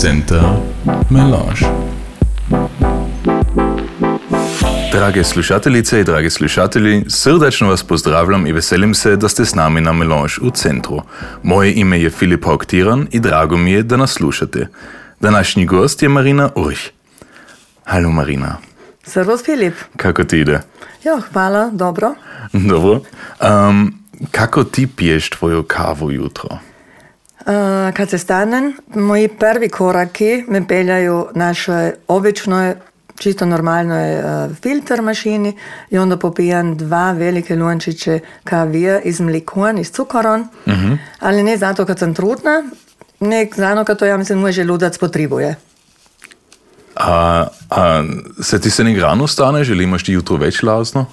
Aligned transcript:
Center 0.00 0.42
Melange. 1.10 1.66
Drage 4.92 5.24
slušateljice 5.24 5.98
in 5.98 6.04
dragi 6.04 6.30
slušatelji, 6.30 7.04
srdačno 7.08 7.68
vas 7.68 7.82
pozdravljam 7.82 8.46
in 8.46 8.54
veselim 8.54 8.94
se, 8.94 9.16
da 9.16 9.28
ste 9.28 9.44
z 9.44 9.54
nami 9.54 9.80
na 9.80 9.92
Melange 9.92 10.32
v 10.42 10.50
centru. 10.50 11.02
Moje 11.42 11.72
ime 11.74 12.00
je 12.00 12.10
Filip 12.10 12.44
Hauktiran 12.44 13.06
in 13.10 13.22
drago 13.22 13.56
mi 13.56 13.72
je, 13.72 13.82
da 13.82 13.96
nas 13.96 14.10
slušate. 14.10 14.68
Današnji 15.20 15.66
gost 15.66 16.02
je 16.02 16.08
Marina 16.08 16.50
Urih. 16.54 16.90
Halo 17.84 18.10
Marina. 18.10 18.56
Servus 19.02 19.44
Filip. 19.44 19.74
Kako 19.96 20.24
ti 20.24 20.40
ide? 20.40 20.60
Ja, 21.04 21.20
hvala, 21.32 21.70
dobro. 21.72 22.14
Dobro. 22.52 23.00
Um, 23.40 23.94
kako 24.30 24.64
ti 24.64 24.86
piješ 24.86 25.30
tvojo 25.30 25.62
kavu 25.62 26.10
jutro? 26.10 26.67
Kad 27.94 28.10
se 28.10 28.18
stanem, 28.18 28.72
moji 28.88 29.28
prvi 29.30 29.68
koraki 29.68 30.44
me 30.48 30.66
peljajo 30.68 31.28
našoj 31.34 31.92
običnoj, 32.08 32.74
čisto 33.16 33.46
normalnoj 33.46 34.14
uh, 34.14 34.24
filter 34.56 35.02
mašini 35.02 35.56
i 35.90 35.98
onda 35.98 36.16
popijam 36.16 36.76
dva 36.76 37.12
velike 37.12 37.56
lončiće 37.56 38.20
kavija 38.44 39.00
iz 39.00 39.20
mlikuan, 39.20 39.78
iz 39.78 39.90
cukoron, 39.90 40.48
ali 41.20 41.42
ne 41.42 41.56
zato 41.56 41.86
kad 41.86 41.98
sam 41.98 42.14
trudna, 42.14 42.62
nek 43.20 43.56
zato 43.56 43.84
kad 43.84 43.98
to 43.98 44.06
ja 44.06 44.16
mislim 44.16 44.38
môj 44.38 44.52
želudac 44.52 44.98
potrebuje. 44.98 45.56
A, 46.96 47.46
a 47.70 48.04
se 48.42 48.60
ti 48.60 48.70
se 48.70 48.84
nekaj 48.84 49.02
rano 49.02 49.26
stane, 49.26 49.64
že 49.64 49.74
imaš 49.74 50.04
ti 50.04 50.12
jutro 50.12 50.36
več 50.36 50.62
lazno? 50.62 51.06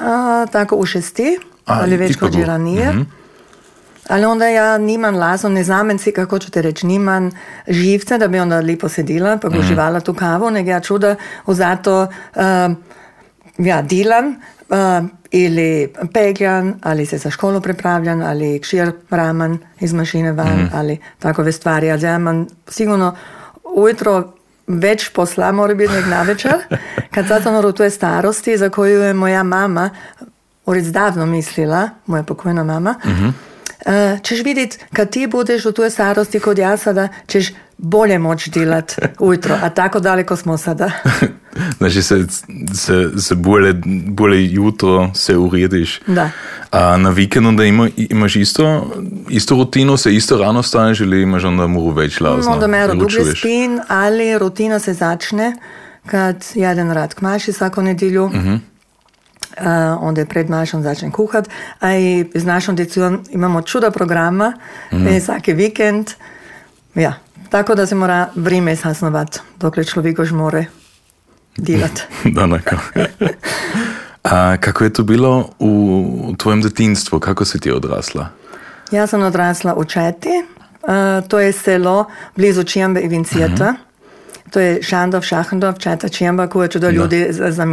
A, 0.00 0.46
tako 0.52 0.76
u 0.76 0.86
šesti, 0.86 1.38
A, 1.66 1.80
ali 1.82 1.96
več 1.96 2.10
ipak 2.10 2.20
kot 2.20 2.34
u- 2.34 2.38
že 2.38 2.44
ranije. 2.44 2.94
Ali 4.08 4.24
onda 4.24 4.46
ja 4.46 4.78
nimam 4.78 5.16
lazno, 5.16 5.48
ne 5.48 5.64
znam 5.64 5.98
si, 5.98 6.12
kako 6.12 6.38
ću 6.38 6.50
te 6.50 6.62
reći, 6.62 6.86
nimam 6.86 7.30
živce 7.68 8.18
da 8.18 8.28
bi 8.28 8.38
onda 8.38 8.60
lipo 8.60 8.88
sedila 8.88 9.38
pa 9.42 9.48
bi 9.48 9.58
uživala 9.58 10.00
tu 10.00 10.14
kavu, 10.14 10.50
nego 10.50 10.70
ja 10.70 10.80
čuda 10.80 11.14
zato 11.46 12.02
uh, 12.02 12.42
ja, 13.58 13.82
dilam 13.82 14.26
uh, 14.68 15.08
ili 15.30 15.92
pegljam, 16.12 16.74
ali 16.82 17.06
se 17.06 17.18
za 17.18 17.30
školu 17.30 17.60
pripravljam, 17.60 18.22
ali 18.22 18.60
kšir 18.60 18.92
raman 19.10 19.58
iz 19.80 19.92
mašine 19.92 20.32
van, 20.32 20.70
ali 20.74 20.98
takove 21.18 21.52
stvari. 21.52 21.90
Ali 21.90 22.02
ja 22.02 22.16
imam 22.16 22.46
sigurno 22.68 23.16
ujutro 23.76 24.32
več 24.66 25.10
posla 25.14 25.52
mora 25.52 25.74
biti 25.74 25.92
nek 25.92 26.06
na 26.06 26.22
večer, 26.22 26.54
kad 27.14 27.28
sad 27.28 27.42
sam 27.42 27.64
u 27.64 27.72
toj 27.72 27.90
starosti 27.90 28.56
za 28.56 28.70
koju 28.70 29.00
je 29.00 29.14
moja 29.14 29.42
mama 29.42 29.90
ured 30.66 30.84
davno 30.84 31.26
mislila, 31.26 31.90
moja 32.06 32.22
pokojna 32.22 32.64
mama, 32.64 32.94
e, 33.86 34.18
ćeš 34.22 34.44
vidjeti 34.44 34.78
kad 34.92 35.10
ti 35.10 35.26
budeš 35.26 35.66
u 35.66 35.72
toj 35.72 35.90
starosti 35.90 36.40
kod 36.40 36.58
ja 36.58 36.76
sada, 36.76 37.08
ćeš 37.26 37.52
bolje 37.78 38.18
moći 38.18 38.50
delat 38.50 38.92
ujutro, 39.18 39.58
a 39.62 39.70
tako 39.70 40.00
daleko 40.00 40.36
smo 40.36 40.58
sada. 40.58 40.90
Znači 41.78 42.02
se, 42.02 42.24
se, 42.74 43.10
se 43.18 43.34
bolje, 43.34 43.74
bolje 44.06 44.52
jutro 44.52 45.10
se 45.14 45.36
urediš. 45.36 46.00
Da. 46.06 46.30
A 46.70 46.96
na 46.96 47.10
vikendu 47.10 47.48
onda 47.48 47.64
ima, 47.64 47.88
imaš 47.96 48.36
isto, 48.36 48.92
isto 49.28 49.54
rutino, 49.54 49.96
se 49.96 50.14
isto 50.14 50.38
rano 50.38 50.62
staneš 50.62 51.00
ili 51.00 51.22
imaš 51.22 51.44
onda 51.44 51.66
moru 51.66 51.90
več 51.90 52.20
lazno? 52.20 52.52
Onda 52.52 52.66
mero 52.66 52.94
dublje 52.94 53.36
spin, 53.36 53.80
ali 53.88 54.38
rutina 54.38 54.78
se 54.78 54.92
začne 54.92 55.56
kad 56.06 56.44
jedan 56.54 56.90
rad 56.90 57.14
k 57.14 57.20
maši 57.20 57.52
svako 57.52 57.82
nedjelju. 57.82 58.24
Uh, 58.24 58.32
onda 60.00 60.20
je 60.20 60.26
pred 60.26 60.50
mašom 60.50 60.82
začnem 60.82 61.10
kuhat, 61.10 61.48
a 61.80 61.96
i 61.96 62.30
z 62.34 62.44
našom 62.44 62.76
djecom 62.76 63.24
imamo 63.30 63.62
čuda 63.62 63.90
programa 63.90 64.52
e, 64.90 65.20
svaki 65.20 65.52
vikend. 65.52 66.10
Ja, 66.94 67.14
tako 67.50 67.74
da 67.74 67.86
se 67.86 67.94
mora 67.94 68.28
vrijeme 68.34 68.76
sasnovat 68.76 69.40
dokle 69.60 69.84
človek 69.84 70.18
už 70.18 70.32
more 70.32 70.66
delat. 71.56 72.02
da, 72.34 72.46
nekako. 72.46 72.82
A 74.22 74.56
kako 74.56 74.84
je 74.84 74.92
to 74.92 75.02
bilo 75.02 75.48
u 75.58 76.34
tvojem 76.38 76.62
detinstvu? 76.62 77.20
Kako 77.20 77.44
si 77.44 77.60
ti 77.60 77.70
odrasla? 77.70 78.28
Ja 78.90 79.06
sam 79.06 79.22
odrasla 79.22 79.74
u 79.74 79.84
Četi, 79.84 80.28
uh, 80.82 81.28
to 81.28 81.38
je 81.38 81.52
selo 81.52 82.04
blizu 82.36 82.62
Čijambe 82.62 83.00
i 83.00 83.08
Vincijeta. 83.08 83.74
To 84.50 84.60
je 84.60 84.82
Šandov, 84.82 85.22
Šahendov, 85.22 85.78
Četa 85.78 86.08
Čijamba, 86.08 86.46
koje 86.46 86.68
čudo 86.68 86.90
ljudi 86.90 87.26
za, 87.30 87.50
za. 87.50 87.64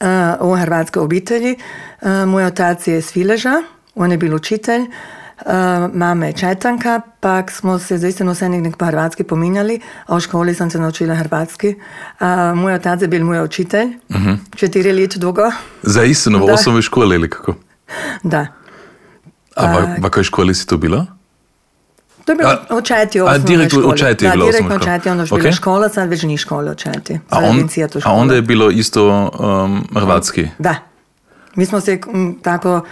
Uh, 0.00 0.50
u 0.50 0.56
hrvatskoj 0.56 1.02
obitelji. 1.02 1.56
Uh, 2.00 2.08
moj 2.26 2.44
otac 2.44 2.86
je 2.88 2.98
iz 2.98 3.12
Fileža, 3.12 3.62
on 3.94 4.12
je 4.12 4.18
bil 4.18 4.34
učitelj. 4.34 4.80
Uh, 4.80 5.52
mama 5.94 6.26
je 6.26 6.32
četanka, 6.32 7.00
pak 7.20 7.50
smo 7.50 7.78
se 7.78 7.98
zaistinu 7.98 8.32
vse 8.32 8.48
nekaj 8.48 8.72
po 8.78 8.86
hrvatski 8.86 9.24
pominjali, 9.24 9.80
a 10.06 10.16
v 10.16 10.20
školi 10.20 10.54
sem 10.54 10.70
se 10.70 10.78
naučila 10.78 11.14
hrvatski. 11.14 11.74
Uh, 12.20 12.26
moj 12.56 12.74
otac 12.74 13.02
je 13.02 13.08
bil 13.08 13.24
moj 13.24 13.44
učitelj, 13.44 13.92
četiri 14.56 14.92
let 14.92 15.16
dolgo. 15.16 15.50
Za 15.82 16.04
istino, 16.04 16.38
v 16.38 16.46
Da. 16.46 16.54
osnovni 16.54 16.82
školi 16.82 17.16
ili 17.16 17.30
kako? 17.30 17.54
Da. 18.22 18.46
A 19.56 19.66
v, 19.66 19.86
v 19.98 20.02
kakoj 20.02 20.24
školi 20.24 20.54
si 20.54 20.66
to 20.66 20.76
bila? 20.76 21.06
To 22.24 22.32
je 22.32 22.36
bilo 22.36 22.50
A- 22.50 22.66
v 22.70 22.82
osnovne 23.22 23.38
direkt 23.46 23.72
u 23.72 23.76
škole. 23.76 23.96
Četi 23.96 24.24
je 24.24 24.28
da, 24.28 24.34
bila 24.34 24.46
direktno 24.46 24.66
osnovna 24.68 24.74
u 24.74 24.78
škola. 24.78 24.96
Četi, 24.96 25.10
onda 25.10 25.22
je 25.22 25.28
Ok. 25.32 25.40
bila 25.40 25.52
škola, 25.52 25.88
sad 25.88 26.08
već 26.08 26.22
ni 26.22 26.36
škola 26.36 26.72
u 26.72 26.74
Četi. 26.74 27.18
A, 27.30 27.38
on, 27.40 27.68
a 28.02 28.12
onda 28.12 28.34
je 28.34 28.42
bilo 28.42 28.70
isto 28.70 29.30
um, 29.30 29.84
hrvatski. 29.94 30.48
Da. 30.58 30.74
Mi 31.54 31.66
smo 31.66 31.80
se 31.80 31.98
m, 32.06 32.38
tako, 32.42 32.84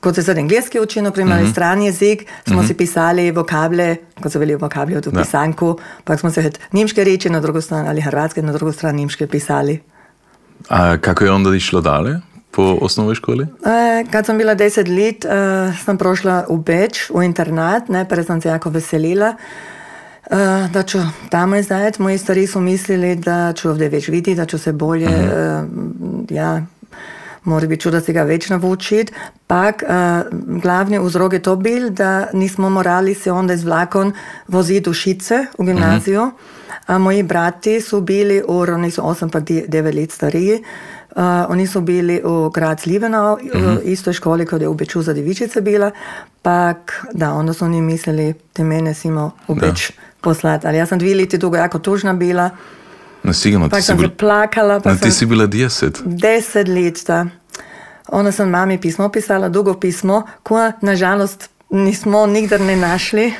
kot 0.00 0.14
se 0.14 0.22
sad 0.22 0.38
engleski 0.38 0.80
uči, 0.80 1.02
na 1.02 1.10
primer, 1.10 1.42
Mhm. 1.42 1.50
strani 1.50 1.86
jezik, 1.86 2.24
smo 2.46 2.62
si 2.62 2.74
pisali 2.74 3.30
vokable, 3.30 3.96
kot 4.14 4.32
so 4.32 4.38
bili 4.38 4.54
vokabli 4.56 4.96
od 4.96 5.08
pisanku, 5.14 5.70
pa 6.04 6.16
smo 6.16 6.30
se 6.30 6.42
had 6.42 6.58
nemške 6.72 7.04
reči 7.04 7.30
na 7.30 7.40
drugo 7.40 7.60
stran 7.60 7.88
ali 7.88 8.00
hrvatske 8.00 8.42
na 8.42 8.52
drugo 8.52 8.72
stran 8.72 8.96
nemške 8.96 9.26
pisali. 9.26 9.80
A 10.68 10.96
kako 10.96 11.24
je 11.24 11.32
onda 11.32 11.54
išlo 11.54 11.80
dalje 11.80 12.20
po 12.56 12.78
osnovnoj 12.80 13.14
školi? 13.14 13.42
E, 13.44 14.04
kad 14.10 14.26
sam 14.26 14.38
bila 14.38 14.54
deset 14.54 14.88
let, 14.88 15.24
e, 15.24 15.28
sam 15.84 15.98
prošla 15.98 16.44
u 16.48 16.56
Beč, 16.56 17.10
u 17.10 17.22
internat, 17.22 17.88
najprej 17.88 18.24
sam 18.24 18.40
se 18.40 18.48
jako 18.48 18.70
veselila, 18.70 19.36
e, 20.30 20.36
da 20.72 20.82
ću 20.82 20.98
tamo 21.30 21.56
izdajati. 21.56 22.02
Moji 22.02 22.18
stari 22.18 22.46
su 22.46 22.60
mislili 22.60 23.16
da 23.16 23.52
ću 23.52 23.70
ovdje 23.70 23.88
već 23.88 24.08
vidjeti, 24.08 24.34
da 24.34 24.46
ću 24.46 24.58
se 24.58 24.72
bolje, 24.72 25.06
e, 25.06 25.62
ja, 26.30 26.62
mora 27.44 27.66
biti 27.66 27.90
da 27.90 28.00
se 28.00 28.12
ga 28.12 28.22
več 28.22 28.48
naučiti. 28.48 29.12
Pak 29.46 29.82
e, 29.82 29.86
glavni 30.62 30.98
vzrok 30.98 31.32
je 31.32 31.42
to 31.42 31.56
bil, 31.56 31.90
da 31.90 32.26
nismo 32.32 32.70
morali 32.70 33.14
se 33.14 33.32
onda 33.32 33.56
z 33.56 33.64
vlakom 33.64 34.12
voziti 34.48 34.90
u 34.90 34.92
Šice, 34.92 35.46
u 35.58 35.64
gimnaziju. 35.64 36.30
A 36.86 36.98
moji 36.98 37.22
brati 37.22 37.80
su 37.80 38.00
bili, 38.00 38.42
u, 38.48 38.58
oni 38.58 38.90
su 38.90 39.08
osam 39.08 39.30
pa 39.30 39.40
di- 39.40 39.64
devet 39.68 39.94
let 39.94 40.10
stariji, 40.10 40.62
Uh, 41.16 41.22
oni 41.48 41.66
su 41.66 41.80
bili 41.80 42.22
u 42.24 42.50
grad 42.50 42.80
Slivenau, 42.80 43.34
u 43.34 43.38
istoj 43.84 44.12
školi 44.12 44.46
kod 44.46 44.62
je 44.62 44.68
u 44.68 44.74
Beču 44.74 45.02
za 45.02 45.12
djevičice 45.12 45.60
bila, 45.60 45.90
pak 46.42 47.06
da, 47.12 47.32
onda 47.32 47.52
su 47.52 47.64
oni 47.64 47.80
mislili 47.80 48.34
te 48.52 48.64
mene 48.64 48.94
simo 48.94 49.30
u 49.48 49.54
Beč 49.54 49.90
poslat. 50.20 50.64
Ali 50.64 50.78
ja 50.78 50.86
sam 50.86 50.98
dvije 50.98 51.16
leti 51.16 51.38
dugo 51.38 51.56
jako 51.56 51.78
tužna 51.78 52.12
bila, 52.12 52.50
No, 53.24 53.32
sigurno, 53.32 53.66
ti 53.66 53.70
pak 53.70 53.80
si, 53.80 53.86
sam 53.86 53.96
bil, 53.96 54.08
se 54.08 54.14
plakala, 54.14 54.80
pa 54.80 54.90
sam 54.90 54.98
ti 54.98 55.10
si 55.10 55.26
bila 55.26 55.46
deset. 55.46 56.00
deset 56.04 56.68
let 56.68 57.04
da. 57.06 57.26
Onda 58.08 58.32
sam 58.32 58.50
mami 58.50 58.80
pismo 58.80 59.08
pisala, 59.08 59.48
dugo 59.48 59.74
pismo, 59.74 60.22
koje 60.42 60.72
nažalost 60.80 61.50
nismo 61.70 62.26
nigdar 62.26 62.60
ne 62.60 62.76
našli. 62.76 63.32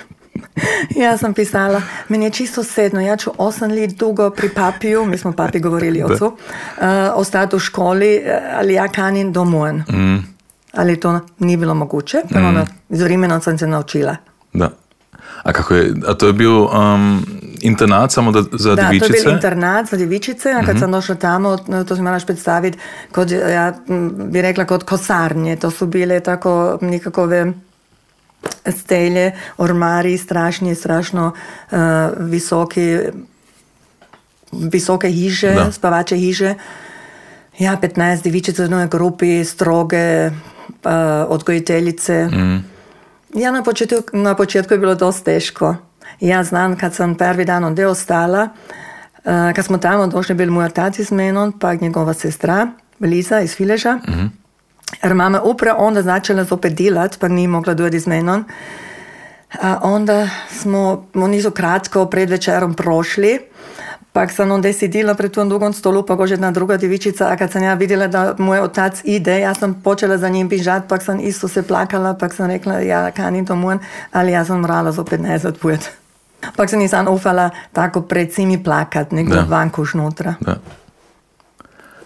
Ja 1.03 1.19
sam 1.19 1.34
pisala, 1.34 1.83
meni 2.09 2.25
je 2.25 2.31
čisto 2.31 2.65
sedno, 2.65 3.00
ja 3.00 3.17
ću 3.17 3.31
osam 3.39 3.71
let 3.71 3.91
dugo 3.91 4.31
pri 4.31 4.49
papiju, 4.49 5.05
mi 5.05 5.19
smo 5.19 5.33
papi 5.33 5.61
govorili 5.61 6.03
ocu, 6.03 6.27
uh, 6.27 6.84
ostati 7.15 7.56
u 7.56 7.59
školi, 7.59 8.15
eh, 8.15 8.41
ali 8.59 8.75
ja 8.75 8.89
kanim 8.89 9.33
domov. 9.33 9.75
Ali 10.72 11.00
to 11.00 11.21
ni 11.39 11.56
bilo 11.56 11.75
moguće, 11.75 12.19
pa 12.33 12.39
onda 12.41 12.67
iz 12.89 13.03
vremena 13.03 13.41
sam 13.41 13.59
se 13.59 13.66
naučila. 13.66 14.16
Da. 14.53 14.71
A 15.42 15.53
kako 15.53 15.75
je, 15.75 15.95
a 16.07 16.15
to 16.15 16.27
je 16.27 16.33
bil 16.33 16.63
um, 16.63 17.27
internat 17.60 18.13
samo 18.13 18.33
da, 18.33 18.42
za 18.53 18.75
Da, 18.75 18.77
to 18.77 18.92
je 18.92 18.98
devičice? 18.98 19.25
bil 19.25 19.34
internat 19.34 19.87
za 19.91 19.97
djevičice, 19.97 20.51
a 20.51 20.66
kad 20.66 20.78
sam 20.78 20.92
došla 20.92 21.15
tamo, 21.15 21.57
to 21.89 21.97
si 21.97 22.03
moraš 22.03 22.27
predstaviti, 22.27 22.78
kot, 23.13 23.30
ja 23.30 23.72
bi 24.30 24.42
rekla 24.42 24.65
kot 24.65 24.83
kosarnje, 24.83 25.57
to 25.57 25.71
su 25.71 25.87
bile 25.87 26.21
tako 26.21 26.78
nikakove 26.80 27.53
stelje, 28.70 29.32
ormari, 29.58 30.18
strašni, 30.18 30.74
strašno 30.74 31.32
uh, 31.32 31.78
visoki, 32.18 32.98
visoke 34.52 35.08
hiže, 35.08 35.54
Da. 35.54 35.72
spavače 35.72 36.16
hiže. 36.16 36.54
Ja, 37.58 37.76
15 37.82 38.22
djevičica 38.22 38.62
u 38.62 38.64
jednoj 38.64 38.88
grupi, 38.88 39.44
stroge, 39.44 40.26
uh, 40.26 40.32
odgojiteljice. 41.28 42.28
Ja, 43.34 43.50
na 43.52 43.62
početku, 43.62 43.96
na 44.12 44.34
početku 44.34 44.74
je 44.74 44.78
bilo 44.78 44.94
dosta 44.94 45.24
teško. 45.24 45.76
Ja 46.20 46.44
znam, 46.44 46.76
kad 46.76 46.94
sam 46.94 47.14
prvi 47.14 47.44
dan 47.44 47.64
onda 47.64 47.88
ostala, 47.88 48.48
uh, 49.24 49.32
kad 49.54 49.64
smo 49.64 49.78
tamo 49.78 50.06
došli, 50.06 50.34
bil 50.34 50.50
moj 50.50 50.64
otac 50.66 50.98
iz 50.98 51.12
menom, 51.12 51.52
pa 51.58 51.74
njegova 51.74 52.14
sestra, 52.14 52.68
Liza 53.00 53.41
iz 53.41 53.54
Fileža. 53.56 53.98
Jer 55.03 55.15
mama 55.15 55.41
upravo 55.42 55.84
onda 55.86 56.03
začela 56.03 56.45
zopet 56.45 56.75
delat, 56.75 57.19
pa 57.19 57.28
ni 57.28 57.47
mogla 57.47 57.75
dojeti 57.75 58.01
z 58.01 58.07
menom. 58.07 58.45
A 59.63 59.78
onda 59.83 60.28
smo, 60.51 61.07
oni 61.15 61.42
su 61.42 61.51
kratko 61.51 62.07
pred 62.07 62.31
večerom 62.31 62.75
prošli, 62.75 63.39
pa 64.13 64.28
sam 64.28 64.51
onda 64.51 64.72
sedila 64.72 65.15
pred 65.15 65.33
tom 65.33 65.48
drugom 65.48 65.72
stolu, 65.72 66.07
pa 66.07 66.15
gože 66.15 66.34
jedna 66.34 66.51
druga 66.51 66.77
djevičica, 66.77 67.28
a 67.31 67.36
kad 67.36 67.53
sam 67.53 67.63
ja 67.63 67.75
vidjela 67.75 68.07
da 68.07 68.34
moj 68.39 68.60
otac 68.60 69.01
ide, 69.04 69.41
ja 69.41 69.54
sam 69.54 69.81
počela 69.84 70.19
za 70.19 70.28
njim 70.28 70.48
bižat, 70.48 70.83
pa 70.89 71.01
sam 71.01 71.21
isto 71.21 71.48
se 71.48 71.63
plakala, 71.63 72.15
pa 72.15 72.28
sam 72.28 72.47
rekla, 72.47 72.75
ja 72.75 73.10
kanim 73.10 73.47
to 73.47 73.57
mun, 73.57 73.78
ali 74.13 74.33
ja 74.33 74.45
sam 74.45 74.60
morala 74.60 74.92
zopet 74.92 75.21
nazad 75.21 75.59
put. 75.59 75.80
Pa 76.57 76.66
se 76.69 76.77
nisam 76.77 77.09
ufala 77.09 77.51
tako 77.72 78.01
pred 78.01 78.33
svimi 78.33 78.65
plakat, 78.65 79.13
nego 79.13 79.34
Da. 79.34 79.47
vanku 79.48 79.84
šnutra. 79.84 80.34
Da. 80.41 80.57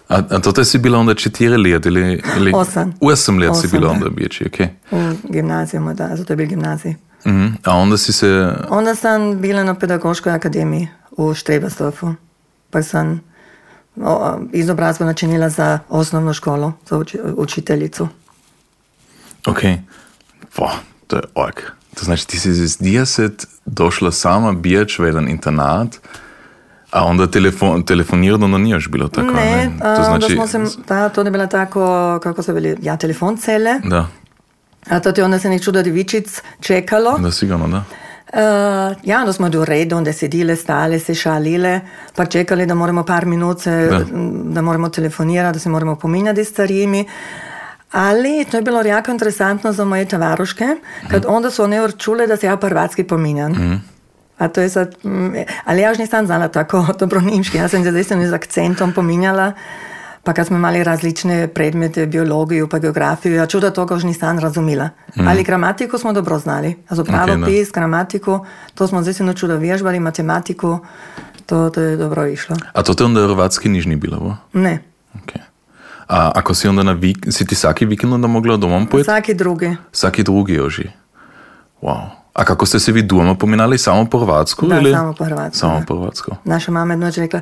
A, 0.08 0.16
a 0.30 0.38
to 0.38 0.64
si 0.64 0.78
bila 0.78 0.98
onda 0.98 1.14
četiri 1.14 1.56
let 1.56 1.86
ili, 1.86 2.22
ili 2.36 2.52
Osam. 2.54 2.94
Osam 3.00 3.38
let 3.38 3.50
si 3.54 3.66
Osam, 3.66 3.70
bila 3.70 3.88
da. 3.88 3.94
onda 3.94 4.06
u 4.06 4.10
Biječi, 4.10 4.44
okej. 4.46 4.68
U 4.90 4.96
gimnaziju, 5.24 5.92
da, 5.94 6.16
zato 6.16 6.32
je 6.32 6.36
bil 6.36 6.46
gimnazij. 6.46 6.94
Mhm. 7.26 7.46
A 7.64 7.76
onda 7.76 7.96
si 7.96 8.12
se, 8.12 8.52
Onda 8.68 8.94
sam 8.94 9.40
bila 9.40 9.64
na 9.64 9.74
pedagoškoj 9.74 10.32
akademiji 10.32 10.88
u 11.10 11.34
Štrebersdorfu, 11.34 12.14
pa 12.70 12.82
sam 12.82 13.20
o, 13.96 14.38
izobrazbu 14.52 15.04
načinila 15.04 15.48
za 15.48 15.78
osnovnu 15.88 16.32
školu, 16.32 16.72
za 16.88 16.98
uči, 16.98 17.18
učiteljicu. 17.36 18.08
okej, 19.46 19.78
Boah, 20.56 20.72
to 21.06 21.16
je 21.16 21.22
ork. 21.34 21.60
To 21.94 22.04
znači 22.04 22.28
ti 22.28 22.38
si 22.40 22.48
iz 22.50 22.78
10 22.78 23.46
došla 23.66 24.12
sama 24.12 24.52
Biječ 24.52 24.98
v 24.98 25.04
jedan 25.04 25.28
internat, 25.28 25.96
a 26.90 27.04
onda 27.04 27.30
telefon, 27.30 27.82
telefonirati 27.82 28.44
onda 28.44 28.58
nije 28.58 28.72
još 28.74 28.88
bilo 28.88 29.08
tako, 29.08 29.26
ne, 29.26 29.70
a, 29.82 29.96
To 29.96 30.02
znači, 30.02 30.34
smo 30.34 30.46
se, 30.46 30.58
da, 30.88 31.08
to 31.08 31.22
je 31.22 31.30
bila 31.30 31.46
tako, 31.46 32.18
kako 32.22 32.42
se 32.42 32.52
veli, 32.52 32.76
ja, 32.82 32.96
telefoncele, 32.96 33.80
da, 33.84 34.06
a 34.90 35.00
to 35.00 35.12
je 35.16 35.24
onda 35.24 35.38
se 35.38 35.48
nek 35.48 35.64
čudo 35.64 35.82
devičic 35.82 36.42
čekalo. 36.60 37.18
da 37.18 37.30
sigurno, 37.30 37.68
da. 37.68 37.84
Uh, 38.32 38.96
ja, 39.04 39.20
onda 39.20 39.32
smo 39.32 39.48
do 39.48 39.64
redu, 39.64 39.96
onda 39.96 40.12
sedile, 40.12 40.56
stale, 40.56 40.98
se 40.98 41.14
šalile, 41.14 41.80
pa 42.16 42.26
čekali, 42.26 42.66
da 42.66 42.74
moramo 42.74 43.04
par 43.04 43.26
minut, 43.26 43.60
se, 43.60 43.88
Da. 43.90 44.04
da 44.44 44.62
moramo 44.62 44.88
telefonirati, 44.88 45.56
da 45.56 45.58
se 45.58 45.68
moramo 45.68 45.96
pominjati 45.96 46.44
s 46.44 46.48
starimi. 46.48 47.08
Ali 47.92 48.46
to 48.50 48.56
je 48.56 48.62
bilo 48.62 48.82
jako 48.82 49.10
interesantno 49.10 49.72
za 49.72 49.84
moje 49.84 50.04
tavaruške, 50.04 50.64
kad 51.10 51.24
onda 51.28 51.50
su 51.50 51.62
one 51.62 51.88
čule 51.98 52.26
da 52.26 52.36
se 52.36 52.46
ja 52.46 52.56
prvatski 52.56 53.04
pominjam. 53.04 53.82
A 54.38 54.48
to 54.48 54.60
je 54.60 54.68
sad, 54.68 54.94
mm, 55.04 55.28
ali 55.64 55.80
ja 55.80 55.88
još 55.88 55.98
nisam 55.98 56.26
znala 56.26 56.48
tako 56.48 56.86
dobro 57.00 57.20
nimški, 57.20 57.58
ja 57.58 57.68
sam 57.68 57.84
se 57.84 57.92
zaista 57.92 58.26
z 58.26 58.32
akcentom 58.32 58.92
pominjala. 58.92 59.52
Pa 60.24 60.32
kad 60.32 60.46
smo 60.46 60.56
imali 60.56 60.84
različne 60.84 61.48
predmete, 61.48 62.06
biologiju 62.06 62.68
pa 62.68 62.78
geografiju, 62.78 63.34
ja 63.34 63.46
čuda 63.46 63.70
toga 63.70 63.94
još 63.94 64.02
nisam 64.02 64.38
razumila. 64.38 64.88
Ali 65.28 65.44
gramatiku 65.44 65.98
smo 65.98 66.12
dobro 66.12 66.38
znali. 66.38 66.76
Also 66.88 67.04
pravopis, 67.04 67.72
gramatiku, 67.72 68.46
to 68.74 68.86
smo 68.86 69.02
zaista 69.02 69.32
čuda 69.32 69.54
vježbali, 69.54 70.00
matematiku, 70.00 70.78
to, 71.46 71.70
to 71.70 71.80
je 71.80 71.96
dobro 71.96 72.26
išlo. 72.26 72.56
A 72.72 72.82
to 72.82 72.94
te 72.94 73.04
onda 73.04 73.22
hrvatski 73.22 73.68
nižni 73.68 73.96
bilo, 73.96 74.20
bo? 74.20 74.34
Ne, 74.52 74.78
Okay. 75.14 75.42
A 76.08 76.32
ako 76.34 76.54
si 76.54 76.68
onda 76.68 76.82
na 76.82 76.92
vik, 76.92 77.26
si 77.30 77.46
ti 77.46 77.54
svaki 77.54 77.86
vikend 77.86 78.12
onda 78.12 78.26
mogla 78.26 78.56
domom 78.56 78.86
pojeti? 78.86 79.04
svaki 79.04 79.34
drugi. 79.34 79.76
Svaki 79.92 80.22
drugi 80.22 80.54
joži. 80.54 80.90
Wow. 81.82 82.08
A 82.38 82.44
kako 82.44 82.66
ste 82.66 82.78
se 82.80 82.92
vi 82.92 83.02
doma 83.02 83.34
pominali? 83.34 83.78
Samo 83.78 84.04
po 84.04 84.18
hrvatsku? 84.18 84.66
Da, 84.66 84.78
ili? 84.78 84.92
samo 84.92 85.12
po 85.12 85.24
hrvatsku, 85.24 85.58
Samo 85.58 85.82
po 85.88 85.94
hrvatsku. 85.98 86.30
Naša 86.44 86.72
mama 86.72 86.94
je 86.94 86.98
noč 86.98 87.16
rekla, 87.16 87.40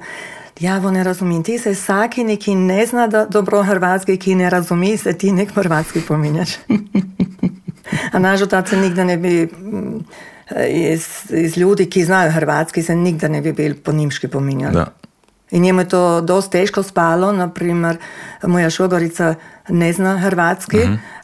ja 0.61 0.79
vo 0.79 0.91
ne 0.91 1.05
razumim, 1.05 1.43
ti 1.43 1.59
se 1.59 1.71
vsaki 1.71 2.25
neki 2.25 2.55
ne 2.55 2.87
zna 2.87 3.07
da 3.07 3.25
dobro 3.25 3.63
hrvatski, 3.63 4.17
ki 4.17 4.35
ne 4.35 4.51
razumi, 4.51 4.97
se 4.97 5.13
ti 5.13 5.33
nek 5.33 5.53
hrvatski 5.55 6.01
pominjaš. 6.01 6.49
A 8.13 8.19
naš 8.19 8.43
otac 8.43 8.69
se 8.69 8.77
nikda 8.77 9.05
ne 9.05 9.17
bi, 9.17 9.45
mm, 9.45 9.99
iz, 10.69 11.07
iz 11.31 11.59
ljudi, 11.59 11.91
ki 11.91 12.05
znajo 12.05 12.33
hrvatski, 12.33 12.83
se 12.83 12.95
nikda 12.95 13.29
ne 13.29 13.41
bi 13.41 13.53
bil 13.53 13.75
po 13.85 13.93
nimški 13.93 14.29
pominjali. 14.29 14.75
Da. 14.75 14.87
In 15.51 15.63
njemu 15.63 15.81
je 15.81 15.89
to 15.89 16.21
dosti 16.21 16.53
težko 16.53 16.83
spalo, 16.83 17.33
naprimer, 17.33 17.97
moja 18.43 18.71
šogorica 18.71 19.35
ne 19.69 19.93
zna 19.93 20.19
hrvatski, 20.19 20.79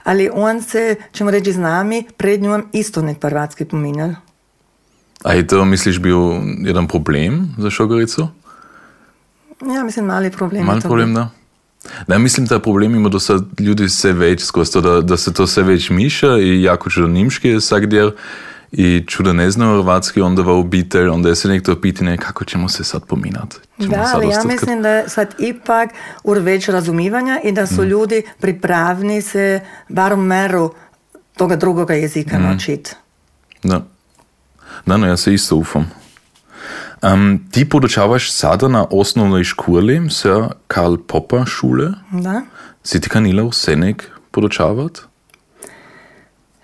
ali 0.04 0.30
on 0.32 0.62
se, 0.62 0.94
če 1.12 1.24
mu 1.24 1.30
reči 1.30 1.52
z 1.52 1.58
nami, 1.58 2.04
pred 2.16 2.42
njom 2.42 2.68
isto 2.72 3.02
nek 3.02 3.18
hrvatski 3.22 3.64
pominjal. 3.64 4.14
A 5.24 5.32
je 5.32 5.46
to, 5.46 5.64
misliš, 5.64 5.98
bil 5.98 6.18
jedan 6.66 6.88
problem 6.88 7.54
za 7.58 7.70
šogorico? 7.70 8.28
Ja, 9.74 9.84
mislim, 9.84 10.06
mali 10.06 10.30
problem. 10.30 10.62
je 10.62 10.66
Mal 10.66 10.80
to 10.80 10.88
problem, 10.88 11.14
da? 11.14 11.28
Ne, 12.06 12.18
mislim, 12.18 12.46
da 12.46 12.58
problem 12.58 12.94
ima, 12.94 13.08
da 13.08 13.20
so 13.20 13.38
ljudi 13.58 13.84
vse 13.84 14.12
več 14.12 14.42
skozi 14.42 14.72
to, 14.72 14.80
da, 14.80 15.00
da 15.00 15.16
se 15.16 15.32
to 15.34 15.44
vse 15.44 15.62
več 15.62 15.90
miša 15.90 16.38
i 16.38 16.62
jako 16.62 16.90
čudo 16.90 17.08
nimški 17.08 17.48
je 17.48 17.58
vsak 17.58 17.86
del 17.86 18.12
i 18.72 19.04
čudo 19.06 19.32
ne 19.32 19.50
znaju 19.50 19.82
hrvatski, 19.82 20.20
onda 20.20 20.42
va 20.42 20.52
obitelj, 20.52 21.08
onda 21.08 21.28
je 21.28 21.36
se 21.36 21.48
nekto 21.48 21.80
pitanje 21.80 22.16
kako 22.16 22.44
ćemo 22.44 22.68
se 22.68 22.84
sad 22.84 23.04
pominati. 23.06 23.56
Ćemo 23.80 23.96
Da, 23.96 24.04
sad 24.04 24.14
ali 24.14 24.28
ja 24.28 24.44
mislim, 24.44 24.82
da 24.82 24.88
je 24.88 25.08
sad 25.08 25.34
ipak 25.38 25.90
ur 26.24 26.38
več 26.38 26.68
razumivanja 26.68 27.40
i 27.44 27.52
da 27.52 27.66
su 27.66 27.84
ljudi 27.84 28.22
pripravni 28.40 29.22
se 29.22 29.60
bar 29.88 30.12
u 30.12 30.16
meru 30.16 30.74
toga 31.36 31.56
drugoga 31.56 31.94
jezika 31.94 32.38
naučiti. 32.38 32.90
Da. 33.62 33.86
Da, 34.86 34.96
no, 34.96 35.06
ja 35.06 35.16
se 35.16 35.34
isto 35.34 35.56
ufam. 35.56 35.90
Um, 37.02 37.48
ti 37.50 37.68
podučavaš 37.68 38.32
sada 38.32 38.68
na 38.68 38.86
osnovnoj 38.90 39.44
školi, 39.44 40.10
Sir 40.10 40.42
Karl 40.66 40.96
Popper 41.06 41.46
šule. 41.46 41.90
Da. 42.10 42.42
Si 42.82 43.00
ti 43.00 43.08
kanila 43.08 43.42
v 43.42 43.52
Senek 43.52 44.10
podučavat? 44.30 44.98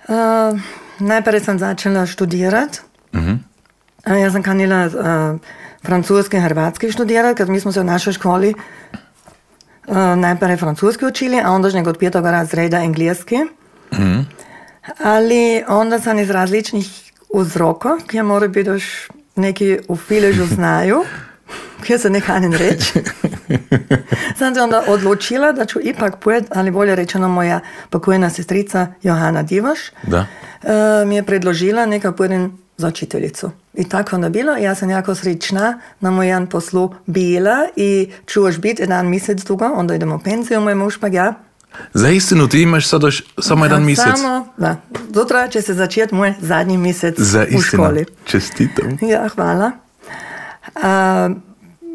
Uh, 0.08 0.60
najprej 0.98 1.40
sam 1.40 1.58
začela 1.58 2.06
študirati. 2.06 2.80
Mhm. 3.14 3.34
Uh, 4.06 4.20
jaz 4.20 4.32
sem 4.32 4.42
kanila 4.42 4.86
uh, 4.86 5.38
francoski 5.84 6.36
in 6.36 6.42
hrvatski 6.42 6.92
študirati, 6.92 7.36
ker 7.36 7.50
mi 7.50 7.60
smo 7.60 7.72
se 7.72 7.80
v 7.80 7.84
naši 7.84 8.12
školi 8.12 8.54
uh, 8.54 9.96
najprej 10.16 10.56
francoski 10.56 11.06
učili, 11.06 11.40
a 11.44 11.50
onda 11.50 11.70
že 11.70 11.78
od 11.78 11.98
petega 11.98 12.30
razreda 12.30 12.76
angliški. 12.76 13.44
Ali 15.04 15.64
onda 15.68 16.00
sam 16.00 16.18
iz 16.18 16.30
različnih 16.30 17.12
vzrokov, 17.34 17.98
ki 18.06 18.22
morajo 18.22 18.48
biti 18.48 18.70
još 18.70 19.08
neki 19.36 19.78
v 19.88 19.96
filežu 19.96 20.46
znaju, 20.46 21.04
ki 21.82 21.98
se 21.98 22.10
ne 22.10 22.20
kanim 22.20 22.52
reči. 22.54 22.92
sam 24.38 24.54
se 24.54 24.60
onda 24.60 24.82
odločila, 24.86 25.52
da 25.52 25.64
ću 25.64 25.78
ipak 25.82 26.16
pojet, 26.16 26.44
ali 26.50 26.70
bolje 26.70 26.94
rečeno 26.94 27.28
moja 27.28 27.60
pokojna 27.90 28.30
sestrica 28.30 28.86
Johana 29.02 29.42
Divaš 29.42 29.78
Da. 30.02 30.26
eh, 30.62 31.04
mi 31.04 31.16
je 31.16 31.22
predložila 31.22 31.86
neka 31.86 32.12
pojedin 32.12 32.50
za 32.76 32.88
učiteljicu. 32.88 33.50
I 33.74 33.84
tako 33.84 34.16
onda 34.16 34.28
bilo, 34.28 34.52
ja 34.54 34.74
sam 34.74 34.90
jako 34.90 35.14
srećna 35.14 35.80
na 36.00 36.10
mojem 36.10 36.46
poslu 36.46 36.94
bila 37.06 37.56
i 37.76 38.12
ću 38.26 38.40
još 38.40 38.58
biti 38.58 38.82
jedan 38.82 39.08
mjesec 39.08 39.40
dugo, 39.40 39.64
onda 39.66 39.94
idemo 39.94 40.14
u 40.14 40.20
penziju, 40.20 40.60
moj 40.60 40.74
muž 40.74 40.96
pa 40.96 41.06
ja. 41.06 41.34
Za 41.94 42.08
istinu, 42.08 42.48
ti 42.48 42.62
imaš 42.62 42.88
sada 42.88 43.06
š- 43.08 43.24
samo 43.38 43.64
jedan 43.64 43.82
A 43.82 43.84
mjesec. 43.84 44.04
Samo, 44.16 44.48
da. 44.56 44.76
Sutra 45.14 45.48
će 45.48 45.62
se 45.62 45.74
začeti 45.74 46.14
moj 46.14 46.34
zadnji 46.40 46.76
mjesec 46.76 47.14
Za 47.18 47.40
u 47.40 47.44
istinu. 47.44 47.62
školi. 47.62 48.04
Čestitam. 48.24 48.98
Ja, 49.02 49.28
hvala. 49.28 49.70
A, 50.74 51.30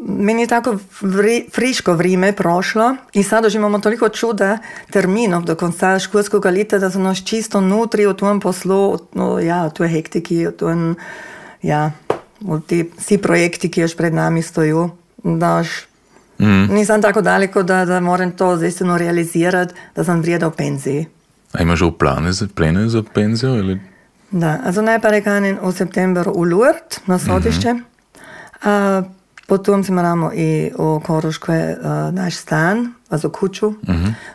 meni 0.02 0.42
je 0.42 0.46
tako 0.46 0.78
vri, 1.00 1.46
friško 1.52 1.92
vrijeme 1.92 2.32
prošlo 2.32 2.96
i 3.12 3.22
sad 3.22 3.44
už 3.44 3.54
imamo 3.54 3.78
toliko 3.78 4.08
čuda 4.08 4.58
terminov 4.90 5.42
do 5.42 5.54
konca 5.54 5.98
školskog 5.98 6.44
leta, 6.44 6.78
da 6.78 6.90
sam 6.90 7.04
još 7.04 7.24
čisto 7.24 7.60
nutri 7.60 8.06
u 8.06 8.14
tom 8.14 8.40
poslu, 8.40 8.98
no, 9.14 9.38
ja, 9.38 9.64
u 9.66 9.76
toj 9.76 9.88
hektiki, 9.88 10.46
u 10.46 10.52
tom, 10.52 10.96
ja, 11.62 11.92
u 12.40 12.60
ti 12.60 12.90
vsi 12.98 13.18
projekti, 13.18 13.70
ki 13.70 13.80
još 13.80 13.96
pred 13.96 14.14
nami 14.14 14.42
stoju, 14.42 14.90
da 15.24 15.58
još 15.58 15.86
nisam 16.68 17.02
tako 17.02 17.22
daleko 17.22 17.62
da, 17.62 17.84
da 17.84 18.00
moram 18.00 18.32
to 18.32 18.56
zaistino 18.56 18.98
realizirati, 18.98 19.74
da 19.96 20.04
sam 20.04 20.20
vrijeda 20.20 20.48
u 20.48 20.50
penziji. 20.50 21.06
A 21.52 21.62
imaš 21.62 21.78
že 21.78 21.90
plane 21.98 22.32
za, 22.32 22.46
plane 22.54 22.88
za 22.88 23.02
penzijo? 23.14 23.56
Ili? 23.56 23.80
Da, 24.30 24.58
also 24.66 24.82
najprej 24.82 25.22
kanim 25.22 25.58
v 25.62 25.72
septembru 25.72 26.32
v 26.32 26.50
Lourdes 26.50 27.00
na 27.06 27.18
sodišče, 27.18 27.74
a 28.62 29.02
potom 29.46 29.84
si 29.84 29.92
moramo 29.92 30.30
i 30.34 30.70
u 30.78 31.00
Koruškoj 31.06 31.72
uh, 31.72 31.76
naš 32.14 32.36
stan, 32.36 32.92
also 33.10 33.28
kuću, 33.28 33.74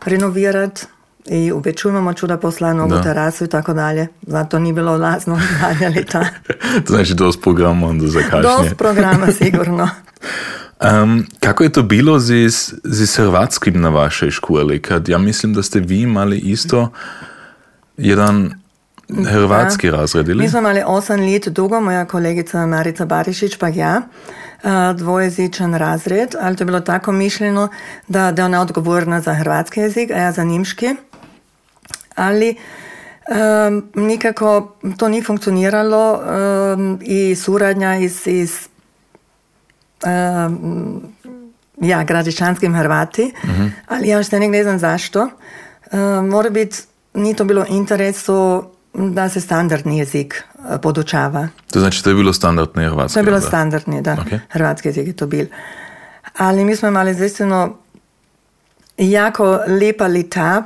renovirati 0.06 0.86
i 1.26 1.52
u 1.52 1.60
Beču 1.60 1.90
imamo 1.90 2.14
čuda 2.14 2.38
posla 2.38 2.74
novu 2.74 2.90
Da. 2.90 3.02
terasu 3.02 3.44
i 3.44 3.48
tako 3.48 3.74
dalje. 3.74 4.08
Zato 4.22 4.60
nije 4.60 4.74
bilo 4.74 4.98
lazno 4.98 5.40
zadnja 5.62 5.90
leta. 5.96 6.26
To 6.88 6.94
znači 6.94 7.14
dost 7.14 7.42
programa 7.42 7.88
onda 7.88 8.08
za 8.08 8.20
kašnje. 8.20 8.42
Dost 8.42 8.76
programa 8.78 9.32
sigurno. 9.44 9.90
Um, 11.04 11.26
kako 11.40 11.64
je 11.64 11.72
to 11.72 11.84
bilo 11.84 12.20
z, 12.20 12.34
z 12.84 13.16
hrvatskim 13.16 13.82
na 13.82 13.90
vašoj 13.90 14.32
školi? 14.32 14.82
Kad 14.82 15.10
ja 15.10 15.18
mislim, 15.18 15.54
da 15.54 15.64
ste 15.64 15.80
vi 15.80 16.02
imali 16.02 16.38
isto 16.38 16.92
jedan 17.98 18.54
hrvatski 19.32 19.92
razred, 19.92 20.30
ili? 20.30 20.44
Mi 20.44 20.50
smo 20.50 20.60
imali 20.60 20.84
osam 20.86 21.20
let 21.20 21.48
dugo, 21.48 21.82
moja 21.82 22.06
kolegica 22.06 22.66
Marica 22.66 23.06
Barišić 23.06 23.58
pa 23.58 23.68
ja, 23.68 24.02
a, 24.64 24.94
dvojezičan 24.94 25.74
razred, 25.74 26.36
ali 26.42 26.56
to 26.56 26.62
je 26.62 26.66
bilo 26.66 26.80
tako 26.80 27.12
mišljeno, 27.12 27.68
da, 28.08 28.32
da 28.32 28.42
je 28.42 28.46
ona 28.46 28.62
odgovorna 28.62 29.22
za 29.22 29.34
hrvatski 29.34 29.80
jezik, 29.80 30.12
a 30.12 30.18
ja 30.18 30.32
za 30.32 30.44
nimški. 30.44 30.96
Ali 32.16 32.56
Um, 33.30 33.90
nikako 33.96 34.76
to 34.98 35.08
ni 35.08 35.24
funkcioniralo 35.24 36.22
um, 36.74 37.00
i 37.02 37.36
suradnja 37.36 37.96
iz, 37.96 38.28
iz 38.28 38.68
um, 40.06 41.02
ja, 41.82 42.04
gradičanskim 42.04 42.76
Hrvati, 42.76 43.34
uh 43.44 43.50
-huh. 43.50 43.70
ali 43.88 44.08
ja 44.08 44.18
još 44.18 44.32
ne 44.32 44.64
znam 44.64 44.80
zašto. 44.80 45.30
Um, 45.92 46.28
mora 46.28 46.50
biti, 46.50 46.78
ni 47.14 47.36
to 47.36 47.44
bilo 47.44 47.66
interesu 47.70 48.64
da 48.94 49.30
se 49.30 49.42
standardni 49.42 49.98
jezik 49.98 50.44
podučava. 50.82 51.48
To 51.72 51.80
znači 51.80 52.04
to 52.04 52.10
je 52.10 52.16
bilo 52.16 52.34
standardni 52.34 52.84
hrvatski? 52.86 53.14
To 53.14 53.20
je 53.20 53.24
bilo 53.24 53.42
standardni, 53.42 54.02
da. 54.02 54.16
Okay. 54.16 54.40
Hrvatski 54.50 54.88
jezik 54.88 55.08
je 55.08 55.16
to 55.16 55.28
bil. 55.28 55.46
Ali 56.38 56.66
mi 56.66 56.76
smo 56.76 56.88
imali 56.88 57.14
zaistino 57.14 57.76
jako 58.98 59.60
lepa 59.68 60.08
leta 60.08 60.64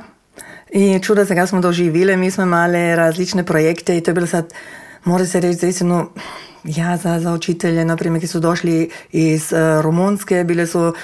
i 0.72 0.98
čuda 1.02 1.24
se 1.24 1.34
ga 1.34 1.46
smo 1.46 1.60
doživili. 1.60 2.16
Mi 2.16 2.30
smo 2.30 2.42
imali 2.42 2.96
različne 2.96 3.44
projekte 3.44 3.96
i 3.96 4.00
to 4.00 4.10
je 4.10 4.14
bilo 4.14 4.26
sad, 4.26 4.52
mora 5.04 5.26
se 5.26 5.40
reći 5.40 5.58
zaistino, 5.58 6.10
ja, 6.64 6.96
za, 6.96 7.20
za 7.20 7.32
učitelje, 7.32 7.84
naprimer, 7.84 8.20
ki 8.20 8.26
so 8.26 8.40
došli 8.40 8.90
iz 9.12 9.52
uh, 9.52 9.82
Romunske, 9.82 10.44
bile 10.44 10.66
so 10.66 10.88
uh, 10.88 10.94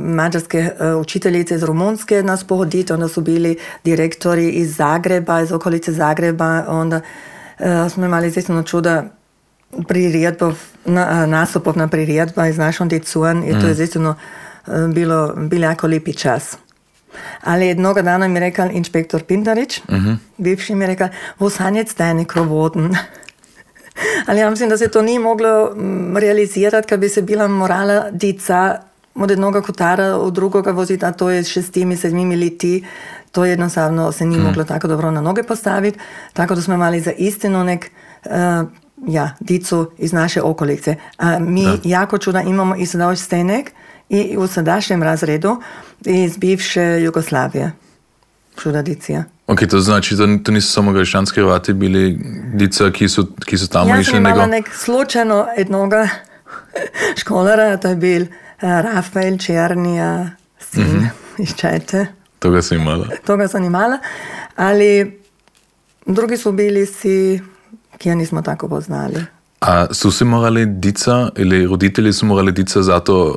mađarske 0.00 0.70
uh, 0.80 1.00
učiteljice 1.00 1.54
iz 1.54 1.62
Romunske 1.62 2.22
nas 2.22 2.44
pohoditi, 2.44 2.92
onda 2.92 3.08
su 3.08 3.20
bili 3.20 3.58
direktori 3.84 4.50
iz 4.50 4.76
Zagreba, 4.76 5.40
iz 5.40 5.52
okolice 5.52 5.92
Zagreba, 5.92 6.64
onda 6.68 6.96
uh, 6.96 7.02
smo 7.90 8.04
imali 8.04 8.30
zaistino 8.30 8.62
čuda 8.62 9.04
priredbov, 9.88 10.56
na, 10.84 11.02
uh, 11.10 11.28
nastupov 11.28 11.76
na 11.76 11.88
priredba 11.88 12.48
iz 12.48 12.58
našom 12.58 12.88
decuan 12.88 13.44
i 13.44 13.52
mm. 13.52 13.60
to 13.60 13.66
je 13.66 13.74
zaistino 13.74 14.14
uh, 14.66 14.74
bilo, 14.94 15.34
bilo 15.36 15.64
jako 15.64 15.86
lepi 15.86 16.12
čas. 16.12 16.56
Ali 17.42 17.66
jednoga 17.66 18.02
dana 18.02 18.28
mi 18.28 18.34
je 18.34 18.40
rekel 18.40 18.68
inšpektor 18.72 19.22
Pindarič, 19.22 19.78
uh 19.78 19.94
-huh. 19.94 20.16
bivši 20.38 20.74
mi 20.74 20.84
je 20.84 20.86
rekel, 20.86 21.08
wo 21.38 21.50
sind 21.50 21.76
jetzt 21.76 21.98
deine 21.98 22.24
Krovoten? 22.24 22.94
Ali 24.26 24.40
ja 24.40 24.50
mislim, 24.50 24.68
da 24.68 24.78
se 24.78 24.88
to 24.88 25.02
ni 25.02 25.18
moglo 25.18 25.72
mm, 25.76 26.16
realizirati, 26.16 26.88
ker 26.88 26.98
bi 26.98 27.08
se 27.08 27.22
bila 27.22 27.48
morala 27.48 28.10
dica 28.10 28.78
od 29.14 29.30
jednoga 29.30 29.62
kotara 29.62 30.16
v 30.16 30.30
drugega 30.30 30.70
voziti, 30.70 31.04
a 31.04 31.12
to 31.12 31.30
je 31.30 31.44
s 31.44 31.48
šestimi, 31.48 31.96
sedmimi 31.96 32.36
leti. 32.36 32.84
To 33.36 33.44
jednostavno 33.44 34.12
se 34.12 34.24
ni 34.24 34.38
mm. 34.38 34.42
moglo 34.42 34.64
tako 34.64 34.88
dobro 34.88 35.10
na 35.10 35.20
noge 35.20 35.42
postaviti. 35.42 35.98
Tako 36.32 36.54
da 36.54 36.62
smo 36.62 36.74
imeli 36.74 37.00
za 37.00 37.12
istino 37.12 37.64
nek 37.64 37.90
uh, 38.24 38.32
ja, 39.06 39.30
dico 39.40 39.90
iz 39.98 40.12
naše 40.12 40.42
okolice. 40.42 40.96
A 41.18 41.38
mi 41.38 41.64
da. 41.64 41.76
jako 41.84 42.18
čuda 42.18 42.40
imamo 42.40 42.76
i 42.76 42.86
sedaj 42.86 43.16
stenek 43.16 43.72
i 44.08 44.36
u 44.36 44.46
sadašnjem 44.46 45.02
razredu 45.02 45.60
iz 46.04 46.36
bivše 46.36 47.00
Jugoslavije. 47.02 47.72
Čuda 48.62 48.82
dicija. 48.82 49.24
Ok, 49.46 49.60
to 49.70 49.80
znači, 49.80 50.14
da 50.14 50.24
to 50.44 50.52
niso 50.52 50.72
samo 50.72 50.92
greščanski 50.92 51.40
Hrvati 51.40 51.72
bili 51.72 52.18
dica, 52.54 52.90
ki 52.90 53.08
so, 53.08 53.26
ki 53.44 53.58
so 53.58 53.66
tamo 53.66 53.94
ja 53.94 54.00
išli. 54.00 54.14
Ja, 54.14 54.20
nego... 54.20 54.46
nek 54.46 54.74
slučajno 54.74 55.46
jednoga 55.58 56.08
školara, 57.20 57.76
to 57.76 57.88
je 57.88 57.96
bil 57.96 58.22
uh, 58.22 58.28
Rafael 58.60 59.38
Černija, 59.38 60.30
sin 60.58 60.84
mm 60.84 60.86
-hmm. 60.86 61.42
iz 61.42 61.54
Čete. 61.54 62.06
Toga 62.46 62.62
sem 62.62 62.80
imala. 62.80 63.06
Toga 63.26 63.48
sem 63.48 63.64
imala, 63.64 63.98
ali 64.56 65.20
drugi 66.06 66.36
so 66.36 66.52
bili 66.52 66.86
si, 66.86 67.40
ki 67.98 68.08
je 68.08 68.16
nismo 68.16 68.42
tako 68.42 68.68
poznali. 68.68 69.24
A 69.60 69.86
so 69.90 70.10
se 70.10 70.24
morali 70.24 70.66
dica, 70.66 71.30
ali 71.38 71.66
roditelji 71.66 72.12
so 72.12 72.26
morali 72.26 72.52
dica 72.52 72.82
zato 72.82 73.34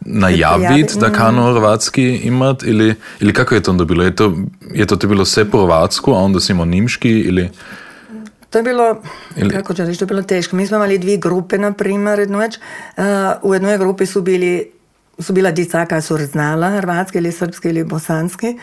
najaviti, 0.00 0.98
da 0.98 1.12
kano 1.12 1.52
hrvatski 1.52 2.16
imati, 2.16 2.66
ili, 2.66 2.94
ili 3.20 3.32
kako 3.32 3.54
je 3.54 3.62
to 3.62 3.70
onda 3.70 3.84
bilo? 3.84 4.04
Je 4.04 4.16
to, 4.16 4.34
je 4.74 4.86
to 4.86 4.96
bilo 4.96 5.24
sve 5.24 5.44
po 5.44 5.62
hrvatsku, 5.62 6.12
a 6.12 6.18
onda 6.18 6.40
si 6.40 6.52
imao 6.52 6.66
nimški, 6.66 7.10
ili... 7.10 7.50
To 8.50 8.58
je 8.58 8.62
bilo, 8.62 9.02
ili... 9.36 9.50
kako 9.50 9.74
ću 9.74 9.84
reći, 9.84 9.98
to 9.98 10.04
je 10.04 10.06
bilo 10.06 10.22
teško. 10.22 10.56
Mi 10.56 10.66
smo 10.66 10.76
imali 10.76 10.98
dvije 10.98 11.16
grupe, 11.16 11.58
na 11.58 11.74
već. 12.38 12.58
Uh, 12.96 13.04
u 13.42 13.54
jednoj 13.54 13.78
grupi 13.78 14.06
su 14.06 14.22
bili, 14.22 14.77
su 15.18 15.32
bila 15.32 15.50
dica 15.50 15.86
koja 15.86 16.00
su 16.00 16.16
znala 16.16 16.70
hrvatski 16.70 17.18
ili 17.18 17.32
srpski 17.32 17.68
ili 17.68 17.84
bosanski, 17.84 18.58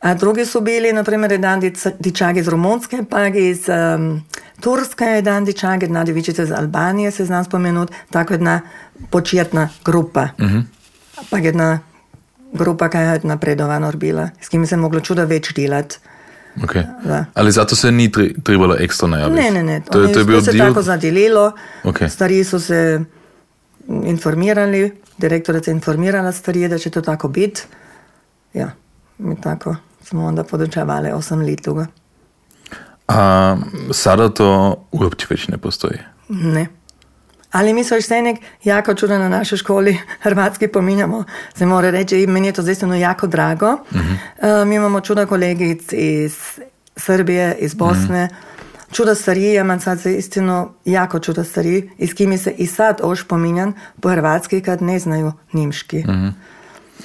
a 0.00 0.14
drugi 0.14 0.44
su 0.44 0.60
bili, 0.60 0.92
na 0.92 1.04
primjer, 1.04 1.32
jedan 1.32 1.62
dičak 1.98 2.36
iz 2.36 2.48
Rumunske, 2.48 3.04
pa 3.10 3.26
iz 3.26 3.68
um, 3.68 4.22
Turske, 4.60 5.04
jedan 5.04 5.44
dičak, 5.44 5.82
jedna 5.82 6.04
djevičica 6.04 6.42
iz 6.42 6.52
Albanije, 6.52 7.10
se 7.10 7.24
znam 7.24 7.44
spomenuti, 7.44 7.92
tako 8.10 8.34
jedna 8.34 8.60
početna 9.10 9.68
grupa. 9.84 10.28
Uh 10.38 10.46
-huh 10.46 10.62
pa 11.30 11.38
jedna 11.38 11.80
grupa, 12.52 12.88
ki 12.88 12.98
je 12.98 13.20
napredovana, 13.22 13.92
bila, 13.92 14.30
s 14.40 14.48
kim 14.48 14.66
se 14.66 14.74
je 14.74 14.78
moglo 14.80 15.00
čudo 15.00 15.24
več 15.26 15.52
delati. 15.54 15.98
Okay. 16.56 16.84
Ali 17.34 17.52
zato 17.52 17.76
se 17.76 17.92
ni 17.92 18.12
tri, 18.12 18.34
trebalo 18.42 18.76
ekstra 18.80 19.08
najaviti? 19.08 19.42
Ne, 19.42 19.50
ne, 19.50 19.62
ne. 19.62 19.80
To, 19.92 19.98
Oni, 19.98 20.12
to 20.12 20.18
je 20.18 20.24
bilo 20.24 20.40
se 20.40 20.58
tako 20.58 20.82
zadelilo. 20.82 21.52
Okay. 21.84 22.08
Stari 22.08 22.44
so 22.44 22.58
se 22.58 23.00
informirali, 23.88 25.00
direktor 25.18 25.54
je 25.54 25.72
informirala 25.72 26.32
stvari, 26.32 26.68
da 26.68 26.78
će 26.78 26.90
to 26.90 27.00
tako 27.00 27.28
biti. 27.28 27.62
Ja, 28.54 28.70
mi 29.18 29.40
tako 29.40 29.76
smo 30.06 30.24
onda 30.24 30.44
podučavali 30.44 31.10
osam 31.10 31.40
let 31.40 31.62
toga. 31.62 31.86
A 33.08 33.56
sada 33.92 34.28
to 34.28 34.76
uopće 34.92 35.26
već 35.30 35.48
ne 35.48 35.58
postoji? 35.58 35.98
Ne. 36.28 36.66
Ali 37.52 37.74
mi 37.74 37.84
se 37.84 37.98
vse 37.98 38.22
nek 38.22 38.38
jako 38.64 38.94
čudo 38.94 39.18
na 39.18 39.28
naši 39.28 39.56
školi, 39.56 39.98
hrvatski 40.24 40.68
pominjamo, 40.68 41.24
se 41.54 41.66
mora 41.66 41.90
reči, 41.90 42.22
in 42.22 42.30
meni 42.30 42.46
je 42.46 42.52
to 42.52 42.62
zaistino 42.62 42.94
jako 42.94 43.26
drago. 43.26 43.72
Uh 43.72 43.78
-huh. 43.90 44.62
uh, 44.62 44.68
mi 44.68 44.74
imamo 44.74 45.00
čudo 45.00 45.26
kolegic 45.26 45.92
iz 45.92 46.36
Srbije, 46.96 47.56
iz 47.60 47.74
Bosne, 47.74 48.24
uh 48.24 48.30
-huh. 48.30 48.65
Čudo 48.92 49.14
stari, 49.14 49.54
imam 49.54 49.80
sad 49.80 49.98
zaistino 49.98 50.74
jako 50.84 51.18
čudo 51.18 51.44
stari, 51.44 51.90
iz 51.98 52.14
kimi 52.14 52.38
se 52.38 52.50
i 52.50 52.66
sad 52.66 53.00
oš 53.02 53.24
pominjam 53.28 53.72
po 54.00 54.10
hrvatski, 54.10 54.60
kad 54.60 54.82
ne 54.82 54.98
znaju 54.98 55.32
nimški. 55.52 55.98
Uh 55.98 56.04
-huh. 56.04 56.32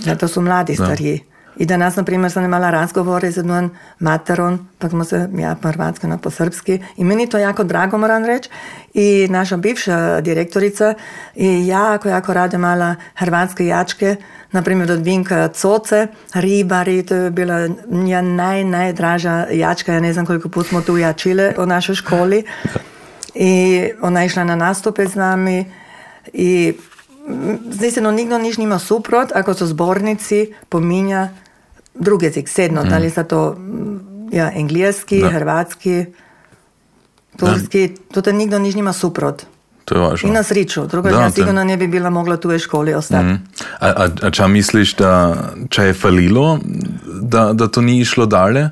ja, 0.05 0.15
to 0.15 0.27
su 0.27 0.41
mladi 0.41 0.75
da. 0.75 0.85
stariji. 0.85 1.19
I 1.57 1.65
danas, 1.65 1.95
na 1.95 2.03
primjer, 2.03 2.31
sam 2.31 2.43
imala 2.43 2.69
razgovore 2.71 3.31
z 3.31 3.37
jednom 3.37 3.71
materom, 3.99 4.67
pa 4.79 4.89
smo 4.89 5.03
se, 5.03 5.29
ja, 5.37 5.55
po 5.61 5.67
hrvatski, 5.67 6.07
no, 6.07 6.17
po 6.17 6.29
srpski. 6.29 6.79
I 6.97 7.03
meni 7.03 7.29
to 7.29 7.37
jako 7.37 7.63
drago, 7.63 7.97
moram 7.97 8.25
reći. 8.25 8.49
I 8.93 9.27
naša 9.29 9.57
bivša 9.57 10.21
direktorica 10.21 10.93
je 11.35 11.67
jako, 11.67 12.09
jako 12.09 12.33
rada 12.33 12.57
mala 12.57 12.95
hrvatske 13.15 13.65
jačke, 13.65 14.15
na 14.51 14.61
primjer 14.61 14.91
od 14.91 15.05
Vinka 15.05 15.47
Coce, 15.47 16.07
ribari, 16.33 17.05
to 17.05 17.15
je 17.15 17.31
bila 17.31 17.67
nja 17.89 18.21
naj, 18.21 18.63
najdraža 18.63 19.45
jačka, 19.51 19.93
ja 19.93 19.99
ne 19.99 20.13
znam 20.13 20.25
koliko 20.25 20.49
put 20.49 20.67
smo 20.67 20.81
tu 20.81 20.97
jačile 20.97 21.53
u 21.57 21.65
našoj 21.65 21.95
školi. 21.95 22.43
I 23.35 23.83
ona 24.01 24.21
je 24.21 24.25
išla 24.25 24.43
na 24.43 24.55
nastupe 24.55 25.05
z 25.05 25.15
nami 25.15 25.65
i 26.33 26.73
Zdaj 27.71 27.91
se 27.91 28.01
no 28.01 28.11
nikdo 28.11 28.37
nič 28.37 28.57
nima 28.57 28.79
suprot, 28.79 29.31
ako 29.35 29.53
so 29.53 29.65
zbornici 29.65 30.53
pominja 30.69 31.29
drugi 31.93 32.25
jezik, 32.25 32.49
sedno, 32.49 32.83
mm. 32.83 32.93
ali 32.93 33.09
so 33.09 33.23
to 33.23 33.41
ja, 34.31 34.51
angliški, 34.55 35.21
hrvatski, 35.21 36.05
turski, 37.39 37.89
to 38.13 38.21
te 38.21 38.33
nikdo 38.33 38.59
nič 38.59 38.75
nima 38.75 38.93
suprot. 38.93 39.45
To 39.85 39.95
je 39.95 40.01
važno. 40.01 40.27
In 40.29 40.33
na 40.33 40.43
srečo, 40.43 40.85
drugače 40.87 41.17
ja, 41.17 41.31
sigurno 41.31 41.63
ne 41.63 41.77
bi 41.77 41.87
bila 41.87 42.09
mogla 42.09 42.37
tu 42.37 42.49
v 42.49 42.59
šoli 42.59 42.93
ostati. 42.93 43.25
Mm. 43.25 43.39
A, 43.79 43.87
a, 43.87 44.07
a 44.21 44.31
če 44.31 44.47
misliš, 44.47 44.95
da 44.95 45.11
če 45.69 45.91
je 45.91 45.93
falilo, 45.97 46.59
da, 47.21 47.51
da 47.53 47.67
to 47.67 47.81
ni 47.81 47.99
išlo 47.99 48.25
dalje? 48.25 48.69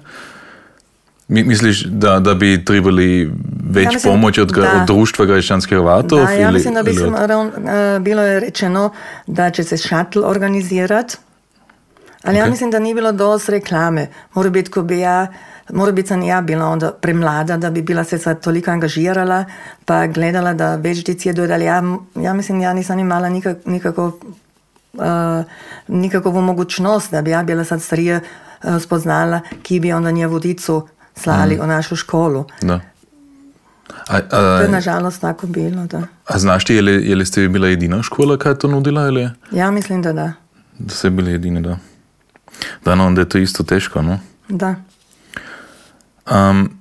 Misliš, 1.29 1.83
da, 1.85 2.19
da 2.19 2.33
bi 2.33 2.65
trebali 2.65 3.29
več 3.69 3.93
ja, 3.93 3.99
pomoči 4.03 4.41
od, 4.41 4.53
od 4.57 4.87
društva 4.87 5.27
greščanskih 5.29 5.77
Hrvatov? 5.77 6.23
Ja, 6.23 6.31
ja 6.31 6.51
mislim, 6.51 6.73
da 6.73 6.83
bi 6.83 6.93
se 6.97 7.05
uh, 7.05 7.13
bilo 8.01 8.25
rečeno, 8.41 8.89
da 9.27 9.51
če 9.53 9.63
se 9.63 9.77
šatl 9.77 10.25
organizirati, 10.25 11.19
ali 12.23 12.35
okay. 12.35 12.39
ja 12.39 12.49
mislim, 12.49 12.71
da 12.71 12.79
ni 12.79 12.95
bilo 12.97 13.11
dosti 13.11 13.51
reklame. 13.59 14.07
Mora 14.33 14.49
biti, 14.49 14.73
ko 14.73 14.81
bi 14.81 14.99
ja, 14.99 15.27
mora 15.69 15.91
biti 15.91 16.15
sem 16.15 16.25
ja 16.25 16.41
bila 16.41 16.65
onda 16.65 16.91
premlada, 16.91 17.57
da 17.57 17.69
bi 17.69 17.81
bila 17.81 18.03
se 18.03 18.17
sad 18.17 18.43
toliko 18.43 18.71
angažirala, 18.71 19.45
pa 19.85 20.07
gledala, 20.07 20.53
da 20.53 20.75
več 20.75 21.05
dici 21.05 21.29
je 21.29 21.37
dodali. 21.37 21.65
Ja, 21.65 21.83
ja 22.15 22.33
mislim, 22.33 22.61
ja 22.61 22.73
nisam 22.73 22.99
imala 22.99 23.29
nikak, 23.29 23.65
nikako, 23.65 24.11
uh, 24.93 25.03
nikakovu 25.87 26.41
mogućnost, 26.41 27.11
da 27.11 27.21
bi 27.21 27.37
ja 27.37 27.43
bila 27.43 27.63
sad 27.63 27.81
starija 27.81 28.19
uh, 28.19 28.81
spoznala, 28.81 29.45
ki 29.61 29.79
bi 29.79 29.93
onda 29.93 30.11
nje 30.11 30.27
vodicu 30.27 30.87
slali 31.19 31.55
mm. 31.55 31.61
v 31.61 31.67
našo 31.67 31.95
školo. 31.95 32.45
Da. 32.61 32.79
A, 34.07 34.15
a, 34.17 34.21
to 34.29 34.61
je 34.61 34.69
nažalost 34.69 35.21
tako 35.21 35.47
bilo. 35.47 35.85
Da. 35.85 36.01
A 36.25 36.39
znaš 36.39 36.65
ti, 36.65 36.73
je 36.75 37.15
li, 37.15 37.25
ste 37.25 37.47
bila 37.47 37.69
edina 37.69 38.03
škola, 38.03 38.37
ki 38.37 38.47
je 38.47 38.59
to 38.59 38.67
nudila? 38.67 39.01
Ali? 39.01 39.29
Ja, 39.51 39.71
mislim, 39.71 40.01
da 40.01 40.13
da. 40.13 40.33
Da 40.79 40.93
ste 40.93 41.09
bili 41.09 41.33
edini, 41.33 41.61
da. 41.61 41.77
Da, 42.85 42.95
no, 42.95 43.05
onda 43.05 43.21
je 43.21 43.29
to 43.29 43.37
isto 43.37 43.63
težko. 43.63 44.01
No? 44.01 44.19
Da. 44.49 44.75
Um, 46.31 46.79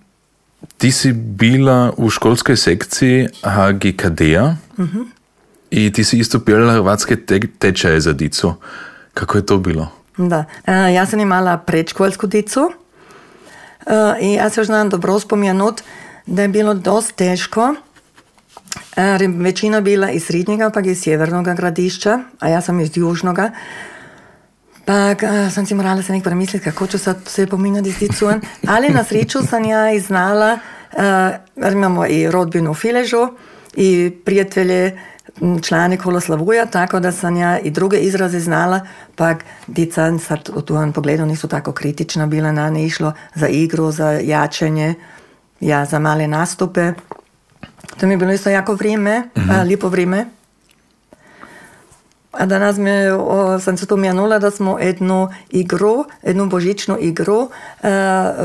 ti 0.78 0.92
si 0.92 1.12
bila 1.12 1.92
v 1.98 2.10
školskoj 2.10 2.56
sekciji 2.56 3.28
HGKD-a 3.42 4.56
uh 4.76 4.84
-huh. 4.84 5.06
in 5.70 5.92
ti 5.92 6.04
si 6.04 6.18
isto 6.18 6.40
pila 6.40 6.72
hrvatske 6.72 7.16
te 7.16 7.40
tečaje 7.58 8.00
za 8.00 8.12
dico. 8.12 8.54
Kako 9.14 9.38
je 9.38 9.46
to 9.46 9.58
bilo? 9.58 9.88
Da. 10.16 10.44
Uh, 10.66 10.94
jaz 10.94 11.10
sem 11.10 11.20
imala 11.20 11.56
predškolsko 11.58 12.26
dico. 12.26 12.72
Uh, 13.88 13.94
I 14.20 14.32
ja 14.32 14.50
se 14.50 14.60
još 14.60 14.66
znam 14.66 14.88
dobro 14.88 15.20
spomenut 15.20 15.82
da 16.26 16.42
je 16.42 16.48
bilo 16.48 16.74
dosta 16.74 17.14
teško, 17.14 17.74
jer 18.96 19.22
je 19.22 19.28
većina 19.28 19.80
bila 19.80 20.10
iz 20.10 20.24
srednjega, 20.24 20.70
pa 20.70 20.80
iz 20.80 21.02
sjevernog 21.02 21.56
gradišća, 21.56 22.18
a 22.40 22.48
ja 22.48 22.60
sam 22.60 22.80
iz 22.80 22.90
južnoga. 22.94 23.50
Pa 24.84 25.10
uh, 25.10 25.52
sam 25.52 25.66
si 25.66 25.74
morala 25.74 26.02
se 26.02 26.12
nek 26.12 26.24
premisliti, 26.24 26.64
kako 26.64 26.86
ću 26.86 26.98
sad 26.98 27.16
se 27.26 27.46
pominjati 27.46 27.92
s 27.92 27.98
dicuen. 27.98 28.40
Ali 28.66 28.88
na 28.88 29.04
sreću 29.04 29.38
sam 29.46 29.64
ja 29.64 29.92
i 29.92 30.00
znala, 30.00 30.58
uh, 30.92 31.72
imamo 31.72 32.06
i 32.06 32.30
rodbinu 32.30 32.70
u 32.70 32.74
Filežu 32.74 33.28
i 33.74 34.16
prijatelje, 34.24 34.98
člani 35.62 35.96
Koloslavuja, 35.96 36.66
tako 36.66 37.00
da 37.00 37.12
sam 37.12 37.36
ja 37.36 37.58
i 37.58 37.70
druge 37.70 37.96
izraze 37.98 38.40
znala, 38.40 38.80
pa 39.16 39.34
dica 39.66 40.18
sad 40.18 40.50
u 40.54 40.62
tom 40.62 40.92
pogledu 40.92 41.26
nisu 41.26 41.48
tako 41.48 41.72
kritična 41.72 42.26
bila 42.26 42.52
na 42.52 42.70
ne 42.70 42.84
išlo 42.84 43.12
za 43.34 43.48
igru, 43.48 43.90
za 43.90 44.10
jačanje, 44.10 44.94
ja 45.60 45.84
za 45.84 45.98
male 45.98 46.26
nastupe. 46.26 46.92
To 48.00 48.06
mi 48.06 48.12
je 48.12 48.18
bilo 48.18 48.32
isto 48.32 48.50
jako 48.50 48.74
vrijeme, 48.74 49.22
Mhm. 49.36 49.50
a, 49.50 49.62
lijepo 49.62 49.88
vrijeme. 49.88 50.26
A 52.32 52.46
danas 52.46 52.76
mi, 52.76 52.90
o, 53.10 53.58
sam 53.60 53.76
se 53.76 53.84
spomenula, 53.84 54.38
da 54.38 54.50
smo 54.50 54.78
jednu 54.78 55.28
igru, 55.50 56.04
jednu 56.22 56.46
božičnu 56.46 56.96
igru 57.00 57.50
e, 57.82 57.88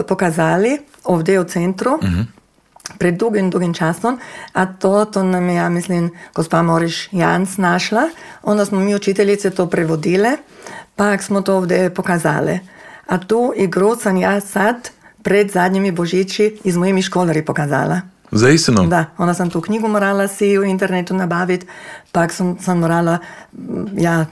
pokazali 0.08 0.80
ovdje 1.04 1.40
u 1.40 1.44
centru. 1.44 2.00
Pred 2.98 3.18
dugim, 3.18 3.50
dugim 3.50 3.74
časom, 3.74 4.20
a 4.54 4.66
to, 4.66 5.06
to 5.06 5.24
nam 5.24 5.50
je, 5.50 5.56
ja 5.56 5.70
mislim, 5.70 6.12
gospa 6.36 6.62
Moriš 6.62 7.10
Jans 7.12 7.58
našla. 7.58 8.10
Onda 8.44 8.66
smo 8.66 8.80
mi 8.80 8.96
učiteljice 8.96 9.50
to 9.50 9.68
prevodile, 9.70 10.32
pa 10.96 11.18
smo 11.18 11.42
to 11.42 11.56
ovdje 11.58 11.94
pokazali. 11.94 12.60
A 13.08 13.18
tu 13.18 13.54
igru 13.56 13.96
sam 13.96 14.18
ja 14.18 14.40
sad 14.42 14.90
pred 15.22 15.52
zadnjimi 15.52 15.92
božići 15.92 16.58
iz 16.64 16.78
mojimi 16.78 17.02
školari 17.02 17.46
pokazala. 17.46 18.02
Za 18.32 18.50
istino? 18.50 18.84
Da, 18.84 19.06
onda 19.18 19.34
sam 19.34 19.50
tu 19.50 19.62
knjigu 19.62 19.88
morala 19.88 20.28
si 20.28 20.58
u 20.58 20.64
internetu 20.64 21.14
nabaviti, 21.14 21.68
pak 22.12 22.32
sam, 22.32 22.58
sam 22.60 22.80
morala, 22.80 23.18
ja, 23.98 24.26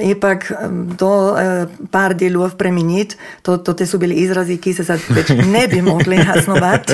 ipak 0.00 0.52
to 0.98 1.36
eh, 1.38 1.66
par 1.90 2.14
delov 2.14 2.56
preminiti, 2.56 3.16
to, 3.42 3.56
to 3.56 3.72
te 3.72 3.86
su 3.86 3.98
bili 3.98 4.14
izrazi, 4.14 4.56
ki 4.56 4.74
se 4.74 4.84
sad 4.84 5.00
već 5.08 5.28
ne 5.28 5.68
bi 5.68 5.82
mogli 5.82 6.16
jasnovati. 6.16 6.92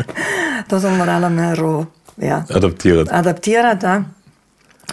to 0.68 0.80
sam 0.80 0.96
morala 0.96 1.28
malo, 1.28 1.86
ja, 2.16 2.44
Adaptirati. 2.54 3.10
adaptirati, 3.12 3.80
da. 3.80 4.02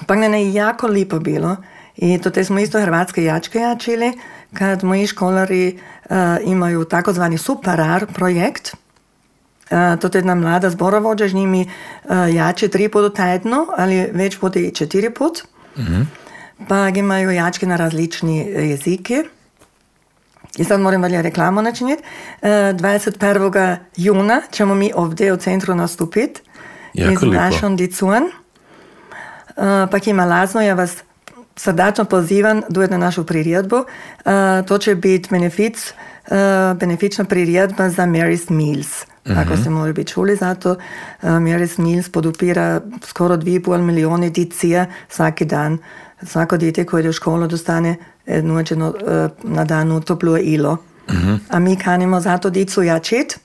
Pa 0.07 0.15
ne 0.15 0.43
je 0.43 0.53
jako 0.53 0.87
lipo 0.87 1.19
bilo. 1.19 1.57
I 1.97 2.17
to 2.17 2.29
te 2.29 2.43
smo 2.43 2.59
isto 2.59 2.81
hrvatske 2.81 3.23
jačke 3.23 3.59
jačili, 3.59 4.13
kad 4.53 4.83
moji 4.83 5.07
školari 5.07 5.79
uh, 6.09 6.15
imaju 6.45 6.85
takozvani 6.85 7.37
superar 7.37 8.05
projekt. 8.13 8.75
Uh, 9.71 9.99
to 9.99 10.07
je 10.07 10.19
jedna 10.19 10.35
mlada 10.35 10.69
zborovođa, 10.69 11.27
z 11.27 11.33
njimi 11.33 11.69
uh, 12.03 12.35
jače 12.35 12.67
tri 12.67 12.89
put 12.89 13.15
tjedno, 13.15 13.67
ali 13.77 14.09
več 14.13 14.39
put 14.39 14.55
i 14.55 14.71
četiri 14.71 15.09
put. 15.09 15.43
Pa 16.67 16.89
imaju 16.89 17.31
jačke 17.31 17.65
na 17.65 17.75
različni 17.75 18.37
jezike. 18.39 19.23
I 20.57 20.63
sad 20.63 20.79
moram 20.79 21.01
valja 21.01 21.21
reklamu 21.21 21.61
načiniti. 21.61 22.03
Uh, 22.41 22.49
21. 22.49 23.77
juna 23.97 24.41
ćemo 24.51 24.75
mi 24.75 24.91
ovdje 24.95 25.33
u 25.33 25.37
centru 25.37 25.75
nastupiti. 25.75 26.41
Jako 26.93 27.19
z 27.19 27.23
lipo. 27.23 27.35
našom 27.35 27.75
dicuen. 27.75 28.23
Uh, 28.23 28.31
pa 29.91 29.97
ima 30.05 30.25
lazno, 30.25 30.61
ja 30.61 30.73
vas 30.73 31.03
srdačno 31.55 32.05
pozivam 32.05 32.61
dojeti 32.69 32.91
na 32.91 32.97
našu 32.97 33.25
priredbu. 33.25 33.75
Uh, 33.75 33.85
to 34.67 34.77
će 34.77 34.95
biti 34.95 35.29
benefic, 35.31 35.93
uh, 36.27 36.77
benefična 36.79 37.25
priredba 37.25 37.89
za 37.89 38.03
Mary's 38.03 38.51
Meals. 38.51 39.05
Ako 39.25 39.57
ste 39.57 39.69
morali 39.69 39.93
biti 39.93 40.11
čuli 40.11 40.35
za 40.35 40.55
to, 40.55 40.71
uh, 40.71 40.77
Mary's 41.29 41.79
Meals 41.79 42.09
podupira 42.09 42.81
skoro 43.01 43.37
2,5 43.37 43.81
milijone 43.81 44.29
dicija 44.29 44.85
svaki 45.09 45.45
dan. 45.45 45.77
Svako 46.23 46.57
dite 46.57 46.85
koje 46.85 46.99
ide 46.99 47.09
u 47.09 47.13
školu 47.13 47.47
dostane 47.47 47.95
jedno 48.25 48.53
uh, 48.53 48.61
na 49.43 49.65
danu 49.65 50.01
toplo 50.01 50.37
ilo. 50.37 50.77
A 51.49 51.59
mi 51.59 51.75
kanimo 51.75 52.19
zato 52.21 52.49
dicu 52.49 52.83
jačit. 52.83 53.39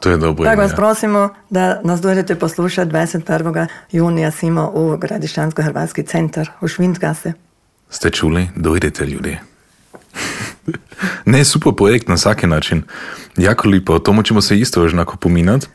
To 0.00 0.10
je 0.10 0.16
dobro 0.16 0.44
Tako 0.44 0.60
vas 0.60 0.70
ime. 0.70 0.76
prosimo 0.76 1.28
da 1.50 1.80
nas 1.84 2.00
dođete 2.00 2.34
poslušati 2.34 2.90
21. 2.90 3.66
junija 3.92 4.30
simo 4.30 4.70
u 4.74 4.96
Gradišćansko-Hrvatski 4.98 6.02
centar 6.02 6.50
u 6.60 6.68
Švindgase. 6.68 7.32
Ste 7.90 8.10
čuli? 8.10 8.48
Dojdete 8.56 9.06
ljudje. 9.06 9.40
ne, 11.24 11.44
super 11.44 11.72
projekt 11.76 12.08
na 12.08 12.16
svaki 12.16 12.46
način. 12.46 12.82
Jako 13.36 13.68
lipo. 13.68 13.92
O 13.92 13.98
tomu 13.98 14.22
ćemo 14.22 14.40
se 14.40 14.58
isto 14.58 14.82
još 14.82 14.92
onako 14.92 15.16
pominati. 15.16 15.66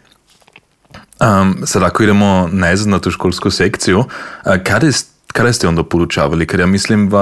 Um, 1.21 1.61
sad 1.65 1.83
ako 1.83 2.03
idemo 2.03 2.49
nazad 2.51 2.87
na 2.87 2.99
tu 2.99 3.11
školsku 3.11 3.51
sekciju, 3.51 3.99
uh, 3.99 4.05
kada, 4.63 4.87
s- 4.87 5.05
kada 5.35 5.53
ste 5.53 5.67
onda 5.67 5.83
podučavali? 5.83 6.47
Ker 6.47 6.59
ja 6.59 6.65
mislim, 6.67 7.07
v, 7.07 7.15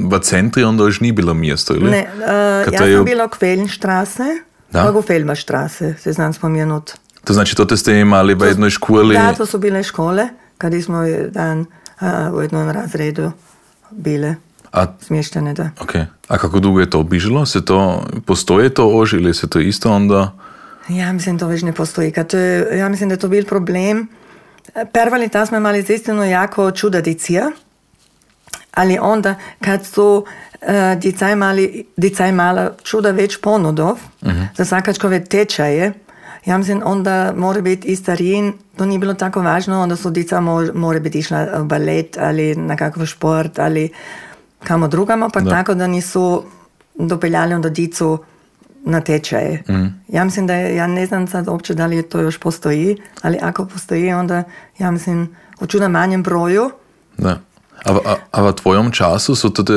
v 0.00 0.18
centri 0.20 0.64
onda 0.64 0.84
još 0.84 1.00
nije 1.00 1.12
bilo 1.12 1.34
mjesto, 1.34 1.74
ili? 1.74 1.90
Ne, 1.90 2.06
uh, 2.14 2.72
ja 2.72 2.78
to 2.78 2.84
je- 2.84 2.96
sam 2.96 3.04
bila 3.04 3.24
u 3.24 3.28
Kvelenstrasse, 3.28 4.24
Da. 4.72 4.82
pa 4.84 4.98
u 4.98 5.02
Felmerstrasse, 5.02 5.94
se 5.94 6.12
znam 6.12 6.32
spomenut. 6.32 6.92
To 7.24 7.32
znači, 7.32 7.56
to 7.56 7.76
ste 7.76 8.00
imali 8.00 8.34
v 8.34 8.42
jednoj 8.44 8.70
školi? 8.70 9.14
Da, 9.14 9.32
to 9.32 9.46
su 9.46 9.58
bile 9.58 9.82
škole, 9.82 10.28
kad 10.58 10.72
smo 10.82 10.98
dan 11.30 11.60
uh, 11.60 12.34
u 12.34 12.42
jednom 12.42 12.70
razredu 12.70 13.32
bile 13.90 14.34
A, 14.72 14.86
smještene, 15.00 15.54
da. 15.54 15.70
ok. 15.80 15.94
A 16.28 16.38
kako 16.38 16.58
dugo 16.60 16.80
je 16.80 16.90
to 16.90 17.00
obižilo? 17.00 17.46
Se 17.46 17.64
to, 17.64 18.02
postoje 18.26 18.68
to 18.68 18.88
ož 18.90 19.12
ili 19.12 19.34
se 19.34 19.46
to 19.46 19.60
isto 19.60 19.92
onda... 19.92 20.32
Ja 20.88 21.12
mislim, 21.12 21.38
to 21.38 21.46
već 21.46 21.62
ne 21.62 21.72
postoji. 21.72 22.10
Kad 22.10 22.30
ja 22.74 22.88
mislim 22.88 23.08
da 23.08 23.14
je 23.14 23.18
to 23.18 23.28
bil 23.28 23.44
problem. 23.44 24.08
Prva 24.92 25.16
leta 25.16 25.46
smo 25.46 25.56
imali 25.56 25.82
zaistino 25.82 26.24
jako 26.24 26.70
čuda 26.70 27.00
dicija, 27.00 27.50
ali 28.74 28.98
onda 29.00 29.34
kad 29.60 29.86
su 29.86 30.26
uh, 30.62 31.00
dica 31.00 31.30
imali, 31.30 31.86
dica 31.96 32.26
imala 32.26 32.72
čuda 32.82 33.10
već 33.10 33.40
ponudov 33.40 33.98
za 34.56 34.64
svakačkove 34.64 35.24
tečaje, 35.24 35.92
ja 36.44 36.58
mislim 36.58 36.82
onda 36.84 37.32
mora 37.36 37.60
biti 37.60 37.88
i 37.88 37.96
starijin, 37.96 38.52
to 38.76 38.86
nije 38.86 38.98
bilo 38.98 39.14
tako 39.14 39.42
važno, 39.42 39.82
onda 39.82 39.96
su 39.96 40.10
dica 40.10 40.40
mo, 40.40 40.66
mora 40.74 41.00
biti 41.00 41.18
išla 41.18 41.46
u 41.60 41.64
balet 41.64 42.16
ali 42.20 42.54
na 42.54 42.76
kakav 42.76 43.06
šport 43.06 43.58
ali 43.58 43.90
kamo 44.64 44.88
drugamo, 44.88 45.28
pa 45.28 45.40
Da. 45.40 45.50
tako 45.50 45.74
da 45.74 45.86
nisu 45.86 46.44
dopeljali 46.94 47.54
onda 47.54 47.68
dicu 47.68 48.18
na 48.84 49.00
tečaje. 49.00 49.62
Ja 50.08 50.24
mislim 50.24 50.46
da 50.46 50.54
je, 50.54 50.76
ja 50.76 50.86
ne 50.86 51.06
znam 51.06 51.26
sad 51.26 51.48
uopće 51.48 51.74
da 51.74 51.86
li 51.86 52.02
to 52.02 52.20
još 52.20 52.38
postoji, 52.38 52.96
ali 53.22 53.38
ako 53.42 53.66
postoji 53.66 54.12
onda 54.12 54.42
ja 54.78 54.90
mislim 54.90 55.36
u 55.60 55.66
čuda 55.66 55.88
manjem 55.88 56.22
broju 56.22 56.70
Da. 57.16 57.38
A, 57.84 57.90
a, 58.04 58.14
a 58.30 58.42
v 58.42 58.52
tvojom 58.52 58.90
času 58.92 59.34
so 59.34 59.48
tudi, 59.50 59.72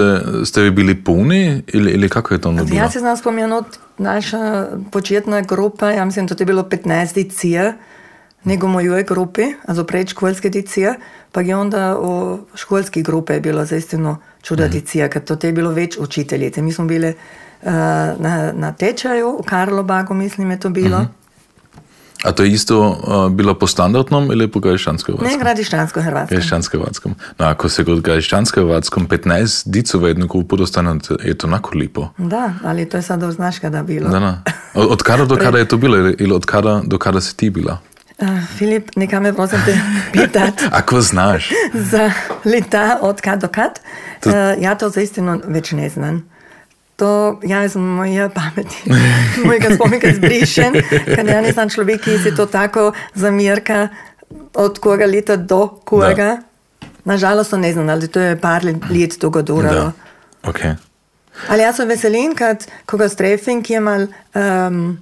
ste 0.46 0.62
vi 0.62 0.72
bili 0.72 1.04
puni 1.04 1.63
ili, 1.67 1.91
ili 1.91 2.10
kako 2.10 2.34
je 2.34 2.41
to 2.41 2.50
onda 2.50 2.63
bilo? 2.63 2.78
Ja 2.78 2.89
se 2.89 3.00
znam 3.00 3.17
spomenuti, 3.17 3.78
naša 3.98 4.67
početna 4.91 5.41
grupa, 5.41 5.91
ja 5.91 6.06
mislim, 6.06 6.28
da 6.28 6.36
to 6.36 6.41
je 6.41 6.46
bilo 6.46 6.63
15 6.63 7.13
dicija, 7.13 7.74
nego 8.43 8.67
mojoj 8.67 9.04
grupi, 9.04 9.43
also 9.65 9.84
predškolske 9.84 10.50
dicije, 10.50 10.96
pa 11.32 11.41
je 11.41 11.56
onda 11.56 11.98
u 12.00 12.39
školski 12.56 13.04
grupe 13.04 13.34
je 13.34 13.41
bilo 13.41 13.65
zaistino 13.65 14.17
čuda 14.41 14.63
Mhm. 14.65 14.72
dicija, 14.72 15.10
kad 15.10 15.24
to 15.24 15.48
je 15.48 15.54
bilo 15.54 15.72
več 15.72 15.98
učiteljice. 15.98 16.62
Mi 16.62 16.72
smo 16.74 16.86
bile 16.86 17.13
na, 18.20 18.52
na 18.54 18.72
tečaju 18.72 19.30
u 19.30 19.43
Karlobagu, 19.43 20.13
mislim 20.13 20.52
je 20.52 20.60
to 20.60 20.70
bilo. 20.70 20.98
Mhm. 20.98 21.12
A 22.24 22.32
to 22.32 22.43
je 22.43 22.52
isto 22.52 22.80
uh, 22.89 23.32
bilo 23.32 23.54
po 23.54 23.67
standardnom 23.67 24.32
ili 24.32 24.48
po 24.48 24.60
gradišćansko-hrvatskom? 24.60 25.32
Ne, 25.32 25.43
Gradišćansko-Hrvatsko. 25.43 26.30
Gradišćansko-hrvatskom. 26.30 27.15
No, 27.38 27.46
ako 27.46 27.70
se 27.70 27.86
kod 27.86 28.02
gradišćansko-hrvatskom 28.02 29.08
15 29.08 29.63
dicov 29.65 30.02
v 30.02 30.08
jednu 30.08 30.28
grupu 30.28 30.56
dostane, 30.56 30.96
je 31.24 31.34
to 31.34 31.48
onako 31.48 31.78
lipo. 31.78 32.08
Da, 32.17 32.54
ali 32.63 32.89
to 32.89 32.98
je 32.98 33.02
sad 33.04 33.22
znaš 33.24 33.60
kada 33.60 33.84
bilo. 33.84 34.10
Da, 34.10 34.20
da. 34.20 34.41
Od, 34.74 34.88
od 34.89 35.04
kada 35.04 35.26
do 35.26 35.36
kada 35.36 35.58
je 35.58 35.67
to 35.67 35.78
bilo 35.78 35.98
ili, 35.98 36.34
od 36.34 36.46
kada 36.46 36.82
do 36.86 36.98
kada 36.98 37.22
si 37.22 37.38
ti 37.38 37.50
bila? 37.50 37.78
Uh, 38.17 38.28
Filip, 38.48 38.89
neka 38.96 39.20
me 39.20 39.34
prosim 39.34 39.60
te 39.65 39.80
pitat. 40.13 40.54
Ako 40.72 41.02
znaš. 41.02 41.50
za 41.74 42.12
leta 42.46 42.98
od 43.02 43.22
kad 43.22 43.41
do 43.41 43.48
kad. 43.48 43.80
To- 44.22 44.30
Uh, 44.30 44.34
ja 44.60 44.76
to 44.76 44.89
zaistino 44.89 45.39
već 45.46 45.72
ne 45.72 45.89
znam. 45.89 46.30
To 46.97 47.39
ja 47.43 47.63
iz 47.65 47.75
moje 47.75 48.29
pameti, 48.33 48.83
mojega 49.45 49.75
spominka 49.75 50.13
zbrišen, 50.13 50.73
kad 51.15 51.27
ja 51.27 51.41
ne 51.41 51.51
znam 51.51 51.69
človek, 51.69 52.01
ki 52.01 52.17
si 52.17 52.36
to 52.36 52.45
tako 52.45 52.91
zamirka 53.13 53.88
od 54.53 54.79
koga 54.79 55.05
leta 55.05 55.36
do 55.36 55.67
koga. 55.67 56.38
Nažalost 57.05 57.51
ne 57.51 57.73
znam, 57.73 57.89
ali 57.89 58.07
to 58.07 58.19
je 58.19 58.36
par 58.41 58.65
let 58.65 59.19
dolgo 59.21 59.41
duralo. 59.41 59.91
Da. 60.43 60.49
Ok. 60.49 60.60
Ali 61.47 61.62
jaz 61.62 61.75
se 61.75 61.86
veselim, 61.86 62.36
kad 62.36 62.67
koga 62.86 63.10
strefim, 63.10 63.62
ki 63.63 63.73
je 63.73 63.79
mal 63.79 64.07
um, 64.33 64.97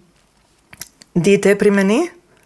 dete 1.16 1.56
pri 1.56 1.72
meni, 1.72 2.02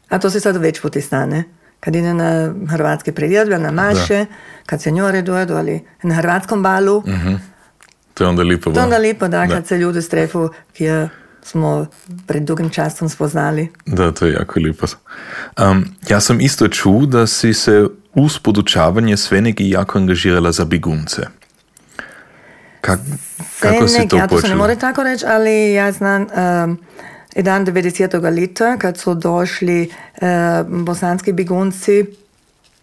a 0.09 0.19
to 0.19 0.29
se 0.29 0.39
sad 0.39 0.57
več 0.62 0.81
poti 0.81 1.01
stane. 1.01 1.43
Kad 1.79 1.95
ide 1.95 2.13
na 2.13 2.53
hrvatske 2.69 3.12
priredbe, 3.15 3.57
na 3.57 3.71
maše, 3.71 4.25
kad 4.65 4.81
senjore 4.81 5.21
dojedu 5.21 5.55
ali 5.55 5.79
na 6.03 6.15
hrvatskom 6.15 6.63
balu, 6.63 7.01
To 8.19 8.23
je 8.23 8.27
onda 8.27 8.43
lipo. 8.43 8.71
to 8.71 8.79
je 8.79 8.84
onda 8.84 8.95
ba. 8.95 9.01
lepo, 9.01 9.27
da, 9.27 9.47
kad 9.47 9.67
se 9.67 9.77
ljudi 9.77 10.01
strefu, 10.01 10.49
ki 10.73 10.84
je 10.84 11.10
smo 11.43 11.86
pred 12.27 12.43
dugim 12.43 12.69
časom 12.69 13.10
spoznali. 13.10 13.67
Da, 13.86 14.12
to 14.12 14.25
je 14.25 14.34
jako 14.34 14.60
lepo. 14.60 14.86
Um, 15.62 15.86
ja 16.10 16.19
sam 16.19 16.41
isto 16.41 16.67
čuo 16.67 17.05
da 17.05 17.27
si 17.27 17.53
se 17.53 17.88
uz 18.13 18.39
podučavanje 18.39 19.17
sve 19.17 19.41
neki 19.41 19.69
jako 19.69 19.97
angažirala 19.97 20.51
za 20.51 20.65
begunce. 20.65 21.21
Kak, 22.82 22.99
kako 23.60 23.88
si 23.88 24.08
to 24.08 24.17
ja, 24.17 24.27
to 24.27 24.36
se 24.36 24.41
ne 24.41 24.41
počela? 24.41 24.55
more 24.55 24.75
tako 24.75 25.03
reći, 25.03 25.25
ali 25.27 25.73
ja 25.73 25.91
znam 25.91 26.21
um, 26.21 26.79
jedan 27.36 27.65
90. 27.65 28.39
leta, 28.39 28.77
kad 28.77 28.97
su 28.97 29.13
došli 29.13 29.89
uh, 30.21 30.27
bosanski 30.67 31.34
begunci 31.34 32.05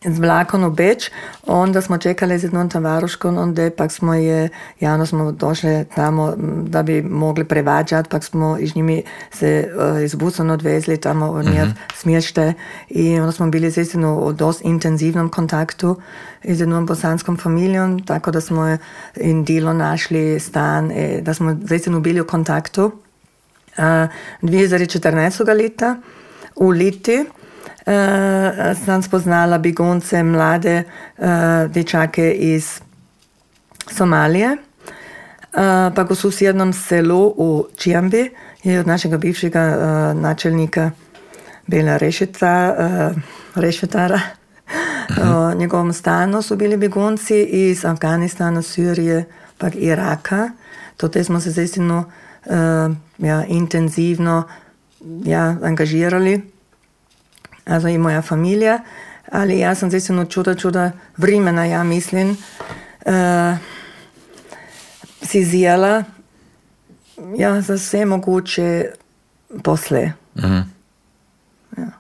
z 0.07 0.19
vlakom 0.19 0.64
v 0.64 0.71
Beč, 0.71 1.11
onda 1.47 1.81
smo 1.83 1.99
čekali 1.99 2.38
z 2.38 2.45
jednom 2.45 2.71
tavaruškom, 2.71 3.38
onda 3.38 3.71
pak 3.71 3.92
smo 3.92 4.14
je, 4.14 4.49
javno 4.81 5.07
smo 5.07 5.33
došli 5.33 5.85
tamo, 5.95 6.35
da 6.66 6.83
bi 6.83 7.03
mogli 7.03 7.45
prevađati, 7.45 8.09
pak 8.09 8.25
smo 8.25 8.57
iz 8.61 8.77
njimi 8.77 9.03
se 9.31 9.69
uh, 9.77 10.03
iz 10.03 10.14
busom 10.14 10.51
odvezli 10.51 10.97
tamo 10.97 11.31
u 11.31 11.42
njev 11.42 11.66
smješte 11.95 12.53
i 12.88 13.21
onda 13.21 13.33
smo 13.33 13.51
bili 13.51 13.71
zaistinu 13.71 14.19
u 14.19 14.33
dost 14.33 14.64
intenzivnom 14.64 15.29
kontaktu 15.29 15.97
z 16.45 16.61
jednom 16.61 16.87
bosanskom 16.87 17.37
familijom, 17.37 18.07
tako 18.07 18.31
da 18.31 18.40
smo 18.40 18.77
in 19.16 19.45
delo 19.45 19.73
našli, 19.73 20.40
stan, 20.40 20.90
eh, 20.90 21.21
da 21.23 21.35
smo 21.35 21.57
zaistinu 21.62 22.01
bili 22.01 22.21
u 22.21 22.27
kontaktu. 22.27 22.92
Uh, 23.79 23.83
2014. 24.42 25.57
leta 25.57 25.97
v 26.57 26.71
Liti 26.71 27.25
uh, 27.87 28.76
sem 28.85 29.02
spoznala 29.02 29.59
begunce, 29.59 30.22
mlade 30.22 30.83
uh, 30.83 31.26
dečake 31.70 32.33
iz 32.33 32.81
Somalije. 33.90 34.57
Uh, 35.57 35.94
pa 35.94 36.05
ko 36.05 36.14
so 36.14 36.29
v 36.29 36.33
sosednjem 36.33 36.72
selu 36.72 37.33
v 37.33 37.64
Čiambi, 37.76 38.31
je 38.62 38.81
od 38.81 38.87
našega 38.87 39.18
bivšega 39.18 39.62
uh, 39.62 40.20
načelnika 40.20 40.90
Bela 41.66 41.96
Rešeta, 41.96 42.74
uh, 42.79 43.16
Rešetara, 43.55 44.20
uh, 44.20 45.52
v 45.52 45.57
njegovem 45.57 45.92
stanu 45.92 46.42
so 46.42 46.57
bili 46.57 46.76
begunci 46.76 47.42
iz 47.42 47.85
Afganistana, 47.85 48.62
Sirije, 48.62 49.24
pa 49.59 49.68
Iraka. 49.74 50.50
Tudi 50.96 51.24
smo 51.24 51.40
se 51.40 51.50
zdaj 51.50 51.66
uh, 51.66 52.05
ja, 53.18 53.44
intenzivno 53.48 54.44
ja, 55.24 55.57
angažirali, 55.62 56.42
also 57.66 57.88
i 57.88 57.98
moja 57.98 58.22
familija, 58.22 58.79
ali 59.33 59.59
ja 59.59 59.74
sam 59.74 59.90
zaistinu 59.90 60.24
čuda, 60.24 60.55
čuda 60.55 60.92
vremena, 61.16 61.64
ja 61.64 61.85
mislim, 61.85 62.31
uh, 63.07 63.57
si 65.22 65.44
zijela 65.44 66.05
ja, 67.37 67.61
za 67.61 67.74
vse 67.74 68.05
moguće 68.05 68.87
posle. 69.62 70.12
Mhm. 70.37 70.59
Ja, 71.79 71.90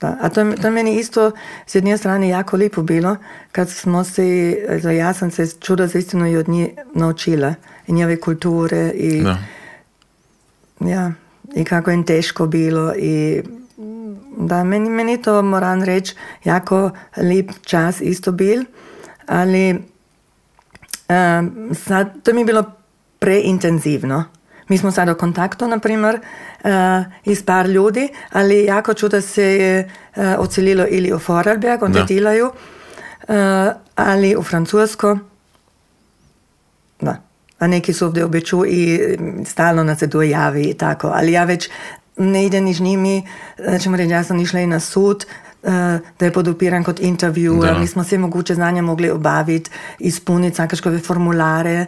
da. 0.00 0.16
A 0.20 0.28
to, 0.28 0.52
to 0.62 0.70
meni 0.70 0.98
isto 0.98 1.30
s 1.66 1.74
jedne 1.74 1.98
strane 1.98 2.28
jako 2.28 2.56
lijepo 2.56 2.82
bilo, 2.82 3.16
kad 3.52 3.70
smo 3.70 4.04
se, 4.04 4.56
also 4.70 4.90
ja 4.90 5.12
sam 5.12 5.30
se 5.30 5.46
čuda 5.60 5.86
zaistinu 5.86 6.26
i 6.26 6.36
od 6.36 6.48
njih 6.48 6.68
naučila, 6.94 7.54
i 7.86 7.92
njeve 7.92 8.20
kulture 8.20 8.90
i 8.94 9.22
Da. 9.22 9.38
ja, 10.80 11.12
i 11.54 11.64
kako 11.64 11.90
je 11.90 12.04
teško 12.04 12.46
bilo 12.46 12.94
i 12.94 13.42
da, 14.36 14.64
meni, 14.64 14.90
meni 14.90 15.22
to 15.22 15.42
moram 15.42 15.82
reći 15.82 16.14
jako 16.44 16.90
lep 17.16 17.50
čas 17.62 18.00
isto 18.00 18.32
bil, 18.32 18.64
ali 19.26 19.70
um, 21.08 21.70
sad, 21.74 22.22
to 22.22 22.34
mi 22.34 22.40
je 22.40 22.44
bilo 22.44 22.64
preintenzivno. 23.18 24.24
Mi 24.68 24.78
smo 24.78 24.90
sad 24.90 25.08
u 25.08 25.14
kontaktu, 25.14 25.68
na 25.68 25.78
primjer, 25.78 26.20
uh, 26.64 26.70
i 27.24 27.34
s 27.34 27.46
par 27.46 27.66
ljudi, 27.66 28.08
ali 28.32 28.64
jako 28.64 28.94
čuda 28.94 29.20
se 29.20 29.44
je 29.44 29.90
uh, 30.16 30.24
ocelilo 30.38 30.86
ili 30.88 31.12
u 31.12 31.20
Vorarlberg, 31.28 31.82
onda 31.82 31.98
Da. 31.98 32.04
delaju, 32.04 32.46
uh, 32.46 33.34
ali 33.94 34.36
u 34.36 34.42
Francusko, 34.42 35.18
da. 37.00 37.16
A 37.58 37.66
neki 37.66 37.92
su 37.92 38.06
ovdje 38.06 38.24
običu 38.24 38.66
i 38.66 39.00
stalno 39.44 39.84
nas 39.84 39.98
se 39.98 40.10
tu 40.10 40.22
javi 40.22 40.62
i 40.62 40.74
tako. 40.74 41.10
Ali 41.14 41.32
ja 41.32 41.44
već 41.44 41.70
ne 42.16 42.46
idem 42.46 42.64
ni 42.64 42.74
z 42.74 42.80
njimi, 42.80 43.26
eh, 43.58 43.78
ćemo 43.78 43.96
reći, 43.96 44.10
ja 44.10 44.24
sam 44.24 44.40
išla 44.40 44.60
i 44.60 44.66
na 44.66 44.80
sud, 44.80 45.26
eh, 45.62 45.68
da 46.18 46.24
je 46.24 46.32
podupiran 46.32 46.84
kot 46.84 47.00
intervju, 47.00 47.60
Da. 47.62 47.78
mi 47.78 47.86
smo 47.86 48.04
sve 48.04 48.18
moguće 48.18 48.54
znanja 48.54 48.82
mogli 48.82 49.10
obaviti, 49.10 49.70
ispuniti 49.98 50.56
sakaškove 50.56 50.98
formulare. 50.98 51.86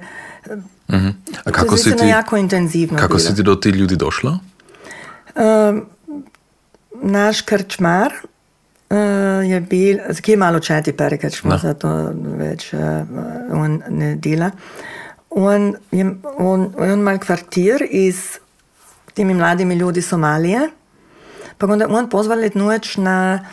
Mhm. 0.92 1.08
A 1.44 1.50
kako 1.50 1.76
si 1.76 1.96
ti, 1.96 2.06
jako 2.06 2.36
intenzivno 2.36 2.98
kako 2.98 3.08
bilo. 3.08 3.18
si 3.20 3.34
ti 3.34 3.42
do 3.42 3.54
tih 3.54 3.74
ljudi 3.74 3.96
došla? 3.96 4.38
naš 6.94 7.40
krčmar 7.40 8.12
uh, 8.90 8.96
je 9.44 9.60
bil, 9.60 9.98
ki 10.22 10.30
je 10.30 10.36
malo 10.36 10.60
četi 10.60 10.92
perekač, 10.92 11.42
Da. 11.42 11.58
zato 11.58 11.88
več 12.38 12.72
uh, 12.72 12.80
on 13.52 13.82
ne 13.88 14.16
dela. 14.16 14.50
On, 15.30 15.74
je, 15.92 16.06
on, 16.38 16.72
on 16.78 16.92
ima 16.92 17.18
kvartir 17.18 17.86
iz 17.90 18.38
temi 19.16 19.34
mladimi 19.34 19.74
ljudi 19.74 20.02
Somalije, 20.02 20.68
pa 21.58 21.66
onda 21.66 21.86
on 21.88 22.10
pozval 22.10 22.38
noč 22.54 22.96
na 22.96 23.46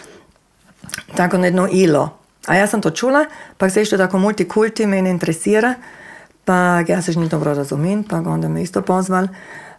tako 1.15 1.37
na 1.37 1.45
jedno 1.45 1.67
ilo. 1.71 2.17
A 2.47 2.55
ja 2.55 2.67
sam 2.67 2.81
to 2.81 2.91
čula, 2.91 3.25
pa 3.57 3.69
se 3.69 3.85
što 3.85 3.97
tako 3.97 4.19
multikulti 4.19 4.87
mene 4.87 5.09
interesira, 5.09 5.73
pa 6.45 6.83
ja 6.87 7.01
se 7.01 7.19
ni 7.19 7.29
dobro 7.29 7.53
razumem, 7.53 8.03
pa 8.03 8.17
onda 8.17 8.49
me 8.49 8.61
isto 8.61 8.81
pozval. 8.81 9.27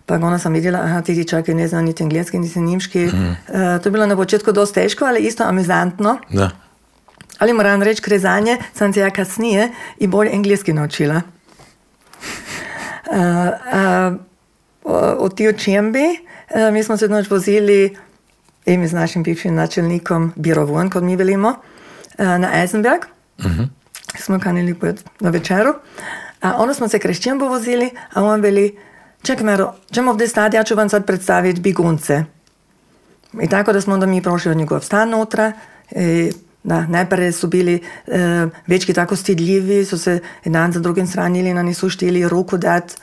Pa 0.07 0.15
onda 0.15 0.39
sam 0.39 0.53
vidjela, 0.53 0.79
aha, 0.79 1.03
ti 1.03 1.15
dječaki 1.15 1.55
ne 1.55 1.69
znaju 1.69 1.85
niti 1.85 2.03
engleski, 2.03 2.39
niti 2.39 2.61
njimški. 2.61 3.05
E, 3.05 3.11
to 3.83 3.89
je 3.89 3.91
bilo 3.91 4.07
na 4.07 4.17
početku 4.17 4.53
dosta 4.53 4.81
teško, 4.81 5.05
ali 5.05 5.21
isto 5.21 5.45
amizantno. 5.45 6.19
Da. 6.31 6.51
Ali 7.39 7.53
moram 7.53 7.83
reći, 7.83 8.03
krezanje 8.03 8.57
sam 8.75 8.93
se 8.93 9.01
ja 9.01 9.11
kasnije 9.11 9.73
i 9.99 10.07
bolje 10.07 10.33
engleski 10.33 10.73
naučila. 10.73 11.21
Uh, 13.11 14.21
uh, 14.85 14.93
od 15.19 15.37
ti 15.37 15.49
učembi, 15.49 16.05
uh, 16.05 16.73
mi 16.73 16.83
smo 16.83 16.97
se 16.97 17.09
noč 17.09 17.31
vozili 17.31 17.97
in 18.67 18.89
z 18.89 18.93
našim 18.93 19.23
bivšim 19.23 19.55
načelnikom 19.55 20.33
Birovon, 20.37 20.91
kot 20.91 21.03
mi 21.03 21.17
velimo, 21.17 21.49
uh, 21.49 22.27
na 22.27 22.61
Eisenberg. 22.61 23.03
Smo 24.19 24.41
kanili 24.41 24.77
na 25.21 25.31
večeru. 25.31 25.75
A 26.41 26.57
onda 26.57 26.75
smo 26.75 26.89
se 26.89 26.99
kreščembo 26.99 27.49
vozili, 27.49 27.91
a 28.13 28.23
on 28.25 28.41
veli, 28.41 28.79
čekaj 29.23 29.45
Mero, 29.45 29.75
ćemo 29.91 30.11
ovdje 30.11 30.29
stati, 30.29 30.57
ja 30.57 30.65
ću 30.65 30.75
vam 30.75 30.89
sad 30.89 31.07
predstaviti 31.07 31.61
begunce. 31.61 32.25
I 33.43 33.49
tako 33.49 33.73
da 33.73 33.81
smo 33.81 33.95
onda 33.95 34.07
mi 34.07 34.23
prošli 34.23 34.55
njegov 34.57 34.81
stan 34.81 35.11
notra. 35.11 35.53
I, 35.91 36.33
da, 36.63 36.87
najprej 36.87 37.33
su 37.33 37.49
bili 37.49 37.83
e, 38.07 38.47
večki 38.67 38.93
tako 38.93 39.17
stidljivi, 39.17 39.85
su 39.85 39.99
se 39.99 40.21
jedan 40.45 40.73
za 40.73 40.81
drugim 40.81 41.07
stranili, 41.07 41.55
na 41.55 41.63
nisu 41.63 41.91
štili 41.91 42.29
ruku 42.29 42.57
dat. 42.57 42.97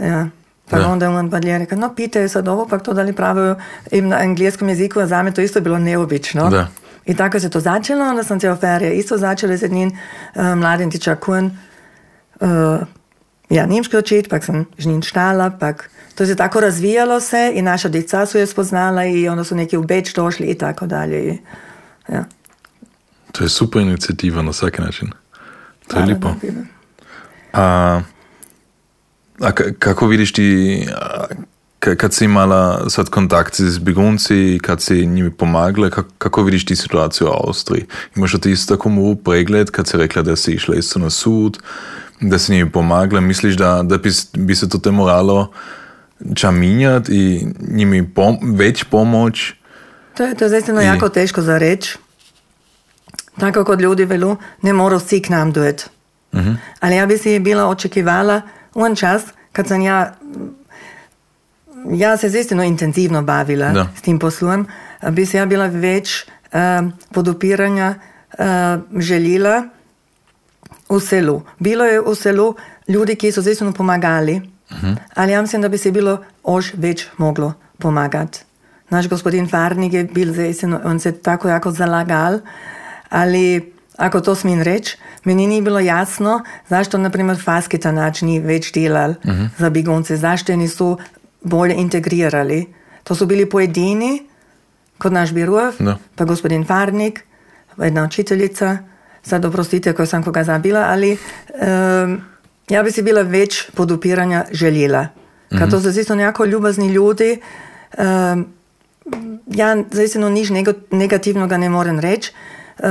Ja. 0.00 0.28
Pa 0.70 0.78
Da. 0.78 0.88
onda 0.88 1.06
je 1.06 1.10
on 1.10 1.30
pa 1.30 1.38
rekao, 1.38 1.78
no 1.78 1.94
pite 1.94 2.28
sad 2.28 2.48
ovo, 2.48 2.66
pa 2.68 2.78
to 2.78 2.94
da 2.94 3.02
li 3.02 3.12
pravijo 3.12 3.56
im 3.90 4.08
na 4.08 4.22
engleskom 4.22 4.68
jeziku, 4.68 5.00
a 5.00 5.06
za 5.06 5.22
me 5.22 5.34
to 5.34 5.40
isto 5.40 5.60
bilo 5.60 5.78
neobično. 5.78 6.50
Da. 6.50 6.68
I 7.06 7.16
tako 7.16 7.40
se 7.40 7.50
to 7.50 7.60
začelo, 7.60 8.04
onda 8.04 8.24
sam 8.24 8.40
se 8.40 8.50
oferje 8.50 8.94
isto 8.94 9.18
začela 9.18 9.56
z 9.56 9.62
jednim 9.62 9.88
uh, 9.88 10.42
mladim 10.44 10.90
tičakun, 10.90 11.58
uh, 12.40 12.48
ja, 13.50 13.66
nemški 13.66 13.96
očet, 13.96 14.28
pak 14.28 14.44
sem 14.44 14.66
z 14.78 14.86
njim 14.86 15.02
štala, 15.02 15.50
pak 15.50 15.90
to 16.14 16.26
se 16.26 16.36
tako 16.36 16.60
razvijalo 16.60 17.20
se 17.20 17.52
i 17.54 17.62
naša 17.62 17.88
djeca 17.88 18.26
su 18.26 18.38
je 18.38 18.46
spoznala 18.46 19.04
i 19.04 19.28
onda 19.28 19.44
su 19.44 19.54
neki 19.54 19.76
u 19.76 19.82
Beč 19.82 20.14
došli 20.14 20.46
i 20.46 20.58
tako 20.58 20.86
dalje. 20.86 21.28
I, 21.28 21.38
ja. 22.12 22.24
To 23.32 23.44
je 23.44 23.48
super 23.48 23.82
inicijativa 23.82 24.42
na 24.42 24.50
vsak 24.50 24.78
način. 24.78 25.10
To 25.88 25.98
je 25.98 26.06
da, 26.06 26.14
da. 26.14 26.34
A, 27.52 28.00
a 29.40 29.48
ka- 29.48 29.72
kako 29.74 30.06
vidiš 30.06 30.32
ti, 30.32 30.86
kad 31.78 32.14
si 32.14 32.24
imala 32.24 32.90
sad 32.90 33.08
kontakt 33.08 33.54
z 33.56 33.78
begunci, 33.78 34.58
kad 34.62 34.82
si 34.82 35.06
njimi 35.06 35.30
pomagala, 35.30 35.90
kako, 35.90 36.08
kako 36.18 36.42
vidiš 36.42 36.64
ti 36.64 36.76
situaciju 36.76 37.26
u 37.26 37.36
Austriji? 37.38 37.84
Imaš 38.16 38.34
li 38.34 38.40
ti 38.40 38.50
isto 38.50 38.76
tako 38.76 38.90
pregled, 39.16 39.70
kad 39.70 39.86
si 39.86 39.96
rekla 39.96 40.22
da 40.22 40.36
si 40.36 40.52
išla 40.52 40.74
isto 40.74 40.98
na 40.98 41.10
sud, 41.10 41.58
da 42.20 42.38
si 42.38 42.52
njimi 42.52 42.70
pomagala, 42.70 43.20
misliš 43.20 43.54
da, 43.54 43.82
da 43.82 43.98
bi, 43.98 44.10
s- 44.10 44.28
bi 44.34 44.54
se 44.54 44.68
to 44.68 44.78
te 44.78 44.90
moralo 44.90 45.52
ča 46.34 46.50
minjati 46.50 47.12
i 47.14 47.46
njimi 47.68 48.08
pom 48.08 48.36
već 48.42 48.84
pomoć? 48.84 49.52
To 50.14 50.22
je, 50.22 50.34
to 50.34 50.44
je 50.44 50.50
zaistino 50.50 50.80
I- 50.80 50.84
jako 50.84 51.08
teško 51.08 51.42
za 51.42 51.58
reći. 51.58 51.98
Tako 53.36 53.64
kot 53.64 53.80
ljudi 53.80 54.04
velu, 54.04 54.36
ne 54.62 54.72
morajo 54.72 54.98
vsi 54.98 55.22
k 55.22 55.28
nam 55.28 55.52
dojeti. 55.52 55.84
Ali 56.80 56.96
ja 56.96 57.06
bi 57.06 57.18
si 57.18 57.38
bila 57.38 57.66
očekivala 57.66 58.40
un 58.78 58.94
čas, 58.96 59.22
kad 59.52 59.68
sam 59.68 59.82
ja, 59.82 60.14
ja 61.90 62.16
se 62.16 62.28
zaistino 62.28 62.62
intenzivno 62.62 63.22
bavila 63.22 63.72
Da. 63.72 63.86
s 63.96 64.02
tim 64.02 64.18
poslom, 64.18 64.66
bi 65.10 65.26
se 65.26 65.38
ja 65.38 65.46
bila 65.46 65.66
več 65.66 66.26
um, 66.52 66.92
podupiranja 67.12 67.94
um, 67.94 69.00
željela 69.00 69.62
v 70.88 71.00
selu. 71.00 71.42
Bilo 71.58 71.84
je 71.84 72.00
v 72.00 72.14
selu 72.14 72.54
ljudi, 72.88 73.16
ki 73.16 73.32
so 73.32 73.42
zaistino 73.42 73.72
pomagali 73.72 74.40
ali 75.14 75.32
ja 75.32 75.42
mislim, 75.42 75.62
da 75.62 75.68
bi 75.68 75.78
se 75.78 75.90
bilo 75.92 76.18
ož 76.42 76.72
več 76.76 77.06
moglo 77.16 77.52
pomagati. 77.78 78.44
Naš 78.90 79.08
gospodin 79.08 79.48
Farnik 79.48 79.92
je 79.92 80.04
bil 80.04 80.32
zaisen, 80.32 80.74
on 80.84 81.00
se 81.00 81.12
tako 81.12 81.48
jako 81.48 81.70
zalagal, 81.70 82.40
ali 83.10 83.72
ako 83.98 84.20
to 84.20 84.34
smem 84.34 84.62
reči, 84.62 84.96
meni 85.26 85.46
ni 85.46 85.58
bilo 85.62 85.82
jasno, 85.82 86.40
zašto 86.70 86.98
naprimer 86.98 87.36
Faski 87.42 87.78
ta 87.82 87.90
nač 87.92 88.22
ni 88.22 88.38
več 88.40 88.70
delal 88.72 89.10
uh 89.10 89.30
-huh. 89.30 89.48
za 89.58 89.70
begunce, 89.70 90.16
zašto 90.16 90.56
niso 90.56 90.96
bolje 91.42 91.74
integrirali. 91.74 92.66
To 93.04 93.14
so 93.14 93.26
bili 93.26 93.46
pojedini, 93.46 94.22
kot 94.98 95.12
naš 95.12 95.32
Birov, 95.32 95.74
Da. 95.78 95.98
pa 96.14 96.24
gospodin 96.24 96.64
Farnik, 96.64 97.24
jedna 97.78 98.04
učiteljica, 98.04 98.78
sad 99.22 99.44
oprostite, 99.44 99.92
ko 99.92 100.06
sem 100.06 100.22
koga 100.22 100.44
zabila, 100.44 100.80
ali 100.80 101.12
um, 101.12 102.20
ja 102.68 102.82
bi 102.82 102.90
si 102.90 103.02
bila 103.02 103.22
več 103.22 103.70
podupiranja 103.74 104.44
želela. 104.52 105.08
Ker 105.48 105.70
to 105.70 105.80
so 105.80 105.90
zisto 105.90 106.14
nekako 106.14 106.44
ljubazni 106.44 106.88
ljudi, 106.88 107.40
um, 107.98 108.46
ja, 109.46 109.76
zaistino 109.90 110.28
nič 110.28 110.50
nego, 110.50 110.72
negativnega 110.90 111.56
ne 111.56 111.68
morem 111.68 112.00
reči. 112.00 112.32
Uh, 112.78 112.86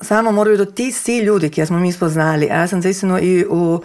samo 0.00 0.32
morajo 0.32 0.56
biti 0.56 0.72
ti 0.72 1.18
ljudi, 1.18 1.50
ki 1.50 1.66
smo 1.66 1.78
mi 1.78 1.92
spoznali. 1.92 2.46
Jaz 2.46 2.70
sem 2.70 2.82
zaistino 2.82 3.18
i 3.18 3.44
v 3.44 3.78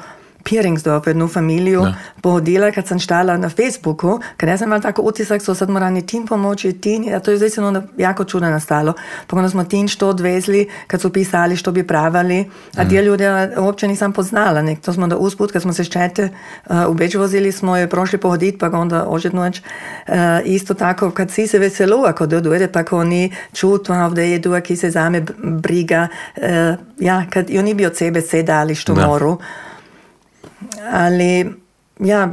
Piringsdorf, 0.52 1.08
jednu 1.08 1.28
familiju, 1.28 1.82
Da. 1.82 1.94
pohodila, 2.22 2.72
kad 2.72 2.88
sam 2.88 3.00
štala 3.00 3.38
na 3.38 3.50
Facebooku, 3.50 4.20
kad 4.38 4.50
ja 4.50 4.58
sam 4.58 4.68
imala 4.68 4.82
tako 4.82 5.02
utisak, 5.02 5.42
so 5.42 5.56
sad 5.56 5.70
morani 5.70 6.06
tim 6.06 6.28
pomoći, 6.28 6.74
tim, 6.74 7.06
a 7.16 7.20
to 7.20 7.32
je 7.32 7.40
onda 7.58 7.84
jako 7.98 8.24
čudno 8.24 8.50
nastalo. 8.50 8.94
Pa 9.28 9.38
onda 9.38 9.50
smo 9.50 9.64
tim 9.64 9.88
što 9.88 10.08
odvezli, 10.10 10.70
kad 10.88 11.02
su 11.02 11.10
pisali 11.14 11.56
što 11.56 11.72
bi 11.72 11.88
pravali, 11.88 12.50
a 12.78 12.84
dio 12.84 13.02
ljudi 13.02 13.24
uopće 13.58 13.88
nisam 13.88 14.14
poznala, 14.14 14.62
nek 14.62 14.82
to 14.82 14.94
smo 14.94 15.04
onda 15.04 15.18
usput, 15.18 15.52
kad 15.52 15.62
smo 15.62 15.74
se 15.74 15.84
ščete 15.84 16.30
uh, 16.66 16.76
u 16.88 16.94
Beč 16.94 17.16
vozili, 17.16 17.52
smo 17.52 17.78
je 17.78 17.90
prošli 17.90 18.18
pohodit, 18.18 18.60
pa 18.60 18.70
onda 18.74 19.06
ožetnoć, 19.08 19.62
uh, 20.08 20.16
isto 20.46 20.74
tako, 20.74 21.12
kad 21.12 21.32
si 21.32 21.48
se 21.48 21.60
veselo, 21.60 22.04
ako 22.08 22.26
dodujete, 22.26 22.72
pa 22.72 22.84
ko 22.84 22.98
oni 23.00 23.32
čutu, 23.54 23.94
ovdje 23.94 24.32
jedu, 24.32 24.62
ki 24.64 24.76
se 24.76 24.90
zame 24.90 25.26
briga, 25.44 26.08
uh, 26.38 26.44
ja, 27.00 27.26
kad 27.30 27.50
i 27.50 27.60
oni 27.60 27.74
bi 27.74 27.86
od 27.86 27.96
sebe 27.98 28.22
se 28.22 28.44
dali 28.44 28.76
što 28.76 28.94
Da. 28.94 29.08
moru. 29.08 29.38
Ali, 30.92 31.54
ja, 32.00 32.30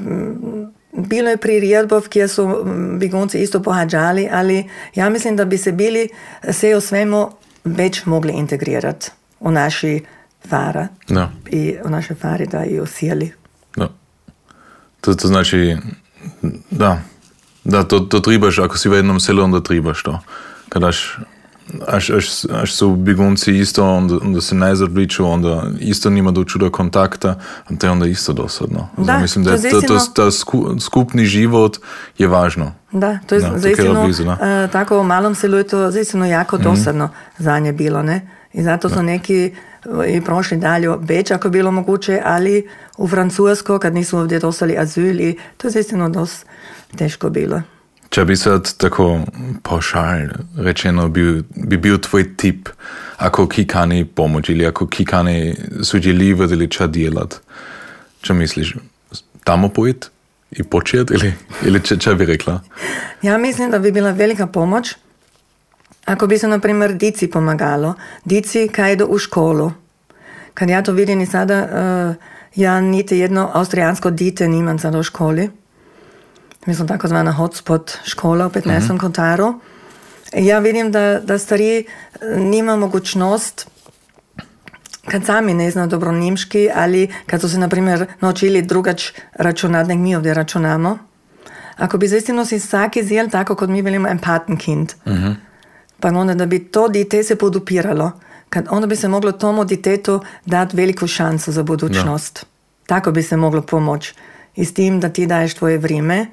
bilo 0.92 1.30
je 1.30 1.36
priredbov, 1.36 2.08
kjer 2.08 2.28
so 2.28 2.62
m, 2.66 2.98
begunci 2.98 3.38
isto 3.38 3.62
pohađali, 3.62 4.28
ali 4.32 4.68
ja 4.94 5.08
mislim, 5.10 5.36
da 5.36 5.44
bi 5.44 5.58
se 5.58 5.72
bili 5.72 6.08
se 6.52 6.76
o 6.76 6.80
svemu 6.80 7.30
več 7.64 8.04
mogli 8.06 8.32
integrirati 8.32 9.10
v 9.40 9.52
naši 9.52 10.04
fara 10.48 10.88
Da. 11.08 11.30
i 11.50 11.76
u 11.84 11.90
naše 11.90 12.14
fari 12.14 12.46
da 12.46 12.64
i 12.64 12.80
osijeli. 12.80 13.32
Da. 13.76 13.88
To, 15.00 15.14
to 15.14 15.28
znači, 15.28 15.76
da, 16.70 17.02
da 17.64 17.84
to, 17.84 18.00
to 18.00 18.20
tribaš, 18.20 18.58
ako 18.58 18.78
si 18.78 18.88
v 18.88 18.94
jednom 18.94 19.20
selu, 19.20 19.42
onda 19.42 19.60
tribaš 19.60 20.02
to. 20.02 20.18
Kad 20.68 20.84
aš, 20.84 21.18
až, 21.86 22.10
až, 22.10 22.44
až 22.62 22.72
su 22.72 22.96
begunci 22.96 23.58
isto, 23.58 23.84
onda, 23.84 24.18
onda 24.22 24.40
se 24.40 24.54
ne 24.54 24.76
zadviču, 24.76 25.26
onda 25.26 25.62
isto 25.80 26.10
nima 26.10 26.30
do 26.30 26.44
čuda 26.44 26.70
kontakta, 26.70 27.38
a 27.64 27.76
to 27.78 27.86
je 27.86 27.90
onda 27.90 28.06
isto 28.06 28.32
dosadno. 28.32 28.88
Da, 28.96 29.04
Zato 29.04 29.20
mislim 29.20 29.44
da 29.44 29.56
to 29.58 29.66
je 29.66 29.70
to, 29.70 29.80
to, 29.80 29.98
ta 30.14 30.30
sku, 30.30 30.80
skupni 30.80 31.26
život 31.26 31.76
je 32.18 32.26
važno. 32.28 32.72
Da, 32.92 33.18
to 33.26 33.34
je 33.34 33.40
Da, 33.40 33.58
zaistino, 33.58 34.02
blizu, 34.02 34.24
da. 34.24 34.32
uh, 34.32 34.72
tako 34.72 35.00
u 35.00 35.04
malom 35.04 35.34
selu 35.34 35.56
je 35.56 35.64
to 35.64 35.90
zaistino 35.90 36.26
jako 36.26 36.58
dosadno 36.58 37.08
za 37.38 37.58
nje 37.58 37.72
bilo, 37.72 38.02
ne? 38.02 38.28
I 38.52 38.62
zato 38.62 38.88
su 38.88 39.02
neki 39.02 39.52
uh, 39.86 40.04
i 40.08 40.20
prošli 40.20 40.56
dalje 40.56 40.88
već 41.00 41.30
ako 41.30 41.48
bilo 41.48 41.70
moguće, 41.70 42.20
ali 42.24 42.68
u 42.96 43.08
Francusko, 43.08 43.78
kad 43.78 43.94
nisu 43.94 44.18
ovdje 44.18 44.38
dostali 44.38 44.78
azil 44.78 45.20
i 45.20 45.38
to 45.56 45.68
je 45.68 45.72
zaistino 45.72 46.08
dost 46.08 46.46
teško 46.96 47.30
bilo. 47.30 47.62
Če 48.10 48.24
bi 48.24 48.36
sad 48.36 48.70
tako 48.80 49.20
paušal 49.62 50.30
rečeno 50.56 51.08
bil, 51.08 51.42
bi 51.54 51.76
bil 51.76 51.98
tvoj 52.00 52.24
tip, 52.36 52.68
ako 53.16 53.48
ki 53.48 53.66
kani 53.66 54.04
pomoč 54.04 54.48
ili 54.48 54.66
ako 54.66 54.86
ki 54.86 55.04
kani 55.04 55.56
sudjeljivati 55.82 56.52
ili 56.52 56.70
ča 56.70 56.86
djelat. 56.86 57.40
Če 58.20 58.34
misliš, 58.34 58.76
tamo 59.44 59.68
pojit 59.68 60.10
i 60.50 60.62
počet 60.62 61.10
ili, 61.10 61.34
ili 61.66 61.82
če, 61.84 61.98
če 61.98 62.14
bi 62.14 62.24
rekla? 62.24 62.60
Ja 63.22 63.38
mislim 63.38 63.70
da 63.70 63.78
bi 63.78 63.92
bila 63.92 64.10
velika 64.10 64.46
pomoć 64.46 64.94
ako 66.08 66.26
bi 66.26 66.38
se, 66.38 66.48
na 66.48 66.58
primjer, 66.58 66.94
dici 66.94 67.30
pomagalo. 67.30 67.94
Dici 68.24 68.68
kaj 68.68 68.92
idu 68.92 69.06
u 69.06 69.18
školu. 69.18 69.72
Kad 70.54 70.70
ja 70.70 70.82
to 70.82 70.92
vidim 70.92 71.20
i 71.20 71.26
sada, 71.26 71.58
uh, 71.62 72.14
ja 72.54 72.80
niti 72.80 73.18
jedno 73.18 73.50
austrijansko 73.54 74.10
dite 74.10 74.48
nimam 74.48 74.78
sada 74.78 74.98
u 74.98 75.02
školi. 75.02 75.50
Mi 76.68 76.74
smo 76.74 76.86
takozvana 76.86 77.32
hotspot 77.32 77.98
škola 78.04 78.46
u 78.46 78.50
15. 78.50 78.98
kontaru. 79.00 79.60
Ja 80.36 80.58
vidim 80.58 80.92
da, 80.92 81.20
da 81.20 81.38
stariji 81.38 81.84
eh, 81.84 82.36
nima 82.36 82.76
mogućnost 82.76 83.70
kad 85.10 85.24
sami 85.24 85.54
ne 85.54 85.70
znaju 85.70 85.88
dobro 85.88 86.12
nimški, 86.12 86.68
ali 86.74 87.12
kad 87.26 87.40
su 87.40 87.48
se, 87.48 87.58
na 87.58 87.68
primjer, 87.68 88.06
naučili 88.20 88.62
drugač 88.62 89.10
računati, 89.34 89.88
nek 89.88 89.98
mi 89.98 90.16
ovdje 90.16 90.34
računamo. 90.34 90.98
Ako 91.76 91.98
bi 91.98 92.08
zaistino 92.08 92.44
si 92.44 92.56
vsaki 92.56 93.02
zel 93.02 93.30
tako, 93.30 93.54
kot 93.54 93.70
mi 93.70 93.82
velimo 93.82 94.08
empatenkind, 94.08 94.92
pa 96.00 96.08
onda 96.08 96.34
da 96.34 96.46
bi 96.46 96.64
to 96.64 96.88
dite 96.88 97.22
se 97.22 97.36
podupiralo, 97.36 98.12
kad 98.48 98.66
onda 98.70 98.86
bi 98.86 98.96
se 98.96 99.08
moglo 99.08 99.32
tomu 99.32 99.64
ditetu 99.64 100.20
dati 100.46 100.76
veliku 100.76 101.06
šansu 101.06 101.52
za 101.52 101.62
budućnost. 101.62 102.46
Tako 102.86 103.12
bi 103.12 103.22
se 103.22 103.36
moglo 103.36 103.62
pomoći. 103.62 104.14
I 104.56 104.64
s 104.64 104.74
tim 104.74 105.00
da 105.00 105.08
ti 105.08 105.26
daješ 105.26 105.54
tvoje 105.54 105.78
vrijeme, 105.78 106.26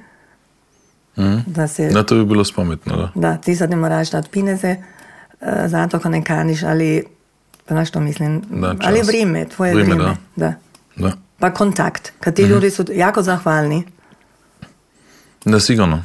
da 1.45 1.67
se 1.67 1.89
Da, 1.89 2.03
to 2.03 2.15
bi 2.15 2.25
bilo 2.25 2.45
spametno, 2.45 2.95
da. 2.97 3.11
da, 3.15 3.37
ti 3.37 3.55
sad 3.55 3.69
ne 3.69 3.75
moraš 3.75 4.11
dati 4.11 4.29
pineze, 4.29 4.75
uh, 5.41 5.47
zato 5.67 5.99
ko 5.99 6.09
ne 6.09 6.23
kaniš, 6.23 6.63
ali, 6.63 7.03
znaš 7.67 7.89
što 7.89 7.99
mislim, 7.99 8.41
Da, 8.49 8.75
ali 8.83 9.01
vrijeme, 9.01 9.45
tvoje 9.45 9.73
Vrijeme, 9.73 9.95
vrijeme. 9.95 10.15
da. 10.35 10.53
da. 10.95 11.11
Pa 11.39 11.53
kontakt, 11.53 12.11
kad 12.19 12.35
ti 12.35 12.41
ljudi 12.41 12.69
su 12.69 12.85
jako 12.93 13.21
zahvalni. 13.21 13.83
da 15.45 15.59
sigurno. 15.59 16.03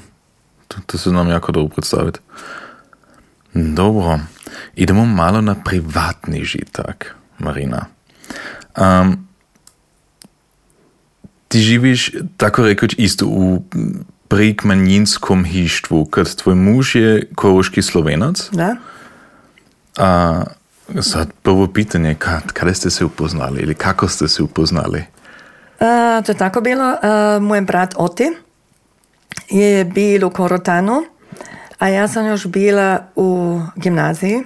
To, 0.68 0.76
to 0.86 0.98
se 0.98 1.10
nam 1.10 1.28
jako 1.28 1.52
dobro 1.52 1.74
predstaviti. 1.74 2.18
Dobro, 3.54 4.18
idemo 4.74 5.04
malo 5.04 5.40
na 5.40 5.54
privatni 5.54 6.44
žitak, 6.44 7.16
Marina. 7.38 7.86
Um, 8.78 9.28
ti 11.48 11.58
živiš, 11.58 12.12
tako 12.36 12.64
rekoč, 12.64 12.94
isto 12.98 13.26
v 14.30 14.38
prikmanjinskom 14.38 15.44
hištvu, 15.44 16.04
kad 16.04 16.34
tvoj 16.34 16.54
muž 16.54 16.94
je 16.94 17.26
koroški 17.34 17.82
slovenac. 17.82 18.50
Da? 18.52 18.76
A 19.98 20.42
sad 21.02 21.32
prvo 21.42 21.66
pitanje, 21.66 22.14
kad, 22.14 22.52
kada 22.52 22.74
ste 22.74 22.90
se 22.90 23.04
upoznali 23.04 23.60
ili 23.60 23.74
kako 23.74 24.08
ste 24.08 24.28
se 24.28 24.42
upoznali? 24.42 25.04
Uh, 25.80 26.24
to 26.26 26.32
je 26.32 26.38
tako 26.38 26.60
bilo. 26.60 26.90
Uh, 26.90 27.42
moj 27.42 27.60
brat 27.60 27.94
Oti 27.96 28.30
je 29.50 29.84
bil 29.84 30.26
u 30.26 30.30
Korotanu, 30.30 31.02
a 31.78 31.88
ja 31.88 32.08
sam 32.08 32.26
još 32.26 32.46
bila 32.46 32.98
u 33.16 33.60
gimnaziji. 33.76 34.42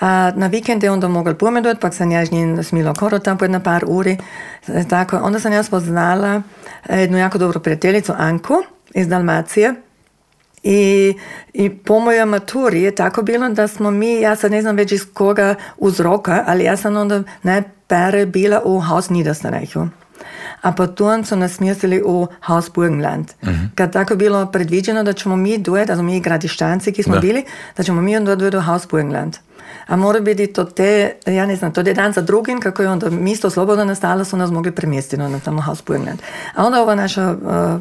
A 0.00 0.32
na 0.36 0.46
vikend 0.46 0.82
je 0.82 0.90
onda 0.90 1.08
mogel 1.08 1.34
pomedovati, 1.34 1.80
pak 1.80 1.94
sam 1.94 2.10
ja 2.10 2.26
z 2.26 2.32
njim 2.32 2.64
smila 2.64 2.94
Korotan 2.94 3.38
po 3.38 3.44
jedna 3.44 3.60
par 3.60 3.84
uri. 3.86 4.16
Tako, 4.88 5.16
onda 5.22 5.40
sam 5.40 5.52
ja 5.52 5.62
spoznala 5.62 6.42
jednu 6.88 7.18
jako 7.18 7.38
dobru 7.38 7.60
prijateljicu 7.60 8.12
Anku 8.18 8.54
iz 8.94 9.08
Dalmacije. 9.08 9.74
I, 10.62 11.14
I 11.52 11.70
po 11.70 11.98
mojoj 11.98 12.24
maturi 12.24 12.82
je 12.82 12.94
tako 12.94 13.22
bilo 13.22 13.48
da 13.48 13.68
smo 13.68 13.90
mi, 13.90 14.20
ja 14.20 14.36
sad 14.36 14.50
ne 14.50 14.62
znam 14.62 14.76
već 14.76 14.92
iz 14.92 15.06
koga 15.14 15.54
uzroka, 15.76 16.44
ali 16.46 16.64
ja 16.64 16.76
sam 16.76 16.96
onda 16.96 17.22
najpere 17.42 18.26
bila 18.26 18.62
u 18.64 18.80
Haus 18.80 19.08
Niederösterreichu. 19.08 19.88
A 20.62 20.72
potom 20.72 21.24
su 21.24 21.36
nas 21.36 21.52
smjestili 21.52 22.02
u 22.06 22.26
Haus 22.40 22.70
Burgenland. 22.74 23.26
Kad 23.74 23.92
tako 23.92 24.16
bilo 24.16 24.46
predviđeno 24.46 25.02
da 25.02 25.12
ćemo 25.12 25.36
mi 25.36 25.58
duje, 25.58 25.84
da 25.84 25.94
smo 25.94 26.02
mi 26.02 26.20
gradištanci 26.20 26.92
ki 26.92 27.02
smo 27.02 27.14
Da. 27.14 27.20
bili, 27.20 27.44
da 27.76 27.82
ćemo 27.82 28.02
mi 28.02 28.16
onda 28.16 28.36
duje 28.36 28.50
do 28.50 28.60
Haus 28.60 28.88
Burgenland. 28.90 29.36
A 29.86 29.96
mora 29.96 30.20
biti 30.20 30.46
to 30.46 30.64
te, 30.64 31.12
ja 31.26 31.46
ne 31.46 31.56
znam, 31.56 31.72
to 31.72 31.80
je 31.80 31.94
dan 31.94 32.12
za 32.12 32.20
drugim, 32.20 32.60
kako 32.60 32.82
je 32.82 32.88
onda 32.88 33.10
misto 33.10 33.50
slobodno 33.50 33.84
nastalo, 33.84 34.24
su 34.24 34.36
nas 34.36 34.50
mogli 34.50 34.72
premjestiti 34.72 35.16
na 35.16 35.40
tamo 35.40 35.60
Haus 35.60 35.84
Burgenland. 35.86 36.18
A 36.54 36.64
onda 36.64 36.82
ova 36.82 36.94
naša 36.94 37.30
uh, 37.30 37.80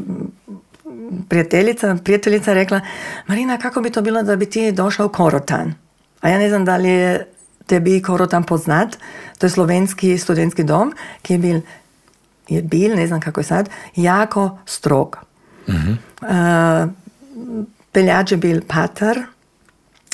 prijateljica, 1.29 1.97
prijateljica 2.03 2.53
rekla, 2.53 2.81
Marina, 3.27 3.57
kako 3.57 3.81
bi 3.81 3.89
to 3.89 4.01
bilo 4.01 4.23
da 4.23 4.35
bi 4.35 4.45
ti 4.45 4.71
došla 4.71 5.05
u 5.05 5.09
Korotan? 5.09 5.73
A 6.21 6.29
ja 6.29 6.37
ne 6.37 6.49
znam 6.49 6.65
da 6.65 6.77
li 6.77 6.89
je 6.89 7.27
tebi 7.65 8.01
Korotan 8.01 8.43
poznat, 8.43 8.97
to 9.37 9.45
je 9.45 9.49
slovenski 9.49 10.17
studentski 10.17 10.63
dom, 10.63 10.93
ki 11.21 11.33
je 11.33 11.37
bil, 11.37 11.61
je 12.47 12.61
bil, 12.61 12.95
ne 12.95 13.07
znam 13.07 13.21
kako 13.21 13.39
je 13.39 13.43
sad, 13.43 13.69
jako 13.95 14.57
strog. 14.65 15.17
Uh, 15.67 16.89
peljač 17.91 18.31
je 18.31 18.37
bil 18.37 18.61
pater, 18.67 19.19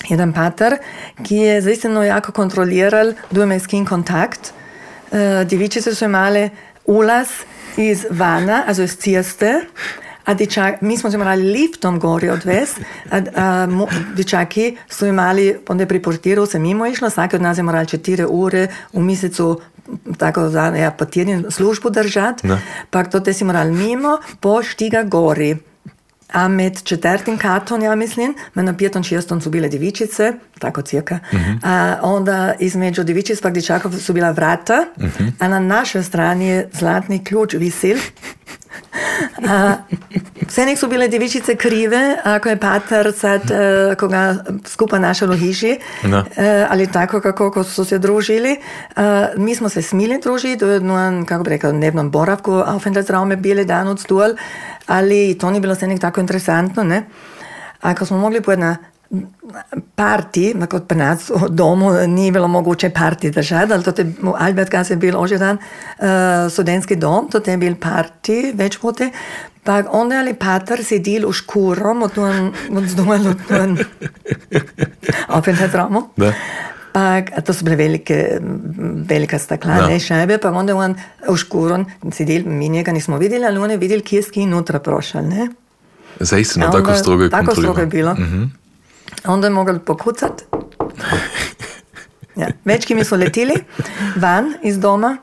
jedan 0.10 0.34
pater, 0.34 0.78
ki 1.24 1.36
je 1.36 1.62
zaistino 1.62 2.04
jako 2.04 2.32
kontroliral 2.32 3.14
dvomejski 3.32 3.86
kontakt. 3.86 4.54
Uh, 5.12 5.48
devičice 5.48 5.96
su 5.96 6.06
imale 6.06 6.50
ulaz 6.86 7.28
iz 7.78 8.06
vana, 8.10 8.64
also 8.68 8.84
iz 8.84 8.98
ceste, 8.98 9.54
a 10.26 10.34
dječak, 10.34 10.82
mi 10.82 10.98
smo 10.98 11.12
se 11.12 11.18
morali 11.18 11.52
liftom 11.52 12.00
gori 12.00 12.30
odvesti, 12.30 12.82
dječaki 14.16 14.78
su 14.90 15.06
imali, 15.06 15.58
onda 15.68 15.86
pri 15.86 16.02
portiru 16.02 16.46
se 16.46 16.60
mimo 16.60 16.88
išlo, 16.88 17.10
svaki 17.10 17.36
od 17.36 17.42
nas 17.42 17.58
je 17.58 17.64
morali 17.64 17.88
četiri 17.88 18.26
ure 18.30 18.68
u 18.94 19.02
mjesecu 19.02 19.62
tako 20.18 20.50
za 20.50 20.62
ja, 20.62 20.92
po 20.92 21.06
tjednu 21.06 21.52
službu 21.52 21.90
držati, 21.90 22.48
pa 22.90 23.04
to 23.04 23.20
te 23.20 23.34
si 23.34 23.44
morali 23.44 23.72
mimo, 23.72 24.18
po 24.40 24.64
štiga 24.64 25.04
gori. 25.04 25.58
A 26.32 26.48
med 26.48 26.84
četrtim 26.84 27.38
katom, 27.38 27.82
ja 27.82 27.96
mislim, 27.96 28.36
med 28.54 28.66
na 28.66 28.78
petom 28.78 29.04
šestom 29.04 29.42
su 29.42 29.50
bile 29.50 29.70
djevičice, 29.70 30.34
tako 30.60 30.82
cirka. 30.82 31.20
A 31.64 31.98
onda 32.02 32.54
između 32.60 33.04
djevičic 33.04 33.42
pa 33.42 33.50
dječakov 33.50 33.92
su 33.92 34.14
bila 34.14 34.32
vrata, 34.32 34.86
a 35.40 35.48
na 35.48 35.60
našoj 35.60 36.04
strani 36.04 36.48
je 36.48 36.70
zlatni 36.74 37.24
ključ 37.24 37.54
visil. 37.54 37.98
A, 39.50 39.76
vse 40.48 40.76
su 40.76 40.88
bile 40.88 41.08
djevičice 41.08 41.56
krive, 41.56 42.18
ako 42.24 42.50
je 42.50 42.60
pater 42.60 43.14
sad, 43.18 43.52
eh, 43.52 43.96
ko 43.96 44.08
ga 44.08 44.36
skupa 44.66 45.00
našel 45.00 45.32
u 45.32 45.36
hiši, 45.36 45.80
Da. 46.04 46.26
eh, 46.38 46.68
ali 46.70 46.92
tako 46.92 47.22
kako 47.22 47.52
ko 47.52 47.64
su 47.64 47.86
se 47.86 47.98
družili. 47.98 48.52
Eh, 48.96 49.28
mi 49.38 49.56
smo 49.56 49.70
se 49.70 49.82
smili 49.82 50.20
družiti, 50.24 50.66
u 50.66 50.68
jednom, 50.68 51.26
kako 51.26 51.44
bi 51.44 51.50
rekao, 51.50 51.72
dnevnom 51.72 52.12
boravku, 52.12 52.52
Aufenthaltsraume 52.52 53.36
bili 53.36 53.66
dan 53.66 53.88
od 53.88 54.00
stuol, 54.00 54.30
ali 54.88 55.38
to 55.40 55.50
nije 55.50 55.62
bilo 55.62 55.76
sve 55.76 55.88
nek 55.88 56.02
tako 56.02 56.22
interesantno, 56.22 56.84
ne? 56.84 57.06
Ako 57.82 58.06
smo 58.06 58.18
mogli 58.18 58.42
po 58.42 58.52
jedna 58.52 58.78
parti, 59.96 60.56
kod 60.70 60.88
pri 60.88 60.98
nas 60.98 61.30
u 61.30 61.50
domu 61.50 61.92
nije 62.08 62.32
bilo 62.32 62.48
moguće 62.48 62.90
parti 62.90 63.32
držati, 63.32 63.74
ali 63.74 63.84
to 63.84 63.94
je 63.98 64.14
u 64.24 64.34
Albertgasse 64.38 64.94
je 64.94 64.98
bil 64.98 65.18
ožidan 65.18 65.58
uh, 65.58 66.06
studentski 66.52 66.96
dom, 66.96 67.30
to 67.32 67.52
je 67.52 67.58
bil 67.58 67.76
parti 67.76 68.52
več 68.56 68.78
pote, 68.78 69.10
pa 69.64 69.84
onda 69.92 70.16
je 70.16 70.22
ali 70.22 70.34
pater 70.34 70.84
sedil 70.84 71.28
u 71.30 71.32
škurom, 71.32 72.04
od 72.04 72.14
tuan, 72.14 72.52
od 72.72 72.84
zdumel, 72.88 73.28
od 73.28 73.48
tuan 73.48 73.78
Aufenthaltsraumu. 75.28 76.04
Da. 76.18 76.34
Pa, 76.94 77.22
to 77.42 77.54
su 77.54 77.66
bile 77.66 77.76
velike, 77.76 78.40
velika 79.10 79.40
staklane 79.40 79.94
Da. 79.94 80.00
šajbe, 80.00 80.38
pa 80.38 80.52
onda 80.52 80.76
on 80.76 80.96
u 81.28 81.36
škurom 81.36 81.86
sedel, 82.12 82.44
mi 82.46 82.70
njega 82.70 82.92
nismo 82.92 83.18
vidjeli, 83.18 83.46
ali 83.46 83.58
on 83.58 83.72
je 83.72 83.78
vidjel, 83.78 84.02
kje 84.02 84.18
je 84.18 84.24
ski 84.24 84.46
nutra 84.46 84.80
prošel, 84.80 85.22
ne? 85.22 85.48
Zaistino, 86.20 86.70
tako 86.72 86.94
strogo 86.94 87.24
je 87.24 87.30
Tako 87.30 87.52
strogo 87.52 87.82
je 87.82 87.88
bilo. 87.88 88.16
Onda 89.26 89.48
je 89.48 89.52
mogel 89.52 89.80
pokucat. 89.80 90.42
Ja. 92.36 92.48
Večki 92.66 92.96
mi 92.96 93.04
su 93.04 93.16
letili 93.16 93.54
van 94.16 94.54
iz 94.64 94.80
doma, 94.80 95.18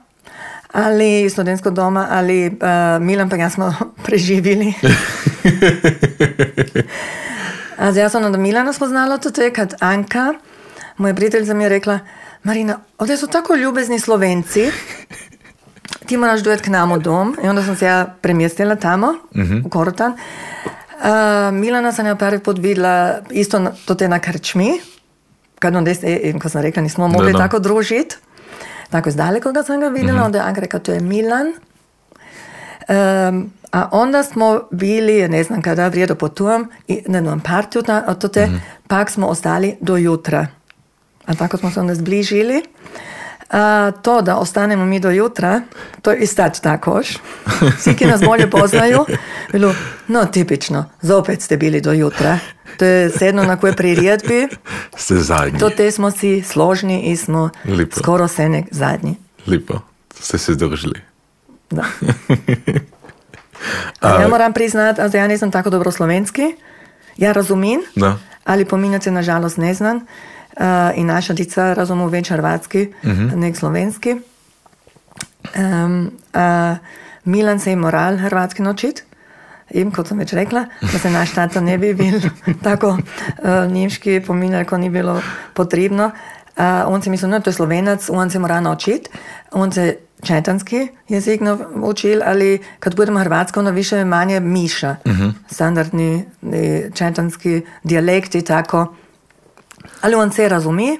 ali 0.73 1.23
iz 1.23 1.33
studentskog 1.33 1.75
doma, 1.75 2.07
ali 2.11 2.47
uh, 2.47 3.03
Milan 3.03 3.31
pa 3.31 3.37
ja 3.37 3.51
smo 3.51 3.75
preživjeli. 4.05 4.75
A 7.79 7.89
ja 7.89 8.09
sam 8.09 8.25
onda 8.25 8.39
Milana 8.39 8.73
spoznala, 8.73 9.19
to 9.19 9.43
je 9.43 9.53
kad 9.53 9.75
Anka, 9.81 10.35
moja 10.97 11.15
prijateljica 11.15 11.55
mi 11.55 11.65
je 11.65 11.69
rekla, 11.69 11.99
Marina, 12.43 12.79
ovdje 12.99 13.17
su 13.17 13.27
tako 13.27 13.55
ljubezni 13.55 13.99
Slovenci, 13.99 14.71
ti 16.07 16.17
moraš 16.17 16.41
dojet 16.41 16.61
k 16.61 16.67
nam 16.67 16.93
u 16.93 16.99
dom. 16.99 17.37
I 17.45 17.49
onda 17.49 17.63
sam 17.63 17.77
se 17.77 17.87
ja 17.87 18.15
premjestila 18.21 18.77
tamo, 18.77 19.15
u 19.65 19.69
Korotan. 19.69 20.17
A, 21.03 21.51
Milana 21.53 21.93
sam 21.93 22.07
ja 22.07 22.15
prvi 22.15 22.39
put 22.39 22.59
vidjela 22.59 23.19
isto 23.31 23.73
te 23.99 24.09
na 24.09 24.19
krčmi, 24.19 24.71
kad 25.59 25.77
onda, 25.77 25.91
e, 25.91 26.33
ko 26.43 26.49
sam 26.49 26.63
rekla, 26.63 26.83
nismo 26.83 27.09
mogli 27.09 27.33
da. 27.33 27.39
tako 27.39 27.59
družiti. 27.59 28.17
Tako 28.91 29.09
iz 29.09 29.17
daleko 29.17 29.53
ga 29.53 29.63
sam 29.63 29.81
ga 29.81 29.89
vidjela, 29.89 30.25
onda 30.25 30.39
je 30.39 30.45
Anka 30.45 30.61
rekla, 30.61 30.81
to 30.81 30.93
je 30.93 31.01
Milan. 31.01 31.47
Um, 31.47 33.53
a 33.73 33.89
onda 33.93 34.23
smo 34.23 34.63
bili, 34.71 35.29
ne 35.29 35.45
znam 35.45 35.63
kada, 35.63 35.89
vrijedo 35.89 36.15
potujem, 36.15 36.69
i 36.89 37.03
na 37.07 37.19
jednom 37.19 37.41
partiju 37.41 37.83
od 38.07 38.19
tote, 38.19 38.49
pak 38.87 39.11
smo 39.11 39.27
ostali 39.27 39.77
do 39.81 39.97
jutra. 39.97 40.47
A 41.27 41.35
tako 41.35 41.57
smo 41.57 41.71
se 41.71 41.81
onda 41.81 41.95
zbližili. 41.95 42.63
A 43.51 43.93
to 43.93 44.23
da 44.23 44.37
ostanemo 44.37 44.85
mi 44.85 45.01
do 45.01 45.11
jutra, 45.11 45.61
to 46.03 46.11
je 46.11 46.19
i 46.19 46.27
sad 46.27 46.61
takož. 46.61 47.07
Svi 47.79 47.95
ki 47.95 48.07
nas 48.07 48.21
bolje 48.21 48.51
poznaju, 48.51 49.07
bilo, 49.53 49.75
no 50.09 50.27
tipično, 50.27 50.85
zopet 51.01 51.43
ste 51.43 51.57
bili 51.57 51.81
do 51.81 51.93
jutra. 51.93 52.39
To 52.77 52.85
je 52.85 53.11
sedno 53.11 53.45
na 53.45 53.57
koje 53.57 53.73
priredbi, 53.73 54.49
Ste 54.97 55.17
zadnji. 55.17 55.59
to 55.59 55.71
te 55.71 55.91
smo 55.91 56.11
si 56.11 56.43
složni 56.43 57.03
i 57.03 57.17
smo 57.17 57.51
Lipo. 57.67 57.99
skoro 57.99 58.29
senek 58.29 58.65
zadnji. 58.71 59.17
Lepo. 59.47 59.75
Ste 60.15 60.39
se 60.39 60.53
zdržali. 60.53 61.01
Da. 61.71 61.85
A 64.01 64.09
ja 64.13 64.29
moram 64.29 64.53
priznati, 64.53 65.01
a 65.01 65.11
ja 65.15 65.27
nisam 65.27 65.51
tako 65.51 65.71
dobro 65.71 65.91
slovenski. 65.91 66.43
Ja 67.17 67.33
razumim, 67.33 67.81
Da. 67.97 68.17
ali 68.45 68.65
pominjati 68.65 69.11
nažalost 69.11 69.57
ne 69.57 69.75
znam. 69.75 70.07
Uh, 70.57 70.99
I 70.99 71.05
naša 71.05 71.35
dica 71.35 71.75
razumu 71.75 72.09
več 72.11 72.31
hrvatski, 72.31 72.89
nek 73.37 73.57
slovenski. 73.57 74.17
Um, 75.57 76.11
a 76.35 76.77
Milan 77.25 77.61
se 77.61 77.71
je 77.71 77.77
moral 77.77 78.19
hrvatski 78.19 78.63
naučiti. 78.63 79.03
In 79.71 79.93
kot 79.95 80.11
sem 80.11 80.19
več 80.19 80.33
rekla, 80.35 80.65
da 80.83 80.99
se 80.99 81.11
naš 81.11 81.37
tata 81.37 81.61
ne 81.63 81.77
bi 81.79 81.93
bil 81.95 82.19
tako 82.67 82.97
uh, 82.97 83.65
nemški 83.71 84.19
pominjal, 84.27 84.67
ko 84.67 84.79
ni 84.79 84.91
bilo 84.91 85.21
potrebno. 85.55 86.11
Uh, 86.59 86.91
on 86.91 87.03
se 87.03 87.11
mislil, 87.11 87.31
no, 87.31 87.41
to 87.41 87.51
je 87.51 87.55
slovenac, 87.55 88.11
on 88.11 88.31
se 88.31 88.39
mora 88.39 88.61
naučiti. 88.61 89.11
On 89.53 89.73
se 89.73 89.97
četanski 90.23 90.89
jezik 91.09 91.41
naučil, 91.75 92.21
ali 92.25 92.59
kad 92.79 92.97
budemo 92.97 93.19
hrvatsko, 93.19 93.61
ono 93.61 93.71
više 93.71 94.05
manje 94.05 94.41
miša. 94.41 94.97
Standardni 95.51 96.25
eh, 96.53 96.91
četanski 96.95 97.63
dijalekt 97.83 98.35
i 98.35 98.43
tako. 98.43 98.95
Ali 100.01 100.15
on 100.15 100.33
se 100.33 100.49
razumi. 100.49 100.99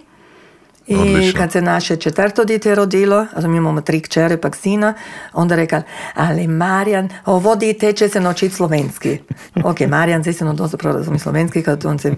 I 0.87 0.97
Odlično. 0.97 1.41
kad 1.41 1.53
se 1.53 1.63
naše 1.63 1.97
četvrto 1.97 2.45
dite 2.45 2.75
rodilo, 2.75 3.27
also 3.35 3.49
mi 3.49 3.57
imamo 3.57 3.81
tri 3.81 4.01
kćere 4.01 4.37
pak 4.37 4.57
sina, 4.57 4.95
onda 5.33 5.57
rekao, 5.57 5.83
ali 6.15 6.47
Marijan, 6.47 7.09
ovo 7.27 7.57
dite 7.57 7.93
će 7.93 8.09
se 8.09 8.21
naučiti 8.21 8.55
slovenski. 8.55 9.19
ok, 9.65 9.81
Marijan 9.81 10.25
se 10.25 10.31
istino 10.31 10.53
dosta 10.53 10.77
razumi 10.83 11.19
slovenski, 11.19 11.63
kad 11.63 11.87
on 11.87 11.99
se 11.99 12.15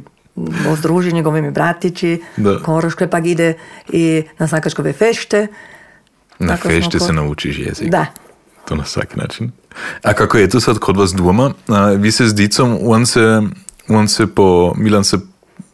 ozdruži 0.68 1.12
njegovimi 1.12 1.50
bratići, 1.50 2.22
Da. 2.36 2.58
Koroškve 2.58 3.10
pak 3.10 3.26
ide 3.26 3.54
i 3.88 4.22
na 4.38 4.48
Sakačkove 4.48 4.92
fešte. 4.92 5.46
Na 6.38 6.48
Tako 6.48 6.68
fešte 6.68 6.98
ko- 6.98 7.04
se 7.04 7.12
naučiš 7.12 7.58
jezik. 7.58 7.90
Da. 7.90 8.06
To 8.64 8.74
na 8.74 8.84
svaki 8.84 9.16
način. 9.18 9.52
A 10.02 10.12
kako 10.12 10.38
je 10.38 10.48
to 10.48 10.60
sad 10.60 10.78
kod 10.78 10.96
vas 10.96 11.12
doma? 11.12 11.52
A, 11.68 11.86
vi 11.86 12.12
se 12.12 12.26
s 12.26 12.34
dicom, 12.34 12.78
on 12.82 13.06
se, 13.06 13.42
on 13.88 14.08
se 14.08 14.26
po, 14.26 14.74
Milan 14.76 15.04
se 15.04 15.18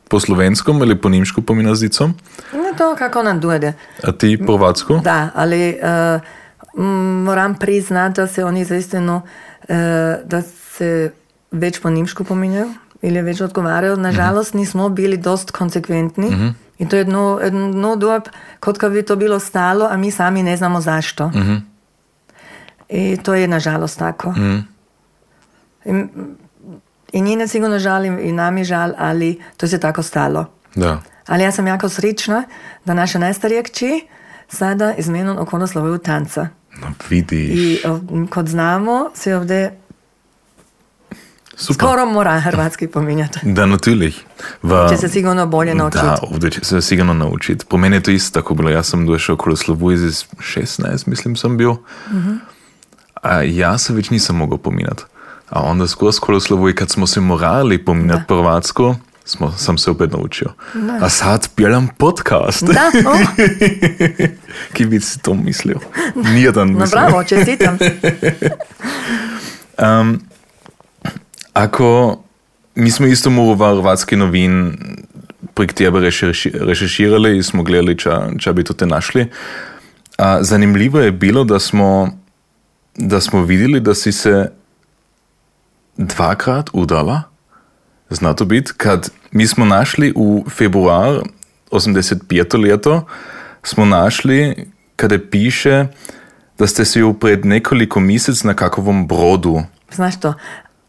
po 0.08 0.20
slovenskom 0.20 0.78
ili 0.78 0.96
po 0.96 1.08
nimšku 1.08 1.42
pomina 1.42 1.74
s 1.74 1.80
dicom, 1.80 2.14
No 2.52 2.78
to 2.78 2.96
kako 2.96 3.22
nam 3.22 3.40
dojde. 3.40 3.72
a 4.02 4.12
ti 4.12 4.38
po 4.38 4.56
hrvatsko? 4.56 4.98
Da, 4.98 5.30
ali 5.34 5.78
m, 6.74 6.84
moram 7.22 7.54
priznati, 7.54 8.14
da 8.14 8.26
se 8.26 8.44
oni 8.44 8.64
zaistino, 8.64 9.22
eh, 9.62 9.74
da 10.24 10.42
se 10.42 11.10
več 11.50 11.80
po 11.80 11.90
nimšku 11.90 12.24
pominjajo 12.24 12.68
ili 13.02 13.22
več 13.22 13.40
odgovarjajo. 13.40 13.96
Nažalost, 13.96 14.54
nismo 14.54 14.88
bili 14.88 15.16
dost 15.16 15.50
konsekventni. 15.50 16.52
I 16.78 16.88
to 16.88 16.96
je 16.96 17.00
jedno, 17.00 17.40
jedno 17.44 17.96
dob, 17.96 18.22
kot 18.60 18.78
kad 18.78 18.92
bi 18.92 19.02
to 19.02 19.16
bilo 19.16 19.38
stalo, 19.38 19.86
a 19.86 19.96
mi 19.96 20.10
sami 20.10 20.42
ne 20.42 20.56
znamo 20.56 20.80
zašto. 20.80 21.30
I 22.88 23.16
to 23.16 23.34
je 23.34 23.48
nažalost 23.48 23.98
tako. 23.98 24.34
I, 25.84 26.04
I 27.12 27.20
njine 27.20 27.48
sigurno 27.48 27.78
žalim 27.78 28.18
i 28.18 28.32
nam 28.32 28.58
je 28.58 28.64
žal, 28.64 28.92
ali 28.98 29.42
to 29.56 29.68
se 29.68 29.80
tako 29.80 30.02
stalo. 30.02 30.46
Da. 30.74 31.00
Ali 31.26 31.42
ja 31.42 31.52
sam 31.52 31.66
jako 31.66 31.88
srična 31.88 32.44
da 32.84 32.94
naša 32.94 33.18
najstarija 33.18 33.62
kći 33.62 34.06
sada 34.48 34.94
izmenom 34.94 35.38
okolo 35.38 35.66
slovuju 35.66 35.98
tanca. 35.98 36.48
No, 36.80 36.86
vidiš. 37.10 37.50
I 37.54 37.80
o, 37.86 38.00
kod 38.30 38.48
znamo 38.48 39.10
se 39.14 39.36
ovdje 39.36 39.78
Super. 41.56 41.74
skoro 41.74 42.06
mora 42.06 42.40
hrvatski 42.40 42.86
pominjati. 42.86 43.38
Da, 43.42 43.66
natürlich. 43.66 44.14
Va, 44.62 44.88
Će 44.88 44.96
se 44.96 45.08
sigurno 45.08 45.46
bolje 45.46 45.74
naučiti. 45.74 46.04
Da, 46.04 46.18
ovdje 46.22 46.50
će 46.50 46.64
se 46.64 46.80
sigurno 46.82 47.14
naučiti. 47.14 47.64
Po 47.68 47.76
meni 47.76 47.96
je 47.96 48.02
to 48.02 48.10
isto 48.10 48.40
tako 48.40 48.54
bilo. 48.54 48.70
Ja 48.70 48.82
sam 48.82 49.06
došao 49.06 49.34
okolo 49.34 49.56
Slovu 49.56 49.92
iz 49.92 50.00
16, 50.00 51.08
mislim 51.08 51.36
sam 51.36 51.56
bio. 51.56 51.76
A 53.22 53.42
ja 53.42 53.78
se 53.78 53.92
već 53.92 54.10
nisam 54.10 54.36
mogao 54.36 54.58
pominjati. 54.58 55.02
A 55.50 55.62
onda 55.62 55.86
skoro 56.12 56.40
Slovu 56.40 56.68
i 56.68 56.74
kad 56.74 56.90
smo 56.90 57.06
se 57.06 57.20
morali 57.20 57.84
pominjati 57.84 58.22
po 58.28 58.36
hrvatsko, 58.36 58.96
smo, 59.24 59.52
sam 59.52 59.78
se 59.78 59.90
opet 59.90 60.12
naučio. 60.12 60.48
A 61.00 61.08
sad 61.08 61.48
pjelam 61.54 61.88
podcast. 61.98 62.64
Da, 62.64 62.90
o, 63.10 63.16
Ki 64.74 64.86
bi 64.86 65.00
si 65.00 65.18
to 65.18 65.34
mislio? 65.34 65.78
Nijedan 66.14 66.72
no 66.72 66.78
mislio. 66.78 67.00
bravo, 67.00 67.24
čestitam. 67.24 67.78
Um, 70.00 70.20
ako 71.52 72.18
mi 72.74 72.90
smo 72.90 73.06
isto 73.06 73.30
mu 73.30 73.54
v 73.54 73.56
hrvatski 73.56 74.16
novin 74.16 74.78
prek 75.54 75.72
tebe 75.72 76.00
rešerši, 76.00 76.50
rešerširali 76.60 77.36
in 77.36 77.42
smo 77.42 77.62
gledali, 77.62 77.98
če, 77.98 78.10
če 78.38 78.52
bi 78.52 78.64
to 78.64 78.74
te 78.74 78.86
našli. 78.86 79.30
A, 80.18 80.42
zanimljivo 80.42 81.00
je 81.00 81.12
bilo, 81.12 81.44
da 81.44 81.58
smo 81.58 82.10
da 82.98 83.20
smo 83.20 83.42
videli, 83.42 83.80
da 83.80 83.94
si 83.94 84.12
se 84.12 84.50
dvakrat 85.98 86.70
udala. 86.72 87.22
Zna 88.10 88.32
to 88.34 88.44
biti, 88.44 88.72
kad 88.76 89.10
mi 89.30 89.46
smo 89.46 89.64
našli 89.64 90.12
v 90.16 90.50
februar 90.50 91.20
85. 91.70 92.70
leto, 92.70 93.06
smo 93.62 93.84
našli, 93.84 94.66
kada 94.96 95.18
piše, 95.30 95.86
da 96.58 96.66
ste 96.66 96.84
se 96.84 97.00
ju 97.00 97.14
pred 97.14 97.44
nekoliko 97.44 98.00
mesec 98.00 98.42
na 98.42 98.54
kakovom 98.54 99.06
brodu. 99.06 99.62
Znaš 99.92 100.20
to? 100.20 100.34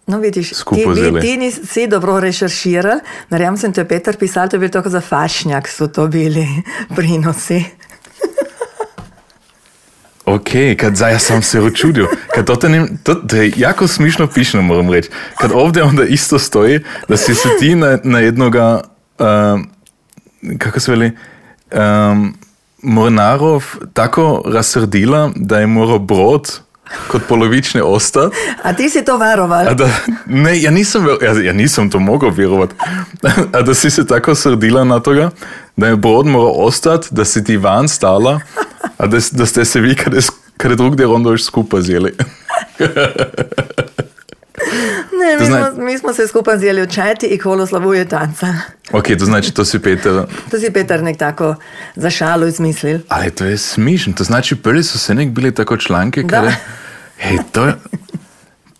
No, 0.07 0.17
vidiš, 0.19 0.53
Skupaj 0.53 0.95
ti, 0.95 1.11
vi, 1.11 1.21
ti 1.21 1.37
nisi 1.37 1.87
dobro 1.87 2.19
rešerširal. 2.19 2.99
Verjamem, 3.29 3.57
sem 3.57 3.73
te 3.73 3.85
Peter 3.85 4.17
pisal, 4.17 4.49
to 4.49 4.55
je 4.55 4.59
bilo 4.59 4.71
tako 4.71 4.89
za 4.89 5.01
fašnjak, 5.01 5.67
so 5.67 5.87
to 5.87 6.07
bili 6.07 6.47
prinosi. 6.95 7.63
Ok, 10.29 10.49
kad 10.77 10.95
zdaj 10.95 11.11
ja 11.11 11.19
sam 11.19 11.41
se 11.41 11.61
učudio. 11.61 12.07
Kad 12.35 12.45
to, 12.45 12.55
te 12.55 12.69
ne, 12.69 12.87
to, 13.03 13.15
to 13.15 13.35
je 13.35 13.51
jako 13.57 13.87
smišno 13.87 14.27
pišno, 14.27 14.61
moram 14.61 14.89
reći. 14.89 15.09
Kad 15.37 15.51
ovdje 15.53 15.83
onda 15.83 16.03
isto 16.03 16.39
stoji, 16.39 16.79
da 17.07 17.17
si 17.17 17.35
se 17.35 17.49
ti 17.59 17.75
na, 17.75 17.99
na 18.03 18.19
jednoga, 18.19 18.81
um, 19.19 19.69
kako 20.57 20.79
se 20.79 20.91
veli, 20.91 21.11
um, 22.11 22.37
mornarov 22.83 23.65
tako 23.93 24.43
razsrdila, 24.45 25.31
da 25.35 25.59
je 25.59 25.67
morao 25.67 25.99
brod 25.99 26.59
kod 27.07 27.21
polovične 27.23 27.83
ostati. 27.83 28.35
A 28.63 28.73
ti 28.73 28.89
si 28.89 29.05
to 29.05 29.17
varoval? 29.17 29.67
A 29.67 29.73
da, 29.73 29.89
ne, 30.25 30.61
ja 30.61 30.71
nisam, 30.71 31.03
ver- 31.03 31.23
ja, 31.23 31.41
ja 31.41 31.53
nisam 31.53 31.89
to 31.89 31.99
mogao 31.99 32.29
vjerovat. 32.29 32.69
A 33.53 33.61
da 33.61 33.73
si 33.73 33.89
se 33.89 34.07
tako 34.07 34.35
srdila 34.35 34.83
na 34.83 34.99
toga, 34.99 35.29
da 35.75 35.87
je 35.87 35.95
brod 35.95 36.25
morao 36.25 36.53
ostati, 36.55 37.07
da 37.11 37.25
si 37.25 37.43
ti 37.43 37.57
van 37.57 37.87
stala, 37.87 38.39
a 38.97 39.07
da, 39.07 39.17
da 39.31 39.45
ste 39.45 39.65
se 39.65 39.79
vi 39.79 39.95
kada, 39.95 40.17
s- 40.17 40.29
kada 40.57 40.75
drugdje 40.75 41.07
onda 41.07 41.29
još 41.29 41.43
skupa 41.43 41.81
zjeli. 41.81 42.13
Ne, 45.13 45.37
mi, 45.39 45.45
zna- 45.45 45.57
smo, 45.63 45.68
mi 45.89 45.97
smo 45.97 46.13
se 46.13 46.27
skupaj 46.27 46.57
zjeli 46.57 46.81
očeti 46.81 47.25
i 47.25 47.37
kolo 47.37 47.65
slavuje 47.65 48.05
tanca. 48.07 48.47
ok, 48.91 49.07
to 49.09 49.25
znači 49.25 49.53
to 49.53 49.65
si 49.65 49.79
Peter, 49.79 50.13
To 50.51 50.59
si 50.59 50.71
Petar 50.71 51.03
nek 51.03 51.17
tako 51.17 51.55
za 51.95 52.09
šalu 52.09 52.47
izmislil. 52.47 52.99
ali 53.07 53.31
to 53.31 53.45
je 53.45 53.57
smišno, 53.57 54.13
to 54.13 54.23
znači 54.23 54.55
prvi 54.55 54.83
su 54.83 54.99
se 54.99 55.15
nek 55.15 55.29
bili 55.29 55.53
tako 55.53 55.77
članke, 55.77 56.23
Da. 56.23 56.27
kada, 56.29 56.51
hej, 57.17 57.37
to 57.51 57.65
je, 57.65 57.73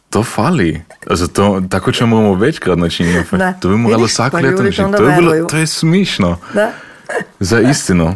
to 0.09 0.23
fali. 0.23 0.81
Also 1.09 1.27
to, 1.27 1.61
tako 1.69 1.91
ćemo 1.91 2.15
moramo 2.15 2.33
večkrat 2.35 2.77
načiniti. 2.77 3.29
To 3.59 3.69
bi 3.69 3.75
moralo 3.75 4.07
pa 4.31 4.37
leto 4.39 4.63
načiniti. 4.63 4.97
To 4.97 5.03
je, 5.03 5.15
bilo, 5.15 5.45
to 5.45 5.57
je 5.57 5.67
smišno. 5.67 6.37
Da? 6.53 6.71
Za 7.39 7.59
istinu. 7.61 8.15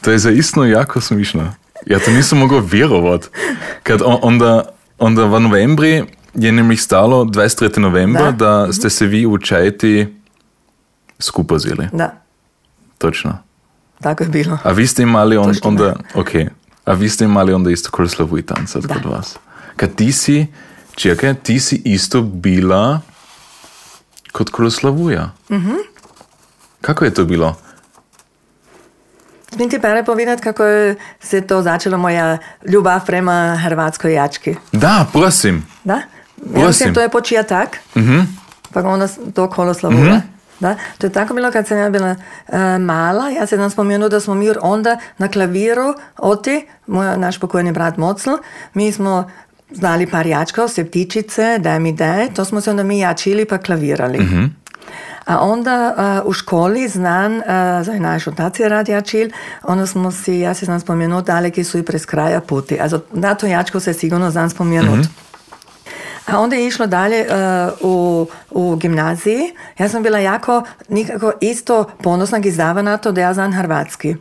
To 0.00 0.10
je 0.10 0.18
za 0.18 0.30
istinu 0.30 0.66
jako 0.66 1.00
smišno. 1.00 1.54
Ja 1.86 1.98
to 1.98 2.10
nisam 2.10 2.38
mogao 2.38 2.60
vjerovat. 2.60 3.30
Kad 3.82 4.02
on- 4.02 4.18
onda, 4.22 4.62
onda 4.98 5.24
v 5.24 5.40
novembri 5.40 6.04
je 6.34 6.52
nemlig 6.52 6.80
stalo 6.80 7.24
23. 7.24 7.78
novembra, 7.78 8.30
Da. 8.30 8.64
da, 8.64 8.72
ste 8.72 8.90
se 8.90 9.06
vi 9.06 9.26
u 9.26 9.38
Čajti 9.38 10.16
skupa 11.18 11.58
zjeli. 11.58 11.88
Da, 11.92 12.14
Točno. 12.98 13.38
tako 14.00 14.22
je 14.22 14.28
bilo. 14.28 14.58
A 14.62 14.70
vi 14.70 14.86
ste 14.86 15.02
imali 15.02 15.36
on, 15.36 15.46
Točno. 15.46 15.68
onda, 15.68 15.94
ok, 16.14 16.28
a 16.84 16.92
vi 16.92 17.08
ste 17.08 17.24
imali 17.24 17.52
onda 17.52 17.70
isto 17.70 17.90
Kruslavu 17.90 18.38
i 18.38 18.42
tancat 18.42 18.82
Da. 18.82 18.94
kod 18.94 19.04
vas. 19.06 19.38
Kad 19.76 19.94
ti 19.94 20.12
si, 20.12 20.46
čekaj, 20.94 21.34
ti 21.34 21.60
si 21.60 21.82
isto 21.84 22.22
bila 22.22 23.00
kod 24.32 24.50
Kruslavuja. 24.50 25.30
Mhm. 25.50 25.72
Kako 26.80 27.04
je 27.04 27.14
to 27.14 27.24
bilo? 27.24 27.56
Smijem 29.52 29.70
ti 29.70 29.80
pere 29.80 30.04
povedati, 30.04 30.42
kako 30.42 30.64
je 30.64 30.96
se 31.20 31.40
to 31.40 31.62
začelo 31.62 31.98
moja 31.98 32.38
ljubav 32.64 33.06
prema 33.06 33.34
hrvatskoj 33.56 34.12
jački? 34.12 34.54
Da, 34.72 35.06
prosim. 35.12 35.66
Da? 35.84 36.00
Ja 36.52 36.66
mislim, 36.66 36.94
to 36.94 37.00
je 37.00 37.08
početak. 37.08 37.78
Pa 38.72 38.80
onda 38.82 39.06
s- 39.06 39.18
to 39.34 39.50
kolo 39.50 39.74
slavula. 39.74 40.20
Da? 40.60 40.76
To 40.98 41.06
je 41.06 41.12
tako 41.12 41.34
bilo 41.34 41.50
kad 41.50 41.66
sam 41.66 41.78
ja 41.78 41.90
bila 41.90 42.16
e, 42.48 42.78
mala. 42.78 43.30
Ja 43.30 43.46
se 43.46 43.56
znam 43.56 43.70
spomenu 43.70 44.08
da 44.08 44.20
smo 44.20 44.34
mi 44.34 44.50
onda 44.60 44.96
na 45.18 45.28
klaviru 45.28 45.84
oti, 46.18 46.66
moj, 46.86 47.16
naš 47.16 47.38
pokojni 47.38 47.72
brat 47.72 47.96
Mocl, 47.96 48.30
mi 48.74 48.92
smo 48.92 49.30
znali 49.70 50.06
par 50.06 50.26
jačkov, 50.26 50.68
septičice, 50.68 51.58
daj 51.58 51.80
mi 51.80 51.92
daj, 51.92 52.28
to 52.28 52.44
smo 52.44 52.60
se 52.60 52.70
onda 52.70 52.82
mi 52.82 52.98
jačili 52.98 53.44
pa 53.44 53.58
klavirali. 53.58 54.18
A 55.26 55.38
onda 55.40 55.94
uh, 56.22 56.28
u 56.28 56.32
školi 56.32 56.88
znan, 56.88 57.36
uh, 57.36 57.42
za 57.82 57.92
naš 57.92 58.26
otac 58.26 58.60
je 58.60 58.68
rad 58.68 58.88
jačil, 58.88 59.30
onda 59.62 59.86
smo 59.86 60.12
si, 60.12 60.34
ja 60.34 60.54
se 60.54 60.64
znam 60.64 60.80
spomenut, 60.80 61.26
daleki 61.26 61.64
su 61.64 61.78
i 61.78 61.82
prez 61.82 62.06
kraja 62.06 62.40
puti. 62.40 62.80
Also, 62.80 63.00
na 63.12 63.34
to 63.34 63.46
jačko 63.46 63.80
se 63.80 63.94
sigurno 63.94 64.30
znam 64.30 64.50
spomenut. 64.50 65.06
A 66.26 66.38
onda 66.40 66.56
je 66.56 66.66
išlo 66.66 66.86
dalje 66.86 67.26
uh, 67.26 67.72
u, 67.80 68.26
u 68.50 68.76
gimnaziji. 68.76 69.40
Ja 69.78 69.88
sam 69.88 70.02
bila 70.02 70.18
jako, 70.18 70.62
nikako 70.88 71.32
isto 71.40 71.84
ponosna 72.02 72.38
gizdava 72.38 72.82
na 72.82 72.96
to 72.96 73.12
da 73.12 73.20
ja 73.20 73.34
znam 73.34 73.52
hrvatski. 73.52 74.16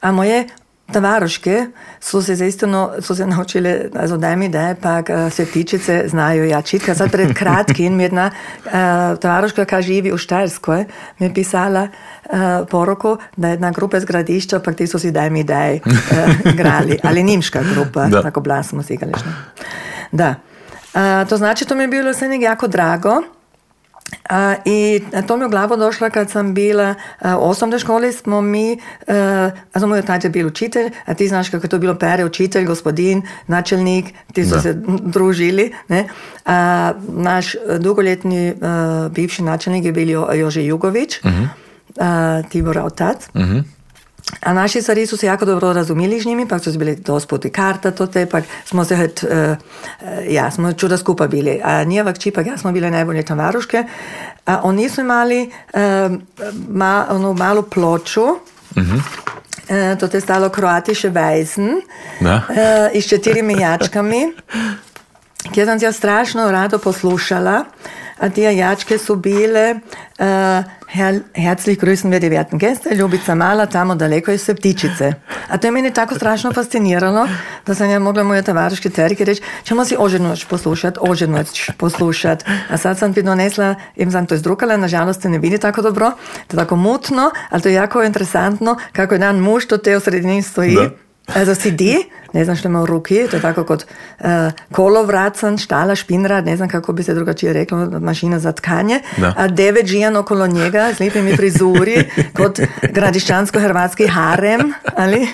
A 0.00 0.12
moje 0.12 0.48
tavaroške 0.92 1.66
su 2.00 2.22
se 2.22 2.34
zaistino, 2.34 2.90
su 3.00 3.14
se 3.14 3.26
naučile, 3.26 3.80
also 4.00 4.16
daj 4.16 4.36
mi 4.36 4.48
daj, 4.48 4.74
pa 4.74 4.98
uh, 4.98 5.32
svetičice 5.32 6.04
znaju 6.08 6.44
ja 6.44 6.62
čitka. 6.62 6.94
Sad 6.94 7.10
pred 7.10 7.34
kratkim 7.34 7.96
mi 7.96 8.02
jedna 8.02 8.30
uh, 8.64 8.72
tavaroška 9.20 9.64
koja 9.64 9.82
živi 9.82 10.12
u 10.12 10.18
Štajerskoj 10.18 10.84
mi 11.18 11.26
je 11.26 11.34
pisala 11.34 11.88
uh, 12.24 12.38
poruku 12.70 13.16
da 13.36 13.48
je 13.48 13.52
jedna 13.52 13.70
grupa 13.70 13.96
iz 13.96 14.04
gradišća, 14.04 14.60
pa 14.60 14.72
ti 14.72 14.86
su 14.86 14.98
si 14.98 15.10
daj 15.10 15.30
mi 15.30 15.44
daj 15.44 15.74
uh, 15.74 15.82
grali. 16.54 16.98
Ali 17.02 17.22
nimška 17.22 17.62
grupa, 17.74 18.06
Da. 18.06 18.22
tako 18.22 18.40
blas 18.40 18.72
musikalična. 18.72 19.32
Da. 20.12 20.34
To 21.28 21.36
znači, 21.36 21.64
to 21.64 21.74
mi 21.74 21.82
je 21.82 21.88
bilo 21.88 22.14
sve 22.14 22.28
nek 22.28 22.42
jako 22.42 22.68
drago. 22.68 23.22
A, 24.28 24.54
I 24.64 25.02
to 25.26 25.36
mi 25.36 25.42
je 25.42 25.46
u 25.46 25.50
glavu 25.50 25.76
došlo 25.76 26.10
kad 26.10 26.30
sam 26.30 26.54
bila 26.54 26.94
a, 27.18 27.38
u 27.38 27.42
osnovnoj 27.42 27.78
školi 27.78 28.12
smo 28.12 28.40
mi, 28.40 28.78
a 29.74 29.80
moj 29.80 29.98
otac 29.98 30.24
je 30.24 30.30
bil 30.30 30.46
učitelj, 30.46 30.90
a 31.06 31.14
ti 31.14 31.28
znaš 31.28 31.48
kako 31.48 31.64
je 31.64 31.70
to 31.70 31.78
bilo 31.78 31.94
pere, 31.94 32.24
učitelj, 32.24 32.64
gospodin, 32.64 33.22
načelnik, 33.46 34.04
ti 34.34 34.44
su 34.44 34.50
Da. 34.50 34.60
se 34.60 34.74
družili. 35.00 35.72
Ne? 35.88 36.08
A, 36.46 36.92
naš 37.08 37.46
dugoletni 37.78 38.54
a, 38.62 39.08
bivši 39.10 39.42
načelnik 39.42 39.84
je 39.84 39.92
bil 39.92 40.10
Jo- 40.10 40.28
Jože 40.32 40.64
Jugović, 40.64 41.20
a, 42.00 42.42
Tibora 42.44 42.84
otac. 42.84 43.28
A 44.40 44.52
naši 44.52 44.82
stari 44.82 45.06
su 45.06 45.16
se 45.16 45.26
jako 45.26 45.44
dobro 45.44 45.72
razumeli 45.72 46.20
z 46.20 46.26
njimi, 46.26 46.48
pa 46.48 46.58
so 46.58 46.72
bili 46.72 46.96
dospoti 46.96 47.50
karta, 47.50 47.90
to 47.90 48.06
te, 48.06 48.26
pa 48.26 48.40
smo 48.64 48.84
se 48.84 48.96
hod, 48.96 49.20
uh, 49.22 49.56
ja, 50.28 50.50
smo 50.50 50.72
čuda 50.72 50.98
skupaj 50.98 51.28
bili. 51.28 51.60
A 51.64 51.84
njeva 51.84 52.12
kći, 52.12 52.30
pa 52.30 52.40
ja 52.40 52.56
smo 52.56 52.72
bile 52.72 52.90
najbolje 52.90 53.22
tavaruške. 53.22 53.84
A 54.46 54.60
oni 54.62 54.88
su 54.88 55.00
imali 55.00 55.50
uh, 55.74 55.80
ma, 56.68 57.06
onu 57.10 57.34
malu 57.34 57.62
ploču, 57.62 58.26
E, 59.70 59.96
to 59.96 60.08
je 60.12 60.20
stalo 60.20 60.48
Kroatische 60.48 61.10
Weisen 61.10 61.80
Da. 62.20 62.42
e, 62.48 62.90
i 62.94 63.00
s 63.02 63.08
četirimi 63.08 63.60
jačkami, 63.60 64.32
kjer 65.54 65.66
sam 65.66 65.78
ja 65.80 65.92
strašno 65.92 66.50
rado 66.50 66.78
poslušala, 66.78 67.64
a 68.09 68.09
te 68.28 68.42
jačke 68.56 68.98
su 68.98 69.16
bile 69.16 69.80
uh, 70.18 70.26
her, 70.86 71.20
Herzlich 71.32 71.78
grüßen 71.78 72.10
wir 72.10 72.20
die 72.20 72.30
werten 72.30 72.58
Gäste, 72.58 72.94
Ljubica 72.94 73.34
Mala, 73.34 73.66
tamo 73.66 73.94
daleko 73.94 74.32
iz 74.32 74.42
Septičice. 74.42 75.14
A 75.48 75.58
to 75.58 75.66
je 75.66 75.70
meni 75.70 75.92
tako 75.92 76.14
strašno 76.14 76.52
fasciniralo, 76.52 77.28
da 77.66 77.74
sam 77.74 77.90
ja 77.90 77.98
mogla 77.98 78.24
moje 78.24 78.42
tavariške 78.42 78.90
cerke 78.90 79.24
reći, 79.24 79.42
ćemo 79.64 79.84
si 79.84 79.96
oženoć 79.98 80.44
poslušat, 80.44 80.98
oženoć 81.00 81.70
poslušat. 81.78 82.44
A 82.70 82.76
sad 82.76 82.98
sam 82.98 83.14
ti 83.14 83.22
donesla, 83.22 83.74
im 83.96 84.12
sam 84.12 84.26
to 84.26 84.34
izdrukala, 84.34 84.76
nažalost 84.76 85.22
se 85.22 85.28
ne 85.28 85.38
vidi 85.38 85.58
tako 85.58 85.82
dobro, 85.82 86.10
to 86.46 86.56
je 86.56 86.58
tako 86.58 86.76
mutno, 86.76 87.30
ali 87.50 87.62
to 87.62 87.68
je 87.68 87.74
jako 87.74 88.02
interesantno 88.02 88.76
kako 88.92 89.14
jedan 89.14 89.38
muž 89.38 89.64
to 89.64 89.78
te 89.78 89.96
u 89.96 90.00
sredini 90.00 90.42
stoji. 90.42 90.74
Da. 90.74 90.90
Also 91.34 91.54
CD, 91.54 91.82
ne 92.32 92.44
znam 92.44 92.56
što 92.56 92.68
ima 92.68 92.82
u 92.82 92.86
ruki, 92.86 93.26
to 93.30 93.36
je 93.36 93.42
tako 93.42 93.64
kod 93.64 93.84
uh, 94.18 94.26
kolovracan, 94.72 95.58
štala, 95.58 95.94
špinrad, 95.94 96.46
ne 96.46 96.56
znam 96.56 96.68
kako 96.68 96.92
bi 96.92 97.02
se 97.02 97.14
drugačije 97.14 97.52
reklo, 97.52 97.78
mašina 97.90 98.38
za 98.38 98.52
tkanje, 98.52 99.00
Da. 99.16 99.34
a 99.36 99.48
devet 99.48 99.86
žijan 99.86 100.16
okolo 100.16 100.46
njega 100.46 100.92
s 100.94 101.00
lijepimi 101.00 101.36
frizuri, 101.36 102.04
kod 102.34 102.60
gradišćansko-hrvatski 102.84 104.08
harem, 104.08 104.60
ali 104.96 105.28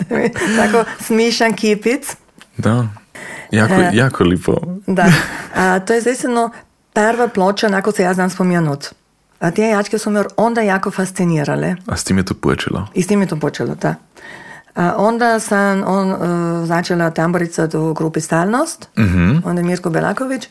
tako 0.58 0.84
smišan 1.00 1.52
kipic. 1.52 2.16
Da. 2.56 2.88
Jako, 3.50 3.74
E. 3.74 3.90
jako 3.92 4.24
lipo. 4.24 4.60
Da, 4.86 5.12
a 5.54 5.78
to 5.78 5.92
je 5.92 6.00
zaistino 6.00 6.50
prva 6.92 7.28
ploča, 7.28 7.66
onako 7.66 7.92
se 7.92 8.02
ja 8.02 8.14
znam 8.14 8.30
spomenut. 8.30 8.86
A 9.40 9.50
te 9.50 9.62
jačke 9.62 9.98
su 9.98 10.10
me 10.10 10.24
onda 10.36 10.60
jako 10.60 10.90
fascinirale. 10.90 11.76
A 11.86 11.96
s 11.96 12.04
tim 12.04 12.18
je 12.18 12.24
to 12.24 12.34
počelo. 12.34 12.88
I 12.94 13.02
s 13.02 13.06
tim 13.06 13.20
je 13.20 13.26
to 13.26 13.36
počelo, 13.36 13.74
da. 13.74 13.94
Onda 14.96 15.40
sam 15.40 15.82
on, 15.86 16.10
uh, 16.10 16.18
začela 16.66 17.10
tamborica 17.10 17.68
u 17.74 17.94
grupi 17.94 18.20
Stalnost, 18.20 18.88
onda 19.44 19.62
Mirko 19.62 19.90
Belaković, 19.90 20.48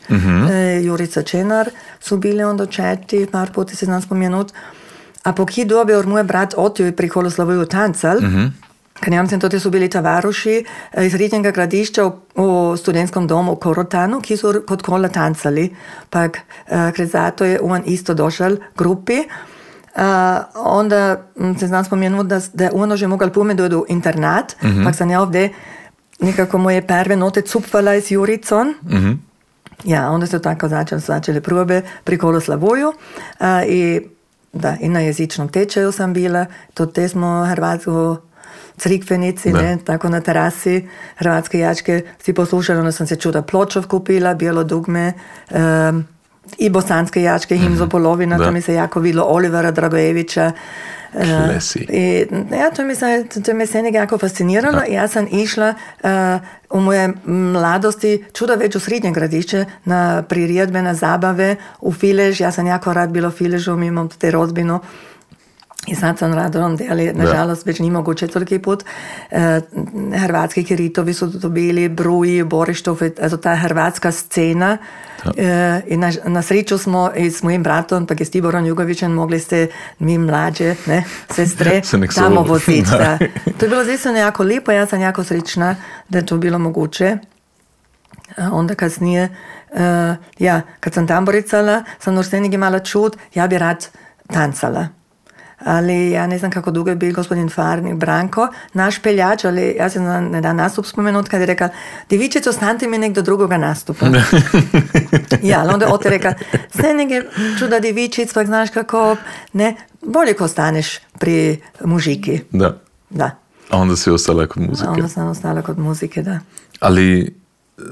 e, 0.50 0.80
Jurica 0.82 1.22
Čenar 1.22 1.70
su 2.00 2.16
bili 2.16 2.42
onda 2.42 2.66
četi, 2.66 3.26
par 3.32 3.52
puta 3.52 3.74
se 3.74 3.86
znam 3.86 4.02
spomenut. 4.02 4.52
A 5.22 5.32
po 5.32 5.46
ki 5.46 5.64
dobi, 5.64 5.94
or 5.94 6.06
moj 6.06 6.24
brat 6.24 6.54
otio 6.56 6.86
i 6.86 6.92
pri 6.92 7.08
Holoslavuju 7.08 7.66
tancal, 7.66 8.18
Ker 9.00 9.12
Nemci 9.12 9.38
tudi 9.38 9.60
so 9.60 9.70
bili 9.70 9.88
tovaruši 9.88 10.64
iz 11.04 11.14
Ritnega 11.14 11.50
gradišča 11.50 12.04
v, 12.04 12.12
v 12.34 12.76
studentskom 12.80 13.26
domu 13.26 13.52
v 13.52 13.60
Korotanu, 13.60 14.20
ki 14.20 14.36
so 14.36 14.54
kot 14.66 14.82
kola 14.82 15.08
tancali. 15.08 15.68
Pa 16.10 16.28
ker 16.32 17.06
zato 17.06 17.44
je 17.44 17.60
on 17.60 17.82
isto 17.86 18.14
došel 18.14 18.56
grupi. 18.76 19.20
Uh, 19.96 20.02
onda 20.54 21.16
se 21.58 21.66
znam 21.66 21.84
spomenuti, 21.84 22.28
da, 22.28 22.40
da 22.52 22.64
je 22.64 22.70
ono 22.74 22.96
že 22.96 23.06
mogel 23.06 23.30
pometi 23.30 23.68
do 23.68 23.84
internat, 23.88 24.56
mm 24.62 24.66
-hmm. 24.68 24.84
pa 24.84 24.92
sem 24.92 25.10
ja 25.10 25.20
ovdje 25.20 25.52
nekako 26.20 26.58
moje 26.58 26.86
prve 26.86 27.16
note 27.16 27.42
cupvala 27.42 27.94
iz 27.94 28.10
Juricon. 28.10 28.68
Mm 28.68 28.96
-hmm. 28.96 29.16
Ja, 29.84 30.10
onda 30.10 30.26
so 30.26 30.38
tako 30.38 30.68
začeli, 30.68 31.00
začeli 31.00 31.40
probe 31.40 31.82
pri 32.04 32.18
Koloslavoju. 32.18 32.88
Uh, 32.88 33.46
i, 33.66 34.00
da, 34.52 34.76
i 34.80 34.88
na 34.88 35.00
jezičnom 35.00 35.48
tečaju 35.48 35.92
sam 35.92 36.12
bila, 36.12 36.46
to 36.74 36.86
te 36.86 37.08
smo 37.08 37.46
hrvatsko 37.50 38.16
crikvenici, 38.76 39.52
ne, 39.52 39.78
tako 39.84 40.08
na 40.08 40.20
terasi, 40.20 40.88
hrvatske 41.16 41.58
jačke 41.58 42.02
si 42.22 42.32
poslušali, 42.32 42.78
onda 42.78 42.92
sam 42.92 43.06
se 43.06 43.16
čuda 43.16 43.42
pločov 43.42 43.86
kupila, 43.86 44.34
bijelo 44.34 44.64
dugme, 44.64 45.12
um, 45.50 46.04
i 46.58 46.70
bosanske 46.70 47.22
jačke, 47.22 47.54
mm 47.54 47.58
-hmm. 47.58 47.62
Himzo 47.62 47.86
Polovina, 47.86 48.38
to 48.38 48.50
mi 48.50 48.60
se 48.60 48.74
jako 48.74 49.00
videlo, 49.00 49.24
Olivera 49.24 49.70
Dragojevića. 49.70 50.52
Klesi. 51.12 51.86
Uh, 51.88 51.94
i, 51.94 52.26
ja, 52.56 52.70
to 52.70 52.84
mi 52.84 52.94
se, 52.94 53.24
to 53.44 53.54
mi 53.54 53.66
se 53.66 53.90
jako 53.92 54.18
fasciniralo. 54.18 54.78
Ja. 54.78 55.02
Ja 55.02 55.08
sam 55.08 55.26
išla 55.30 55.74
uh, 56.02 56.10
u 56.70 56.80
moje 56.80 57.12
mladosti 57.24 58.24
čuda 58.32 58.54
već 58.54 58.76
u 58.76 58.80
srednje 58.80 59.10
gradišće 59.10 59.64
na 59.84 60.22
priredbe, 60.22 60.82
na 60.82 60.94
zabave, 60.94 61.56
u 61.80 61.92
Filež. 61.92 62.40
Ja 62.40 62.52
sam 62.52 62.66
jako 62.66 62.92
rad 62.92 63.10
bilo 63.10 63.28
u 63.28 63.30
Filežu, 63.30 63.76
mi 63.76 63.86
imam 63.86 64.08
te 64.08 64.30
rodbinu. 64.30 64.80
I 65.86 65.94
sad 65.94 66.18
sam 66.18 66.34
radom, 66.34 66.78
ali 66.90 67.12
nažalost 67.12 67.66
već 67.66 67.78
ni 67.78 67.90
moguće 67.90 68.26
toliki 68.26 68.58
put. 68.58 68.84
E, 69.30 69.60
hrvatski 70.16 70.64
kiritovi 70.64 71.14
su 71.14 71.26
dobili 71.26 71.88
Bruji, 71.88 72.44
Borištov, 72.44 72.98
also 73.22 73.36
ta 73.36 73.54
hrvatska 73.54 74.12
scena. 74.12 74.78
E, 75.36 75.80
I 75.86 75.96
na, 75.96 76.12
na 76.24 76.42
sreću 76.42 76.78
smo 76.78 77.10
i 77.16 77.30
s 77.30 77.42
mojim 77.42 77.62
bratom, 77.62 78.06
pa 78.06 78.14
je 78.18 78.24
s 78.24 78.30
Tiborom 78.30 78.66
Jugovićem, 78.66 79.12
mogli 79.12 79.40
ste 79.40 79.68
mi 79.98 80.18
mlađe, 80.18 80.74
ne, 80.86 81.04
sestre, 81.30 81.82
tamo 82.14 82.42
voziti. 82.42 82.90
Da. 82.90 83.18
To 83.58 83.64
je 83.64 83.68
bilo 83.68 83.84
zaista 83.84 84.10
jako 84.10 84.42
lijepo, 84.42 84.72
ja 84.72 84.86
sam 84.86 85.00
jako 85.00 85.24
srećna 85.24 85.76
da 86.08 86.18
je 86.18 86.26
to 86.26 86.36
bilo 86.36 86.58
moguće. 86.58 87.18
A 88.36 88.50
onda 88.52 88.74
kasnije, 88.74 89.28
uh, 89.70 89.78
ja, 90.38 90.62
kad 90.80 90.94
sam 90.94 91.06
tamboricala, 91.06 91.84
sam 91.98 92.14
još 92.14 92.28
senigi 92.28 92.56
mala 92.56 92.78
čut, 92.78 93.16
ja 93.34 93.46
bi 93.46 93.58
rad 93.58 93.86
tancala. 94.26 94.88
Ali 95.64 96.10
ja 96.10 96.26
ne 96.26 96.38
znam 96.38 96.50
kako 96.50 96.70
dugo 96.70 96.90
je 96.90 96.96
bil 96.96 97.12
gospodin 97.12 97.48
Farnik 97.48 97.94
Branko, 97.94 98.48
naš 98.72 98.98
peljač, 98.98 99.44
ali 99.44 99.74
jaz 99.78 99.92
sem 99.92 100.04
na 100.04 100.40
dan 100.40 100.56
nastup 100.56 100.86
spomenut, 100.86 101.28
kad 101.28 101.40
je 101.40 101.46
rekao, 101.46 101.68
divičico, 102.10 102.52
stanite 102.52 102.88
mi 102.88 102.98
nekdo 102.98 103.22
drugoga 103.22 103.58
nastupa. 103.58 104.06
ja, 105.42 105.60
ali 105.60 105.74
onda 105.74 105.88
ote 105.88 106.10
rekao, 106.10 106.32
sve 106.70 106.94
neke 106.94 107.22
čuda 107.58 107.80
divičic, 107.80 108.32
pa 108.32 108.44
znaš 108.44 108.70
kako, 108.70 109.16
ne, 109.52 109.76
bolje 110.02 110.34
ko 110.34 110.48
staneš 110.48 110.98
pri 111.18 111.60
mužiki. 111.84 112.40
Da. 112.50 112.78
Da. 113.10 113.30
A 113.70 113.78
onda 113.78 113.96
si 113.96 114.10
ostala 114.10 114.46
kod 114.46 114.62
muzike. 114.62 114.88
A 114.88 114.92
onda 114.92 115.08
sam 115.08 115.28
ostala 115.28 115.62
kod 115.62 115.78
muzike, 115.78 116.22
da. 116.22 116.38
Ali 116.80 117.36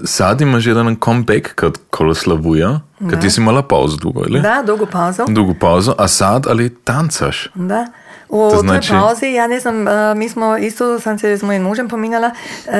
sad 0.05 0.41
imaš 0.41 0.66
jedan 0.66 0.97
comeback 0.97 1.55
kad 1.55 1.78
Koloslavuja, 1.91 2.80
kad 3.11 3.20
ti 3.20 3.30
si 3.30 3.41
imala 3.41 3.62
pauzu 3.62 3.97
dugo, 3.97 4.22
ili? 4.26 4.41
Da, 4.41 4.62
dugu 4.66 4.87
pauzu. 4.87 5.22
Dugu 5.28 5.55
pauzu, 5.55 5.93
a 5.99 6.09
sad 6.09 6.47
ali 6.47 6.74
tancaš. 6.74 7.49
Da. 7.55 7.87
U 8.28 8.51
To 8.51 8.59
znači- 8.59 8.89
toj 8.89 8.99
pauzi, 8.99 9.26
ja 9.26 9.47
ne 9.47 9.61
znam, 9.61 9.80
uh, 9.80 9.89
mi 10.16 10.28
smo 10.28 10.57
isto, 10.57 11.01
sam 11.01 11.18
se 11.18 11.30
s 11.30 11.43
mojim 11.43 11.62
mužem 11.62 11.89
pominjala, 11.89 12.30
uh, 12.66 12.72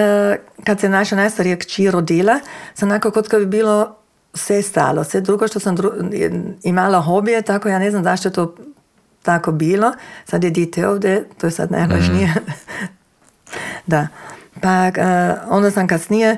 kad 0.65 0.81
se 0.81 0.89
naša 0.89 1.17
najstarija 1.17 1.57
kći 1.57 1.91
rodila, 1.91 2.41
sam 2.75 2.89
onako 2.89 3.11
kad 3.11 3.41
bi 3.41 3.47
bilo 3.47 3.97
sve 4.35 4.63
stalo, 4.63 5.05
sve 5.05 5.21
drugo 5.21 5.49
što 5.49 5.61
sam 5.61 5.77
dru- 5.77 6.11
imala 6.63 7.01
hobije, 7.01 7.43
tako 7.43 7.69
ja 7.69 7.79
ne 7.79 7.91
znam 7.91 8.05
zašto 8.05 8.29
je 8.29 8.33
to 8.33 8.55
tako 9.23 9.53
bilo. 9.53 9.93
Sad 10.25 10.45
je 10.45 10.51
dite 10.51 10.89
ovdje, 10.89 11.29
to 11.41 11.47
je 11.47 11.51
sad 11.51 11.71
najvažnije. 11.71 12.35
da. 13.87 14.09
Pa 14.61 14.87
uh, 14.87 14.95
onda 15.49 15.71
sam 15.71 15.87
kasnije, 15.87 16.37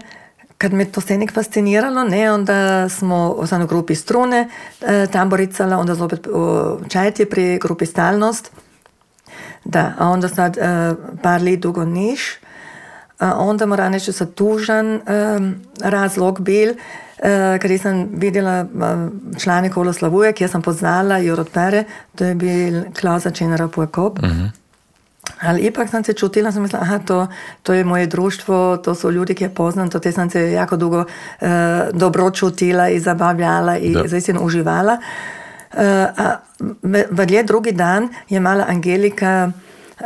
kad 0.59 0.72
me 0.72 0.84
to 0.84 1.00
se 1.00 1.18
nek 1.18 1.32
fasciniralo, 1.32 2.04
ne, 2.04 2.32
onda 2.32 2.88
smo 2.88 3.46
sam 3.46 3.62
u 3.62 3.66
grupi 3.66 3.94
strune 3.94 4.48
e, 4.80 5.07
tamboricala, 5.07 5.78
onda 5.78 6.04
opet 6.04 6.26
u 6.26 6.76
čajtje 6.88 7.30
pri 7.30 7.59
grupi 7.59 7.86
stalnost. 7.86 8.50
Da, 9.64 9.92
a 9.98 10.09
onda 10.09 10.28
sad 10.28 10.59
e, 10.59 10.94
par 11.22 11.42
let 11.42 11.61
dugo 11.61 11.84
niš. 11.84 12.20
A 13.18 13.38
onda 13.38 13.66
moram 13.66 13.92
reći 13.92 14.12
sa 14.12 14.26
tužan 14.26 14.94
e, 14.94 15.00
razlog 15.80 16.40
bil, 16.40 16.70
e, 16.70 17.59
kad 17.62 17.80
sam 17.82 18.09
vidjela 18.12 18.52
e, 18.52 18.66
člane 19.38 19.70
Koloslavuje, 19.70 20.32
kjer 20.32 20.50
sam 20.50 20.62
poznala 20.62 21.18
i 21.18 21.30
od 21.30 21.48
Pere, 21.52 21.84
to 22.14 22.24
je 22.24 22.34
bil 22.34 22.82
Klausa 23.00 23.30
Čenera 23.30 23.68
Pujkop. 23.68 24.18
Ali 25.41 25.61
ipak 25.62 25.89
sam 25.89 26.05
se 26.05 26.12
čutila, 26.12 26.53
sam 26.53 26.62
mislila, 26.62 26.82
aha, 26.82 26.99
to, 26.99 27.26
to 27.62 27.72
je 27.72 27.84
moje 27.84 28.07
društvo, 28.07 28.76
to 28.76 28.95
su 28.95 29.11
ljudi, 29.11 29.34
ki 29.34 29.45
je 29.45 29.51
poznam, 29.51 29.91
to 29.91 29.99
te 29.99 30.12
sam 30.12 30.30
se 30.30 30.53
jako 30.53 30.76
dugo 30.76 31.05
e, 31.41 31.47
dobro 31.93 32.30
čutila 32.30 32.89
i 32.89 33.01
zabavljala 33.01 33.78
i 33.78 33.93
Da. 33.93 34.09
zaistino 34.09 34.41
uživala. 34.41 34.99
E, 35.72 35.84
a 36.16 36.37
v- 36.82 37.05
vrlje 37.11 37.43
drugi 37.43 37.72
dan 37.72 38.09
je 38.28 38.41
mala 38.41 38.64
Angelika 38.68 39.51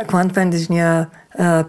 kvantvendižnja 0.07 1.05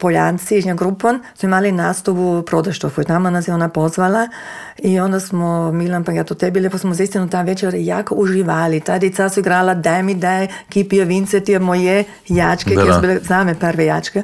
Poljanci, 0.01 0.57
ižnja 0.57 0.75
grupon, 0.75 1.21
su 1.35 1.47
imali 1.47 1.73
nastup 1.73 2.19
u 2.19 2.43
Prodaštofu 2.47 3.01
i 3.01 3.05
tamo 3.05 3.31
nas 3.31 3.49
je 3.49 3.55
ona 3.55 3.69
pozvala 3.69 4.29
i 4.79 5.01
onda 5.01 5.21
smo, 5.21 5.73
Milan 5.73 6.05
pa 6.05 6.13
ja 6.13 6.25
to 6.25 6.35
tebi, 6.35 6.61
lepo 6.61 6.79
smo 6.79 6.95
zaistino 6.95 7.29
ta 7.29 7.43
večer 7.43 7.75
jako 7.75 8.15
uživali. 8.15 8.81
Ta 8.81 8.99
dica 8.99 9.29
su 9.29 9.41
igrala 9.41 9.75
Daj 9.75 10.03
mi 10.03 10.15
daj, 10.15 10.49
ki 10.69 10.89
pije 10.89 11.05
vince, 11.05 11.41
ti 11.41 11.53
je 11.53 11.59
moje 11.59 12.05
jačke, 12.29 12.75
Da, 12.75 12.85
da. 12.85 12.99
bile 12.99 13.19
zame 13.23 13.55
prve 13.55 13.87
jačke. 13.87 14.23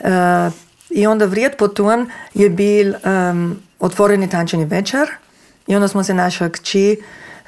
E, 0.00 0.50
I 0.90 1.06
onda 1.06 1.24
vrijed 1.24 1.52
po 1.58 1.68
tom 1.68 2.10
je 2.34 2.50
bil 2.50 2.94
um, 3.04 3.56
otvoreni 3.80 4.28
tančeni 4.30 4.64
večer 4.64 5.08
i 5.66 5.74
onda 5.74 5.88
smo 5.88 6.04
se 6.04 6.14
naša 6.14 6.48
kći 6.48 6.96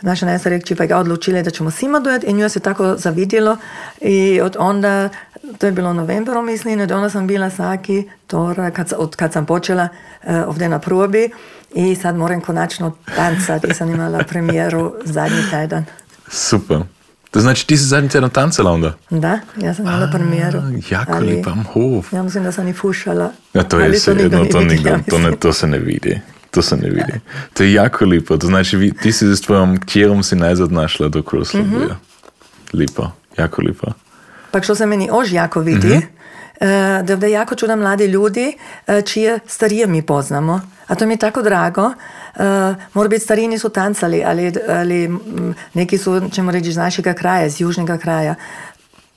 naša 0.00 0.26
najstarija 0.26 0.60
kći 0.60 0.74
pa 0.74 0.86
ga 0.86 0.96
odlučila 0.96 1.42
da 1.42 1.50
ćemo 1.50 1.70
svima 1.70 2.00
dojeti 2.00 2.26
i 2.26 2.32
nju 2.32 2.48
se 2.48 2.60
tako 2.60 2.96
zavidjelo 2.96 3.56
i 4.00 4.40
od 4.40 4.56
onda, 4.58 5.08
to 5.58 5.66
je 5.66 5.72
bilo 5.72 5.90
u 5.90 5.94
novembru 5.94 6.42
mislim, 6.42 6.80
od 6.80 6.90
onda 6.90 7.10
sam 7.10 7.26
bila 7.26 7.50
svaki 7.50 8.08
tora, 8.26 8.70
kad, 8.70 8.92
od 8.96 9.16
kad 9.16 9.32
sam 9.32 9.46
počela 9.46 9.88
uh, 10.22 10.30
ovdje 10.46 10.68
na 10.68 10.78
probi 10.78 11.30
i 11.74 11.94
sad 11.94 12.16
moram 12.16 12.40
konačno 12.40 12.92
tancati 13.16 13.66
i 13.70 13.74
sam 13.74 13.90
imala 13.90 14.18
premijeru 14.28 14.94
zadnji 15.04 15.42
tjedan. 15.50 15.84
Super. 16.28 16.78
To 17.30 17.40
znači 17.40 17.66
ti 17.66 17.76
si 17.76 17.84
zadnji 17.84 18.08
tjedan 18.08 18.30
tancala 18.30 18.70
onda? 18.72 18.92
Da, 19.10 19.38
ja 19.56 19.74
sam 19.74 19.86
imala 19.86 20.10
premijeru. 20.12 20.60
jako 20.90 21.12
ali 21.12 21.26
lijepa, 21.26 21.50
hov. 21.72 22.04
Ja 22.12 22.22
mislim 22.22 22.44
da 22.44 22.52
sam 22.52 22.68
i 22.68 22.72
fušala. 22.72 23.32
Ja, 23.54 23.62
to 23.62 23.80
je 23.80 23.98
se, 23.98 24.10
nigdje 24.10 24.24
jedno, 24.24 24.44
to, 24.44 24.60
nigdje, 24.60 24.90
ja 24.90 24.98
to, 25.10 25.18
ne, 25.18 25.36
to 25.36 25.52
se 25.52 25.66
ne 25.66 25.78
vidi. 25.78 26.20
To 26.50 26.62
se 26.62 26.76
ne 26.76 26.88
vidi. 26.88 27.20
To 27.52 27.62
je 27.62 27.72
jako 27.72 28.04
lijepo. 28.04 28.36
To 28.36 28.46
znači 28.46 28.76
vi, 28.76 28.92
ti 28.92 29.12
si 29.12 29.36
s 29.36 29.40
tvojom 29.40 29.80
kćerom 29.80 30.22
si 30.22 30.36
najzad 30.36 30.72
našla 30.72 31.08
do 31.08 31.22
Koloslavuja. 31.22 31.96
Lijepo, 32.72 33.10
jako 33.38 33.62
lijepo. 33.62 33.86
Pa 34.54 34.62
što 34.62 34.74
se 34.74 34.86
meni 34.86 35.08
ož 35.12 35.32
jako 35.32 35.60
vidi, 35.60 35.94
eh, 36.60 37.02
da 37.02 37.12
ovdje 37.12 37.30
jako 37.30 37.54
čuda 37.54 37.76
mladi 37.76 38.04
ljudi, 38.06 38.56
eh, 38.86 39.02
čije 39.02 39.38
starije 39.46 39.86
mi 39.86 40.02
poznamo. 40.02 40.60
A 40.86 40.94
to 40.94 41.06
mi 41.06 41.12
je 41.12 41.18
tako 41.18 41.42
drago. 41.42 41.92
Eh, 42.36 42.74
Mora 42.94 43.08
biti 43.08 43.24
stariji 43.24 43.48
nisu 43.48 43.68
tancali, 43.68 44.22
ali, 44.26 44.52
ali 44.68 45.10
neki 45.74 45.98
su, 45.98 46.22
ćemo 46.32 46.50
reći, 46.50 46.68
iz 46.68 46.76
našega 46.76 47.12
kraja, 47.14 47.46
iz 47.46 47.60
južnega 47.60 47.98
kraja. 47.98 48.34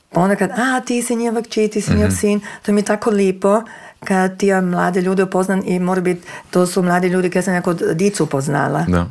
Pa 0.10 0.22
onda 0.22 0.36
kad, 0.36 0.50
a 0.50 0.82
ti 0.82 1.02
si 1.02 1.16
njeva 1.16 1.42
kći, 1.42 1.68
ti 1.68 1.82
si 1.82 1.94
njev 1.94 2.12
sin, 2.12 2.42
to 2.66 2.72
mi 2.72 2.82
je 2.82 2.86
tako 2.86 3.10
lipo 3.10 3.62
kad 4.04 4.38
ti 4.38 4.48
ja 4.48 4.62
mlade 4.62 5.02
ljude 5.02 5.24
upoznam 5.24 5.62
i 5.66 5.80
mora 5.80 6.02
biti, 6.02 6.28
to 6.52 6.68
su 6.68 6.82
mladi 6.82 7.08
ljudi 7.08 7.30
koje 7.30 7.42
sam 7.42 7.54
jako 7.54 7.70
od 7.70 7.82
dicu 7.94 8.26
poznala. 8.26 8.86
Da. 8.88 9.08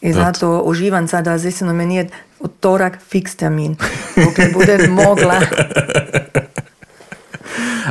I 0.00 0.12
zato 0.12 0.60
uživam 0.64 1.08
sada, 1.08 1.38
zaistino 1.38 1.72
meni 1.72 1.96
je 1.96 2.08
utorak 2.40 2.98
fiks 3.08 3.36
termin. 3.36 3.76
Dokler 4.16 4.52
budem 4.52 4.92
mogla. 4.92 5.40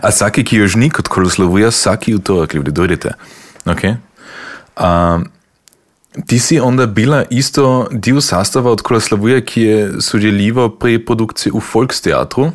A 0.01 0.11
svaki, 0.11 0.43
ki 0.43 0.57
još 0.57 0.75
ni 0.75 0.89
kod 0.89 1.07
Koloslavija, 1.07 1.71
svaki 1.71 2.15
utorak 2.15 2.53
ljudi, 2.53 2.71
dojdete. 2.71 3.13
Ok? 3.65 3.79
A, 4.75 5.19
ti 6.25 6.39
si 6.39 6.59
onda 6.59 6.85
bila 6.85 7.23
isto 7.29 7.87
dio 7.91 8.21
sastava 8.21 8.71
od 8.71 8.81
Koloslavija, 8.81 9.41
ki 9.41 9.61
je 9.61 10.01
sudjeljivao 10.01 10.69
pri 10.69 11.05
produkciji 11.05 11.51
u 11.51 11.61
Volksteatru. 11.73 12.51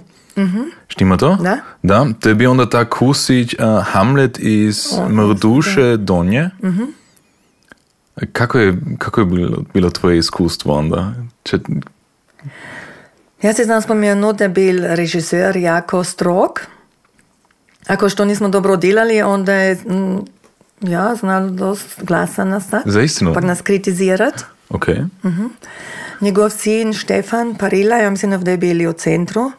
Štima 0.89 1.17
to? 1.17 1.39
Da. 1.41 1.59
Da, 1.83 2.07
to 2.21 2.29
je 2.29 2.35
bio 2.35 2.51
onda 2.51 2.69
ta 2.69 2.91
kusić 2.91 3.55
uh, 3.55 3.87
Hamlet 3.87 4.39
iz 4.39 4.87
Mrduše 5.09 5.97
Donje. 5.97 6.51
Kako 8.33 8.59
je, 8.59 8.79
kako 8.99 9.21
je 9.21 9.25
bilo, 9.25 9.65
bilo 9.75 9.91
tvoje 9.91 10.19
iskustvo 10.19 10.75
onda? 10.79 11.13
Če, 11.43 11.59
Ja 13.43 13.53
se 13.53 13.65
znam 13.65 13.83
spomenuti, 13.83 14.39
da 14.39 14.45
je 14.45 14.49
bil 14.49 14.85
režiser 14.87 15.57
jako 15.57 16.05
strog, 16.05 16.61
ako 17.87 18.09
što 18.09 18.25
nismo 18.25 18.49
dobro 18.49 18.77
delali, 18.77 19.23
onda 19.23 19.55
je 19.55 19.75
mm, 19.75 20.19
ja, 20.81 21.15
znal 21.15 21.51
dost 21.51 22.03
glasa 22.03 22.45
nastati. 22.45 22.91
Za 22.91 23.03
istinu? 23.03 23.35
Pa 23.35 23.41
nas 23.41 23.63
kritizirati. 23.63 24.45
Ok. 24.69 24.87
Njegov 26.21 26.51
sin 26.51 26.93
Štefan 26.93 27.55
Parila, 27.55 27.97
ja 27.97 28.11
mislim 28.11 28.45
da 28.45 28.51
je 28.51 28.57
bili 28.57 28.87
u 28.87 28.93
centru. 28.93 29.53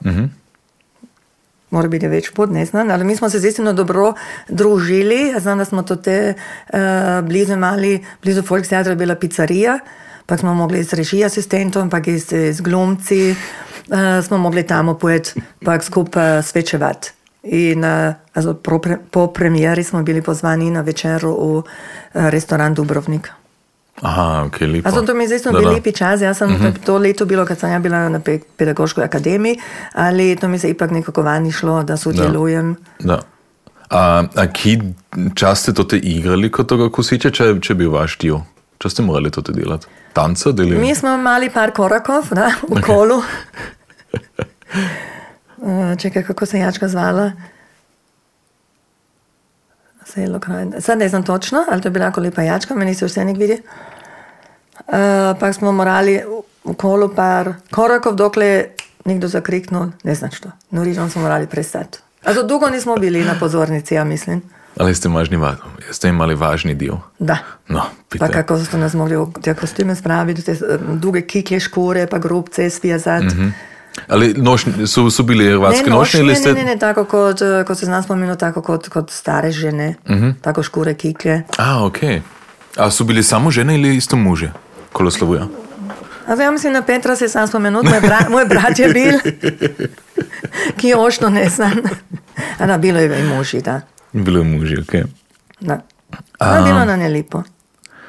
Mora 1.71 1.87
biti 1.87 2.07
več 2.11 2.33
pod, 2.35 2.51
ne 2.51 2.65
znam, 2.67 2.89
ali 2.91 3.05
mi 3.07 3.15
smo 3.15 3.29
se 3.29 3.39
zistino 3.39 3.71
dobro 3.73 4.13
družili. 4.49 5.31
Ja 5.31 5.39
znam 5.39 5.61
da 5.63 5.65
smo 5.65 5.83
to 5.87 5.95
te 5.95 6.33
uh, 6.33 6.79
blizu 7.23 7.55
mali, 7.57 8.01
blizu 8.23 8.43
Volkstheatra 8.49 8.95
bila 8.95 9.15
pizzerija, 9.15 9.77
pa 10.25 10.37
smo 10.37 10.53
mogli 10.53 10.83
s 10.83 10.93
režij 10.93 11.25
asistentom, 11.25 11.89
pa 11.89 12.01
s, 12.03 12.33
s 12.33 12.61
glumci, 12.61 13.31
uh, 13.31 14.19
smo 14.25 14.37
mogli 14.37 14.67
tamo 14.67 14.97
pojeti, 14.99 15.41
pa 15.65 15.79
skupaj 15.79 16.43
svečevati. 16.43 17.11
In 17.43 17.83
uh, 17.83 18.13
also, 18.33 18.53
pro, 18.53 18.79
po 19.11 19.27
premijeri 19.27 19.83
smo 19.83 20.03
bili 20.03 20.21
pozvani 20.21 20.71
na 20.71 20.81
večeru 20.81 21.31
v 21.31 21.57
uh, 21.57 21.63
restoran 22.29 22.73
Dubrovnik. 22.73 23.31
Aha, 24.01 24.43
ok, 24.47 24.59
lepo. 24.61 24.89
Also, 24.89 25.01
to 25.05 25.13
mi 25.13 25.23
je 25.23 25.37
zdaj 25.37 25.53
bil 25.53 25.69
lepi 25.69 25.91
čas. 25.91 26.21
Jaz 26.21 26.37
sem 26.37 26.49
uh 26.49 26.61
-huh. 26.61 26.73
to 26.85 26.97
leto 26.97 27.25
bilo, 27.25 27.45
kad 27.45 27.59
sem 27.59 27.71
ja 27.71 27.79
bila 27.79 28.09
na 28.09 28.19
pe 28.19 28.39
pedagoškoj 28.57 29.03
akademiji, 29.03 29.59
ali 29.93 30.35
to 30.35 30.47
mi 30.47 30.59
se 30.59 30.69
ipak 30.69 30.91
nekako 30.91 31.21
vani 31.21 31.51
šlo, 31.51 31.83
da 31.83 31.97
sodelujem. 31.97 32.75
Da. 32.99 33.19
A, 33.89 34.23
a 34.35 34.47
ki 34.47 34.79
čas 35.35 35.59
ste 35.59 35.73
to 35.73 35.83
te 35.83 35.97
igrali 35.97 36.51
kot 36.51 36.67
toga 36.67 36.89
kosiča, 36.89 37.29
če, 37.29 37.59
če 37.61 37.73
bi 37.73 37.85
vaš 37.85 38.17
del? 38.17 38.39
Če 38.77 38.89
ste 38.89 39.03
morali 39.03 39.31
to 39.31 39.41
delati? 39.41 39.87
Tanca 40.13 40.51
deli? 40.51 40.77
Mi 40.77 40.95
smo 40.95 41.13
imeli 41.15 41.49
par 41.49 41.71
korakov 41.71 42.31
da, 42.31 42.51
v 42.61 42.75
okay. 42.75 42.85
kolu. 42.85 43.21
Uh, 45.61 45.97
Čekaj, 45.97 46.23
kako 46.23 46.45
se 46.45 46.57
je 46.57 46.61
jačka 46.61 46.87
zvala? 46.87 47.31
Selo 50.13 50.39
kraj. 50.39 50.65
Sad 50.79 50.99
ne 50.99 51.09
znam 51.09 51.23
točno, 51.23 51.65
ali 51.71 51.81
to 51.81 51.87
je 51.87 51.91
bila 51.91 52.05
jako 52.05 52.21
lepa 52.21 52.41
jačka, 52.41 52.75
meni 52.75 52.95
se 52.95 53.05
vse 53.05 53.25
nek 53.25 53.37
vidi. 53.37 53.61
Uh, 54.87 54.93
pa 55.39 55.53
smo 55.53 55.71
morali 55.71 56.21
v 56.63 56.73
kolu 56.73 57.09
par 57.15 57.53
korakov, 57.71 58.15
dokle 58.15 58.45
je 58.45 58.75
nekdo 59.05 59.27
zakriknul, 59.27 59.87
ne 60.03 60.15
znam 60.15 60.31
što. 60.31 60.51
Norižom 60.71 61.09
smo 61.09 61.21
morali 61.21 61.47
prestati. 61.47 61.99
Also, 62.23 62.43
dugo 62.43 62.69
nismo 62.69 62.95
bili 62.95 63.23
na 63.23 63.35
pozornici, 63.39 63.93
ja 63.93 64.03
mislim. 64.03 64.41
Ali 64.79 64.95
ste, 64.95 65.09
važni, 65.09 65.39
ste 65.91 66.09
imali 66.09 66.35
važni 66.35 66.75
del? 66.75 66.95
Da. 67.19 67.37
No, 67.67 67.81
pa 68.19 68.27
kako 68.27 68.57
ste 68.59 68.77
nas 68.77 68.93
mogli 68.93 69.17
v 69.17 69.27
te 69.41 69.53
kostume 69.53 69.95
spraviti, 69.95 70.43
te 70.43 70.57
duge 70.95 71.21
kiklje 71.21 71.59
škure, 71.59 72.07
pa 72.07 72.17
grobce 72.17 72.69
svijazati. 72.69 73.25
Mm 73.25 73.29
-hmm. 73.29 73.51
Ali 74.07 74.33
nošni, 74.33 74.87
so, 74.87 75.09
so 75.11 75.23
bili 75.23 75.45
hrvatske 75.49 75.89
ne, 75.89 75.95
nošnje? 75.95 76.23
Ne, 76.23 76.35
ste... 76.35 76.53
ne, 76.53 76.63
ne, 76.63 76.77
tako 76.79 77.05
kot, 77.05 77.39
kot 77.67 77.77
se 77.77 77.85
znam 77.85 78.03
spomenuti, 78.03 78.39
tako 78.39 78.61
kot, 78.61 78.89
kot 78.89 79.11
stare 79.11 79.51
žene, 79.51 79.95
uh 80.05 80.15
-huh. 80.15 80.33
tako 80.41 80.63
škure 80.63 80.93
kiklje. 80.93 81.43
A, 81.57 81.85
ok. 81.85 81.97
A 82.77 82.91
so 82.91 83.03
bili 83.03 83.23
samo 83.23 83.51
žene 83.51 83.73
ali 83.73 83.95
isto 83.95 84.15
muže, 84.15 84.51
koloslovuja? 84.93 85.47
Also, 86.27 86.43
ja 86.43 86.51
mislim, 86.51 86.73
na 86.73 86.81
Petra 86.81 87.15
se 87.15 87.29
sam 87.29 87.47
spomenut, 87.47 87.85
moj, 87.85 88.01
bra, 88.01 88.19
moj 88.29 88.45
brat 88.45 88.79
je 88.79 88.93
bil, 88.93 89.19
ki 90.77 90.87
je 90.87 90.97
ošno 90.97 91.29
ne 91.29 91.49
znam. 91.49 91.73
A 92.59 92.67
da, 92.67 92.77
bilo 92.77 92.99
je 92.99 93.19
i 93.19 93.23
muži, 93.23 93.61
da. 93.61 93.81
Bilo 94.11 94.39
je 94.39 94.45
muži, 94.45 94.77
ok. 94.77 94.93
Da. 95.59 95.81
A, 96.39 96.61
bilo 96.61 96.85
nam 96.85 97.01
je 97.01 97.09
lipo. 97.09 97.43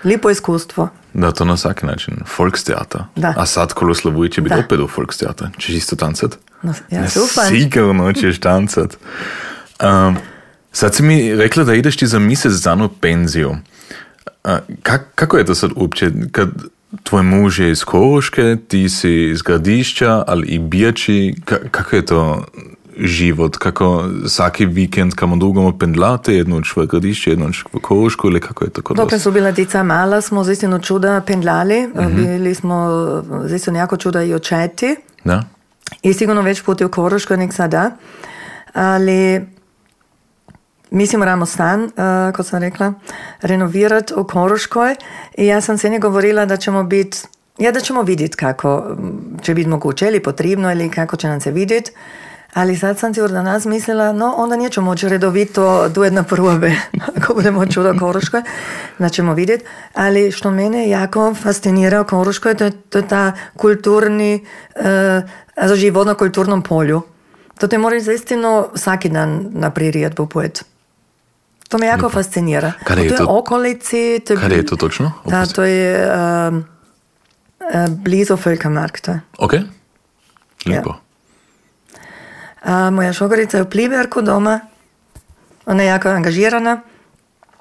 Lipo 0.04 0.30
iskustvo. 0.30 0.88
Da, 1.14 1.32
to 1.32 1.44
na 1.44 1.54
vsak 1.54 1.82
način. 1.82 2.14
Volkstheater. 2.38 3.00
Da. 3.16 3.34
A 3.36 3.46
sad, 3.46 3.72
ko 3.72 3.94
Slovuje, 3.94 4.30
če 4.30 4.40
bi 4.40 4.48
Da. 4.48 4.58
opet 4.58 4.78
v 4.80 4.88
Volkstheater, 4.96 5.48
če 5.58 5.72
isto 5.72 5.96
tancati? 5.96 6.36
No, 6.62 6.74
ja, 6.90 7.00
Ne, 7.00 7.08
super. 7.08 7.44
Sigurno 7.48 8.12
ćeš 8.12 8.40
tancat. 8.40 8.96
Um, 9.82 10.16
sad 10.72 10.94
si 10.94 11.02
mi 11.02 11.34
rekla 11.34 11.64
da 11.64 11.74
ideš 11.74 11.96
ti 11.96 12.06
za 12.06 12.18
mjesec 12.18 12.52
dana 12.52 12.84
u 12.84 12.88
penziju. 12.88 13.50
Uh, 14.44 14.50
kak, 14.82 15.02
kako 15.14 15.38
je 15.38 15.44
to 15.44 15.54
sad 15.54 15.70
uopće? 15.76 16.10
Kad 16.32 16.48
tvoj 17.02 17.22
muž 17.22 17.60
je 17.60 17.70
iz 17.70 17.84
Koroške, 17.84 18.56
ti 18.68 18.88
si 18.88 19.30
iz 19.30 19.42
Gradišća, 19.42 20.24
ali 20.26 20.46
i 20.46 20.58
Bijači, 20.58 21.34
ka, 21.44 21.56
kako 21.70 21.96
je 21.96 22.06
to 22.06 22.44
život? 22.96 23.56
Kako 23.56 24.04
svaki 24.26 24.66
vikend 24.66 25.14
kamo 25.14 25.36
dugamo 25.36 25.78
pendlate, 25.78 26.44
noć 26.44 26.76
v 26.76 26.86
Gradišće, 26.86 27.30
jednu 27.30 27.46
noć 27.46 27.64
v 27.72 27.80
Korošku, 27.80 28.28
ili 28.28 28.40
kako 28.40 28.64
je 28.64 28.70
to 28.70 28.82
kod 28.82 28.96
Dokler 28.96 29.20
su 29.20 29.32
bila 29.32 29.50
dica 29.50 29.82
mala, 29.82 30.20
smo 30.20 30.44
zaistinu 30.44 30.78
čuda 30.78 31.20
pendlali. 31.26 31.88
Bili 32.16 32.54
smo 32.54 32.88
zaistinu 33.44 33.78
jako 33.78 33.96
čuda 33.96 34.22
i 34.22 34.34
očeti. 34.34 34.96
Da? 35.24 35.44
I 36.02 36.12
sigurno 36.12 36.42
već 36.42 36.62
puti 36.62 36.84
u 36.84 36.88
Koroškoj 36.88 37.36
nek 37.36 37.52
sada. 37.52 37.90
Ali 38.72 39.40
mi 40.90 41.06
si 41.06 41.16
moramo 41.16 41.46
stan, 41.46 41.82
uh, 41.82 41.90
kot 42.36 42.46
sam 42.46 42.60
rekla, 42.60 42.92
renovirati 43.42 44.14
u 44.16 44.24
Koroškoj. 44.24 44.94
I 45.38 45.46
ja 45.46 45.60
sam 45.60 45.78
se 45.78 45.88
nje 45.88 45.98
govorila 45.98 46.46
da 46.46 46.56
ćemo 46.56 46.82
biti, 46.84 47.18
ja 47.58 47.72
da 47.72 47.80
ćemo 47.80 48.02
vidjeti 48.02 48.36
kako 48.36 48.96
će 49.42 49.54
biti 49.54 49.68
moguće 49.68 50.06
ili 50.06 50.22
potrebno 50.22 50.72
ili 50.72 50.90
kako 50.90 51.16
će 51.16 51.28
nam 51.28 51.40
se 51.40 51.50
vidjeti. 51.50 51.92
Ali 52.54 52.76
sad 52.76 52.98
sam 52.98 53.14
si 53.14 53.20
da 53.20 53.42
nas 53.42 53.64
mislila, 53.64 54.12
no 54.12 54.34
onda 54.36 54.56
nećemo 54.56 54.84
moći 54.84 55.08
redovito 55.08 55.88
duet 55.88 56.12
na 56.12 56.22
probe, 56.22 56.72
ako 57.16 57.34
budemo 57.34 57.66
čudo 57.66 57.92
u 57.92 57.98
Koroškoj, 57.98 58.42
da 58.98 59.08
ćemo 59.08 59.34
vidjeti. 59.34 59.64
Ali 59.94 60.32
što 60.32 60.50
mene 60.50 60.88
jako 60.88 61.34
fascinira 61.34 62.00
u 62.00 62.04
Koroškoj, 62.04 62.54
to 62.54 62.64
je, 62.64 62.70
to 62.70 62.98
je 62.98 63.08
ta 63.08 63.32
kulturni, 63.56 64.46
uh, 64.76 64.82
also 65.56 65.76
život 65.76 66.06
na 66.06 66.14
kulturnom 66.14 66.62
polju. 66.62 67.02
To 67.58 67.68
te 67.68 67.78
moraš 67.78 68.02
zaistino 68.02 68.68
svaki 68.74 69.08
dan 69.08 69.46
napririjeti 69.50 70.16
popojeti. 70.16 70.60
To 71.68 71.78
me 71.78 71.86
jako 71.86 72.08
fascinira. 72.08 72.72
Kada 72.84 73.00
je 73.00 73.14
U 73.14 73.16
to- 73.16 73.26
okolici... 73.28 74.20
To 74.26 74.36
Kada 74.36 74.54
je 74.54 74.66
to 74.66 74.76
točno? 74.76 75.12
Da, 75.24 75.46
to 75.46 75.62
je 75.62 76.12
um, 76.48 76.56
uh, 76.58 77.88
blizu 77.88 78.34
Völkermarkta. 78.36 79.18
Ok? 79.38 79.52
Lijepo. 80.66 80.94
A 82.64 82.90
moja 82.90 83.12
šogorica 83.12 83.56
je 83.56 83.62
u 83.62 83.70
Pliberku 83.70 84.22
doma. 84.22 84.60
Ona 85.66 85.82
je 85.82 85.88
jako 85.88 86.08
angažirana. 86.08 86.80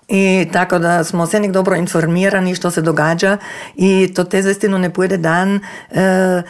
I 0.08 0.47
tako 0.54 0.80
da 0.80 1.04
smo 1.04 1.28
se 1.28 1.39
nek 1.39 1.52
dobro 1.52 1.76
informirani 1.76 2.56
što 2.56 2.72
se 2.72 2.82
događa 2.82 3.38
i 3.76 4.14
to 4.16 4.24
te 4.24 4.41
zaistinu 4.41 4.78
ne 4.78 4.93
pojede 4.93 5.18
dan 5.18 5.60
e, 5.91 6.41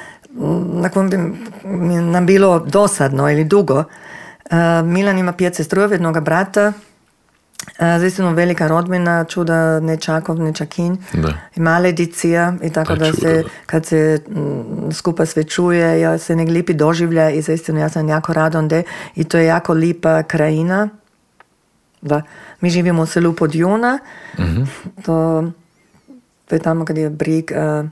na 0.73 0.89
kojem 0.89 1.09
bi 1.09 1.17
nam 1.95 2.25
bilo 2.25 2.59
dosadno 2.59 3.31
ili 3.31 3.43
dugo. 3.43 3.83
E, 4.49 4.55
Milan 4.83 5.17
ima 5.17 5.33
pet 5.33 5.55
sestrujeva, 5.55 5.93
jednoga 5.93 6.19
brata, 6.19 6.73
e, 7.79 7.99
zaistinu 7.99 8.33
velika 8.33 8.67
rodbina, 8.67 9.23
čuda 9.23 9.79
nečakov, 9.79 10.39
nečakinj 10.39 10.95
Da. 11.13 11.33
i 11.55 11.59
male 11.59 11.91
dicija 11.91 12.53
i 12.63 12.69
tako 12.69 12.95
da 12.95 13.05
čudo, 13.05 13.21
se 13.21 13.43
da. 13.43 13.49
kad 13.65 13.85
se 13.85 14.21
mm, 14.29 14.91
skupa 14.91 15.25
svečuje, 15.25 16.01
ja 16.01 16.17
se 16.17 16.35
nek 16.35 16.49
lipi 16.49 16.73
doživlja 16.73 17.29
i 17.29 17.41
zaistinu 17.41 17.79
ja 17.79 17.89
sam 17.89 18.09
jako 18.09 18.33
radonde 18.33 18.83
i 19.15 19.23
to 19.23 19.37
je 19.37 19.45
jako 19.45 19.73
lipa 19.73 20.23
krajina. 20.23 20.89
Da. 22.01 22.21
Mi 22.61 22.69
živimo 22.69 23.01
u 23.01 23.05
selu 23.05 23.33
Podjuna, 23.33 23.99
to, 25.05 25.43
to 26.45 26.55
je 26.55 26.59
tamo 26.59 26.85
kad 26.85 26.97
je 26.97 27.09
brig 27.09 27.51
uh, 27.51 27.89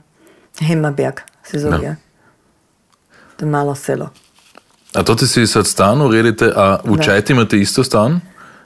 Hemmerberg 0.66 1.14
se 1.44 1.58
zove. 1.58 1.78
Da. 1.78 1.96
To 3.36 3.44
je 3.44 3.50
malo 3.50 3.74
selo. 3.74 4.10
A 4.94 5.02
to 5.02 5.14
ti 5.14 5.26
si 5.26 5.46
sad 5.46 5.66
stan 5.66 6.02
uredite, 6.02 6.52
a 6.56 6.78
u 6.84 6.96
Da. 6.96 7.02
Čajti 7.02 7.32
imate 7.32 7.58
isto 7.58 7.84
stan? 7.84 8.20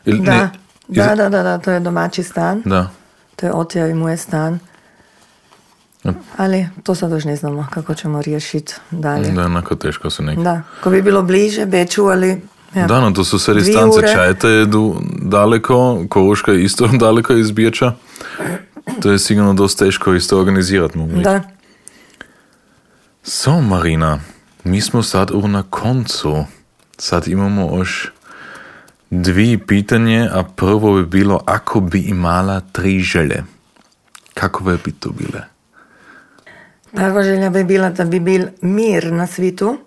Ili 0.05 0.19
Da, 0.19 0.33
ne? 0.33 0.51
Da, 0.89 1.15
da, 1.15 1.29
da, 1.29 1.43
da, 1.43 1.59
to 1.59 1.71
je 1.71 1.81
domaći 1.81 2.23
stan. 2.23 2.63
Da. 2.65 2.91
To 3.37 3.47
je 3.47 3.53
otja 3.53 3.87
i 3.87 3.95
moj 3.95 4.17
stan. 4.17 4.59
Ali 6.37 6.67
to 6.83 6.95
sad 6.95 7.11
još 7.11 7.25
ne 7.25 7.37
znamo 7.37 7.67
kako 7.71 7.95
ćemo 7.95 8.23
riješiti 8.23 8.75
dalje. 8.91 9.31
Da, 9.31 9.45
onako 9.45 9.75
teško 9.75 10.11
su 10.11 10.23
neki. 10.23 10.43
Da, 10.43 10.63
ko 10.83 10.91
bi 10.91 11.03
bilo 11.03 11.23
bliže 11.23 11.67
Beču, 11.67 12.05
ali... 12.05 12.43
Ja. 12.75 12.87
Da, 12.87 13.01
no 13.01 13.11
to 13.11 13.25
su 13.25 13.39
sve 13.39 13.55
distance. 13.55 13.99
ure. 13.99 14.13
Čajta 14.13 14.49
je 14.49 14.67
daleko, 15.23 16.05
Koroška 16.09 16.53
je 16.53 16.65
isto 16.65 16.87
daleko 17.01 17.33
iz 17.33 17.51
Biječa. 17.51 17.93
To 19.03 19.11
je 19.11 19.19
sigurno 19.19 19.55
dosta 19.55 19.85
teško 19.85 20.15
isto 20.15 20.39
organizirati. 20.39 20.99
mogu. 20.99 21.21
Da. 21.21 21.41
So, 23.23 23.61
Marina, 23.61 24.21
mi 24.65 24.81
smo 24.81 25.03
sad 25.03 25.31
u 25.31 25.49
na 25.49 25.63
koncu. 25.71 26.45
Sad 26.99 27.29
imamo 27.29 27.77
još 27.79 28.13
dvi 29.23 29.59
pitanje, 29.59 30.29
a 30.33 30.43
prvo 30.57 30.95
bi 30.95 31.07
bilo, 31.07 31.41
ako 31.47 31.81
bi 31.81 32.01
imala 32.01 32.61
tri 32.73 33.01
želje, 33.01 33.45
kakove 34.35 34.79
bi 34.85 34.93
to 34.93 35.11
bile? 35.11 35.45
Prva 36.93 37.23
želja 37.23 37.51
bi 37.51 37.65
bila 37.65 37.91
da 37.91 38.05
bi 38.05 38.21
bil 38.21 38.47
mir 38.61 39.13
na 39.13 39.27
svitu. 39.27 39.79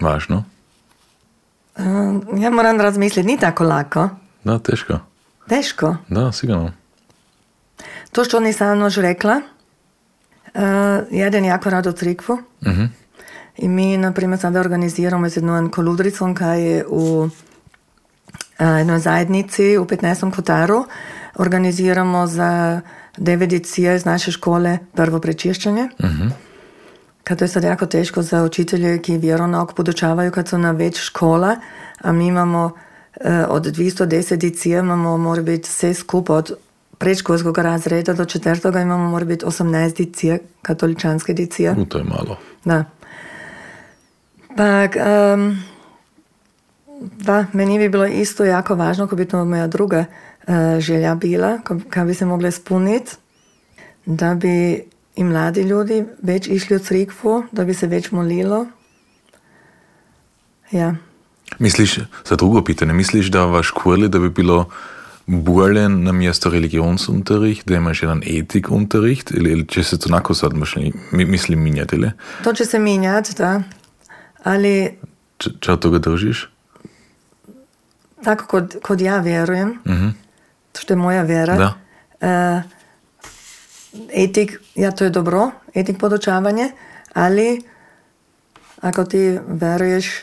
Važno? 0.00 0.44
Uh, 1.76 1.84
ja 2.42 2.50
moram 2.50 2.80
razmisliti, 2.80 3.28
ni 3.28 3.38
tako 3.38 3.64
lako. 3.64 4.08
Da, 4.44 4.58
teško. 4.58 4.98
Teško. 5.48 5.96
Da, 6.08 6.32
sigurno. 6.32 6.72
To 8.12 8.24
što 8.24 8.40
nisam 8.40 8.80
još 8.80 8.94
rekla, 8.94 9.40
uh, 10.54 10.60
jeden 11.10 11.44
jako 11.44 11.70
rado 11.70 11.92
crikvu. 11.92 12.38
Mhm. 12.66 12.84
In 13.58 13.74
mi, 13.74 13.96
naprimer, 13.96 14.38
sada 14.38 14.60
organiziramo 14.60 15.28
z 15.28 15.36
jedno 15.36 15.70
koludrico, 15.70 16.34
kaj 16.34 16.62
je 16.62 16.84
v 16.90 17.30
eno 18.58 18.98
zajednici 18.98 19.76
v 19.78 19.84
15. 19.84 20.30
kvotaru. 20.34 20.84
Organiziramo 21.38 22.26
za 22.26 22.80
devedicije 23.16 23.96
iz 23.96 24.04
naše 24.04 24.32
škole 24.32 24.78
prvo 24.94 25.20
prečiščenje. 25.20 25.88
Uh 25.98 26.10
-huh. 26.10 26.30
Ker 27.24 27.36
to 27.36 27.44
je 27.44 27.48
sad 27.48 27.64
jako 27.64 27.86
teško 27.86 28.22
za 28.22 28.44
učitelje, 28.44 29.02
ki 29.02 29.18
vjeronauk 29.18 29.74
podučavaju 29.74 30.30
kad 30.30 30.48
su 30.48 30.58
na 30.58 30.70
već 30.70 31.00
škola, 31.00 31.56
a 32.02 32.12
mi 32.12 32.26
imamo 32.26 32.64
uh, 32.64 33.32
od 33.48 33.66
210 33.66 34.36
dicije, 34.36 34.78
imamo 34.78 35.18
mora 35.18 35.42
biti 35.42 35.68
sve 35.68 35.94
skupa 35.94 36.34
od 36.34 36.52
predškolskog 36.98 37.58
razreda 37.58 38.12
do 38.12 38.24
četvrtoga 38.24 38.80
imamo 38.80 39.10
mora 39.10 39.24
biti 39.24 39.44
18 39.44 39.96
dicije, 39.96 40.38
katoličanske 40.62 41.32
dicije. 41.32 41.74
U, 41.78 41.84
to 41.84 41.98
je 41.98 42.04
malo. 42.04 42.36
Da. 42.64 42.84
Pa, 44.56 44.88
um, 45.34 45.62
da, 46.98 47.46
meni 47.52 47.78
bi 47.78 47.88
bilo 47.88 48.06
isto 48.06 48.44
jako 48.44 48.74
važno, 48.74 49.06
ko 49.06 49.16
bi 49.16 49.24
to 49.24 49.44
moja 49.44 49.66
druga 49.66 50.04
uh, 50.04 50.54
želja 50.78 51.14
bila, 51.14 51.58
kaj 51.90 52.04
bi 52.04 52.14
se 52.14 52.24
mogla 52.24 52.48
ispuniti, 52.48 53.16
da 54.06 54.34
bi 54.34 54.82
i 55.16 55.24
mladi 55.24 55.62
ljudi 55.62 56.04
več 56.22 56.48
išli 56.48 56.76
v 56.76 56.82
crkvu, 56.82 57.42
da 57.52 57.64
bi 57.64 57.74
se 57.74 57.86
več 57.86 58.10
molilo. 58.10 58.66
Ja. 60.70 60.94
Misliš, 61.58 61.98
za 62.28 62.36
drugo 62.36 62.62
pitanje, 62.64 62.92
misliš, 62.92 63.32
da 63.34 63.46
v 63.46 63.62
školi, 63.62 64.08
da 64.08 64.18
bi 64.18 64.30
bilo 64.30 64.68
bolje 65.26 65.88
na 65.88 66.12
mesto 66.12 66.50
religionsunterricht, 66.50 67.66
da 67.68 67.76
imaš 67.76 68.02
jedan 68.02 68.22
etikunterricht, 68.26 69.30
ili, 69.30 69.50
ili 69.52 69.66
će 69.68 69.82
se 69.84 69.98
to 69.98 70.08
onako 70.08 70.34
sad 70.34 70.54
mišli, 70.54 70.92
misli 71.12 71.56
minjati, 71.56 71.96
ili? 71.96 72.10
To 72.44 72.52
će 72.52 72.64
se 72.64 72.78
minjati, 72.78 73.34
da. 73.38 73.62
Ali... 74.44 74.98
Če, 75.38 75.50
če 75.60 75.72
od 75.72 75.82
toga 75.82 75.98
držiš? 75.98 76.48
Tako 78.24 78.46
kot, 78.46 78.76
kot 78.82 79.00
ja 79.00 79.18
vjerujem, 79.20 79.68
uh 79.84 79.92
-huh. 79.92 80.12
što 80.78 80.92
je 80.92 80.96
moja 80.96 81.22
vjera. 81.22 81.56
Da. 81.56 81.74
Uh, 82.20 82.78
etik, 84.12 84.60
ja 84.74 84.90
to 84.90 85.04
je 85.04 85.10
dobro, 85.10 85.50
etik 85.74 85.98
podučavanje, 85.98 86.72
ali 87.14 87.62
ako 88.80 89.04
ti 89.04 89.38
veruješ 89.46 90.22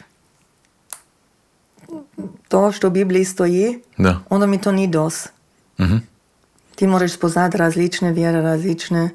to, 2.48 2.72
što 2.72 2.88
u 2.88 2.92
Bibliji 2.92 3.26
stoji, 3.26 3.82
Da. 3.98 4.20
onda 4.30 4.46
mi 4.46 4.62
to 4.62 4.72
ni 4.72 4.88
dos. 4.88 5.28
Mhm. 5.80 5.98
Ti 6.76 6.88
moraš 6.88 7.14
spoznati 7.14 7.58
različne 7.58 8.12
vjere, 8.12 8.42
različne 8.42 9.10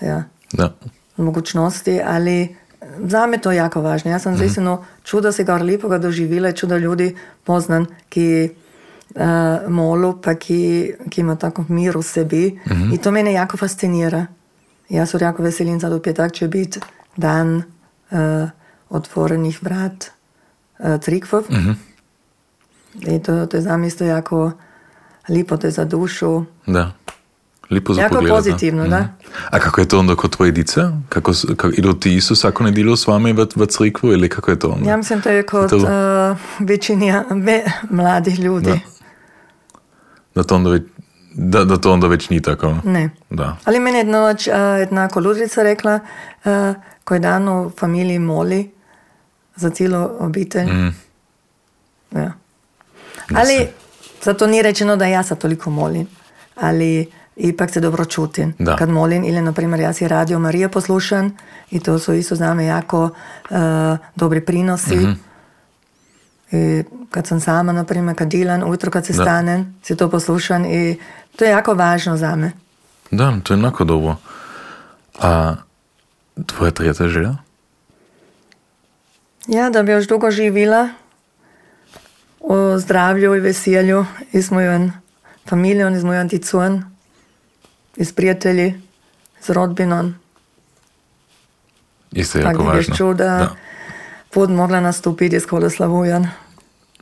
ja, 0.00 0.24
Da. 0.52 0.74
mogućnosti, 1.16 2.00
ali 2.06 2.56
za 2.98 3.26
me 3.26 3.38
to 3.38 3.52
jako 3.52 3.80
važno. 3.80 4.10
Ja 4.10 4.18
sam 4.18 4.36
zaistino 4.36 4.84
čuda 5.04 5.32
se 5.32 5.44
gar 5.44 5.62
lepoga 5.62 5.98
doživela, 5.98 6.52
čuda 6.52 6.78
ljudi 6.78 7.16
poznam, 7.44 7.86
ki 8.08 8.50
uh, 9.14 9.22
molu, 9.68 10.20
pa 10.22 10.34
ki, 10.34 10.92
ki 11.10 11.20
ima 11.20 11.36
tako 11.36 11.64
mir 11.68 11.96
v 11.96 12.02
sebi. 12.02 12.60
I 12.92 12.98
to 12.98 13.10
mene 13.10 13.32
jako 13.32 13.56
fascinira. 13.56 14.26
Ja 14.88 15.06
se 15.06 15.18
jako 15.20 15.42
veselim 15.42 15.80
sad 15.80 15.92
u 15.92 16.02
petak 16.02 16.32
će 16.32 16.48
biti 16.48 16.80
dan 17.16 17.62
uh, 18.10 18.18
otvorenih 18.88 19.62
vrat 19.62 20.10
uh, 20.78 21.00
crikvov. 21.00 21.44
I 23.00 23.22
to, 23.22 23.46
to 23.46 23.56
je 23.56 23.60
za 23.60 23.76
me 23.76 23.86
isto 23.86 24.04
jako 24.04 24.52
lipo, 25.28 25.56
to 25.56 25.66
je 25.66 25.70
za 25.70 25.84
dušu. 25.84 26.44
Da. 26.66 26.92
Lipo 27.70 27.94
za 27.94 28.02
Jako 28.02 28.14
pogledat, 28.14 28.36
pozitivno, 28.36 28.88
da. 28.88 29.08
A 29.50 29.58
kako 29.58 29.80
je 29.80 29.88
to 29.88 29.98
onda 29.98 30.16
kod 30.16 30.36
tvoje 30.36 30.52
dice? 30.52 30.80
Kako, 31.08 31.32
kako, 31.56 31.68
idu 31.76 31.92
ti 31.92 32.14
isto 32.14 32.34
svako 32.34 32.64
nedjelju 32.64 32.96
s 32.96 33.06
vama 33.06 33.28
v, 33.32 33.46
v 33.56 33.66
crikvu 33.66 34.12
ili 34.12 34.28
kako 34.28 34.50
je 34.50 34.58
to 34.58 34.68
onda? 34.68 34.90
Ja 34.90 34.96
mislim, 34.96 35.20
to 35.22 35.28
je 35.30 35.42
kod 35.42 35.70
To- 35.70 35.76
uh, 35.76 36.38
većini 36.68 37.12
ve, 37.30 37.64
mladih 37.90 38.38
ljudi. 38.38 38.70
Da. 38.70 38.78
Da 40.34 40.42
to 40.42 40.54
onda 40.54 40.70
već, 40.70 40.82
da, 41.34 41.64
da 41.64 41.76
to 41.76 41.92
onda 41.92 42.06
već 42.06 42.30
nije 42.30 42.42
tako. 42.42 42.76
Ne. 42.84 43.10
Da. 43.30 43.56
Ali 43.64 43.80
meni 43.80 43.98
je 43.98 44.04
noč 44.04 44.46
uh, 44.46 44.54
jedna 44.78 45.08
koludrica 45.08 45.62
rekla, 45.62 46.00
uh, 46.44 46.50
ko 47.04 47.14
je 47.14 47.20
dan 47.20 47.48
v 47.48 47.70
familiji 47.78 48.18
moli 48.18 48.70
za 49.56 49.70
celo 49.70 50.16
obitelj. 50.18 50.72
Mm. 50.72 50.94
Ja. 52.10 52.32
Ali 53.34 53.68
zato 54.22 54.46
ni 54.46 54.62
rečeno, 54.62 54.96
da 54.96 55.06
ja 55.06 55.22
se 55.22 55.34
toliko 55.34 55.70
molim, 55.70 56.06
ali 56.56 57.19
ipak 57.40 57.70
se 57.70 57.80
dobro 57.80 58.04
čutim 58.04 58.54
Da. 58.58 58.76
kad 58.76 58.88
molim. 58.88 59.24
Ili, 59.24 59.40
na 59.40 59.52
primjer, 59.52 59.80
ja 59.80 59.92
si 59.92 60.08
radio 60.08 60.38
Marija 60.38 60.68
poslušan 60.68 61.36
i 61.70 61.80
to 61.80 61.98
su 61.98 62.12
isto 62.14 62.34
za 62.34 62.54
me 62.54 62.64
jako 62.64 63.04
uh, 63.50 63.56
dobri 64.16 64.40
prinosi. 64.40 65.06
I 66.52 66.82
kad 67.10 67.26
sam 67.26 67.40
sama, 67.40 67.72
na 67.72 67.84
primjer, 67.84 68.16
kad 68.16 68.28
dilan, 68.28 68.62
ujutro 68.64 68.90
kad 68.90 69.06
se 69.06 69.12
Da. 69.12 69.22
stanem, 69.22 69.76
si 69.82 69.96
to 69.96 70.10
poslušan 70.10 70.66
i 70.66 70.98
to 71.36 71.44
je 71.44 71.50
jako 71.50 71.74
važno 71.74 72.16
za 72.16 72.36
me. 72.36 72.52
Da, 73.10 73.36
to 73.42 73.54
je 73.54 73.58
enako 73.58 73.84
dobro. 73.84 74.16
A 75.20 75.54
tvoja 76.46 76.70
tretja 76.70 77.08
želja? 77.08 77.34
Ja, 79.46 79.70
da 79.70 79.82
bi 79.82 79.92
još 79.92 80.08
dugo 80.08 80.30
živila 80.30 80.88
u 82.40 82.78
zdravlju 82.78 83.34
i 83.36 83.40
veselju 83.40 84.06
i 84.32 84.42
s 84.42 84.50
mojom 84.50 84.92
familijom, 85.48 85.94
i 85.94 85.98
s 86.00 86.04
mojom 86.04 86.28
dicom, 86.28 86.84
i 88.00 88.04
s 88.04 88.12
prijatelji, 88.12 88.80
s 89.40 89.48
rodbinom. 89.48 90.14
Isto 92.12 92.38
je 92.38 92.42
jako 92.42 92.62
važno. 92.62 92.74
još 92.80 92.98
čuda 92.98 93.24
Da. 93.26 93.48
put 94.30 94.50
mogla 94.50 94.80
nastupiti 94.80 95.40
kola 95.40 95.70
Slavujan. 95.70 96.28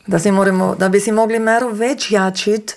Da, 0.06 0.18
si 0.18 0.30
moramo, 0.32 0.74
da 0.74 0.88
bi 0.88 1.00
si 1.00 1.12
mogli 1.12 1.38
mero 1.38 1.68
več 1.68 2.10
jačit, 2.10 2.76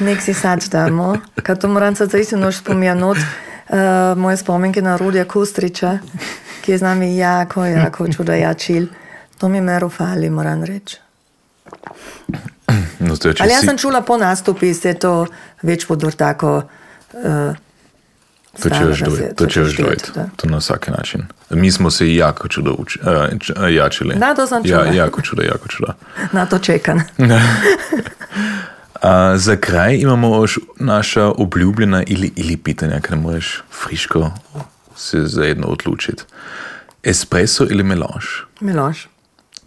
nek 0.00 0.20
si 0.20 0.34
sad 0.34 0.64
damo. 0.64 1.16
Kad 1.42 1.60
to 1.60 1.68
moram 1.68 1.96
sad 1.96 2.10
zaistino 2.10 2.46
još 2.46 2.58
spomenut, 2.58 3.16
uh, 3.16 3.76
moje 4.16 4.36
spomenke 4.36 4.82
na 4.82 4.96
Rudija 4.96 5.24
Kustrića, 5.24 5.98
ki 6.62 6.72
je 6.72 6.78
z 6.78 6.82
nami 6.82 7.16
jako, 7.16 7.64
jako 7.64 8.08
čuda 8.08 8.34
jačil. 8.34 8.86
To 9.38 9.48
mi 9.48 9.60
mero 9.60 9.88
fali, 9.88 10.30
moram 10.30 10.64
reći. 10.64 10.96
No, 12.98 13.14
je, 13.24 13.34
Ali 13.40 13.52
ja 13.52 13.60
si- 13.60 13.66
sam 13.66 13.78
čula 13.78 14.00
po 14.00 14.16
nastupi 14.16 14.74
se 14.74 14.94
to 14.94 15.26
već 15.62 15.86
budu 15.88 16.10
tako 16.10 16.62
uh, 17.48 17.56
To 18.62 18.68
će 18.70 18.82
još 18.82 18.98
dojeti, 19.00 19.34
to 19.36 19.46
dojeti, 19.76 20.10
da. 20.14 20.28
to 20.36 20.48
na 20.48 20.60
svaki 20.60 20.90
način. 20.90 21.22
Mi 21.50 21.72
smo 21.72 21.90
se 21.90 22.14
jako 22.14 22.48
čudo 22.48 22.72
uči, 22.72 22.98
uh, 23.02 23.38
č- 23.40 23.52
uh, 23.54 23.72
jačili. 23.72 24.14
Da, 24.14 24.34
to 24.34 24.46
sam 24.46 24.62
Ja, 24.64 24.78
čula. 24.78 24.94
jako 24.94 25.20
čudo, 25.22 25.42
jako 25.42 25.68
čudo. 25.68 25.92
Na 26.32 26.46
to 26.46 26.58
čekam. 26.58 27.02
A 29.02 29.36
za 29.36 29.56
kraj 29.56 29.96
imamo 29.96 30.36
još 30.36 30.58
naša 30.78 31.24
obljubljena 31.26 32.02
ili, 32.06 32.32
ili 32.36 32.56
pitanja, 32.56 33.00
kada 33.00 33.16
moraš 33.16 33.62
friško 33.72 34.30
se 34.96 35.20
za 35.20 35.44
jedno 35.44 35.66
odlučiti. 35.66 36.22
Espresso 37.02 37.64
ili 37.64 37.82
melange? 37.82 38.26
Miloš, 38.60 39.08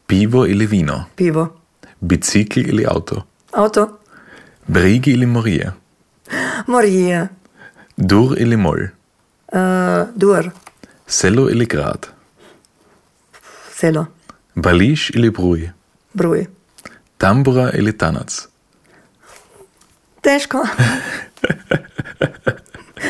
Pivo 0.08 0.45
ili 0.45 0.66
vino? 0.66 1.06
pivo, 1.16 1.60
Bicikl 2.00 2.60
ili 2.60 2.86
auto? 2.88 3.24
avto, 3.54 4.00
Brigi 4.68 5.12
ili 5.12 5.26
morije? 5.26 5.72
Morije, 6.67 7.28
Dur 7.97 8.36
ili 8.38 8.57
mol? 8.57 8.78
uh, 8.78 8.89
dur, 10.15 10.49
Selo 11.07 11.49
ili 11.49 11.65
grad? 11.65 12.07
selo, 13.71 14.05
Bališ 14.55 15.09
ili 15.09 15.30
bruj? 15.30 15.69
bruj. 16.13 16.45
Tambura 17.17 17.71
ili 17.73 17.97
tanac? 17.97 18.47
Teško. 20.21 20.67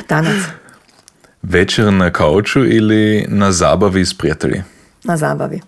Danas, 0.09 0.43
Večer 1.41 1.93
na 1.93 2.11
kauču 2.11 2.65
ili 2.65 3.25
na 3.29 3.51
zabavi 3.51 4.05
s 4.05 4.17
prijatelji? 4.17 4.63
na 5.03 5.17
zabavi. 5.17 5.61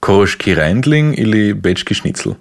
Koroški 0.00 0.54
rendling 0.54 1.14
ili 1.18 1.54
bečki 1.54 1.94
šnicl? 1.94 2.28
Uh, 2.28 2.36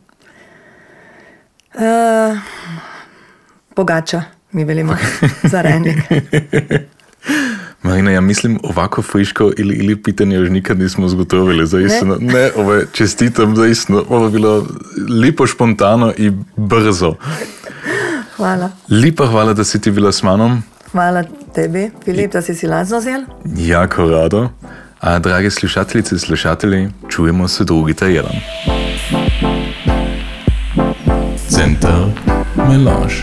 pogača, 3.76 4.24
mi 4.58 4.66
velimo, 4.66 4.96
za 5.44 5.62
rendik. 5.62 5.98
Marina, 7.84 8.12
ja 8.12 8.22
mislim 8.22 8.60
ovako 8.64 9.02
friško 9.02 9.52
ili, 9.58 9.76
ili 9.76 10.04
pitanje 10.04 10.36
još 10.36 10.50
nikad 10.50 10.80
nismo 10.80 11.08
zgotovili, 11.08 11.68
zaistno. 11.68 12.18
Ne, 12.20 12.34
ne 12.34 12.50
ovo 12.56 12.74
je, 12.74 12.86
čestitam, 12.92 13.56
zaistno. 13.56 14.06
Ovo 14.10 14.26
je 14.26 14.32
bilo 14.32 14.68
lipo 15.10 15.48
špontano 15.48 16.14
i 16.18 16.32
brzo. 16.56 17.16
Hvala. 18.36 18.70
Lipa 18.90 19.26
hvala 19.28 19.54
da 19.54 19.64
si 19.64 19.82
ti 19.82 19.92
bila 19.92 20.12
s 20.12 20.24
manom, 20.24 20.64
Hvala 20.92 21.24
tebi, 21.56 21.92
Filip, 22.06 22.34
da 22.34 22.42
si 22.42 22.56
si 22.56 22.68
lazno 22.68 23.02
zel. 23.02 23.22
jako 23.58 24.10
rado. 24.10 24.50
A 25.00 25.20
drage 25.20 25.50
slušateljice 25.50 26.16
i 26.16 26.20
slušatelji, 26.20 26.90
čujemo 27.10 27.48
se 27.48 27.64
drugi 27.64 27.94
teden. 27.94 28.26
Center 31.50 32.06
Melange. 32.56 33.16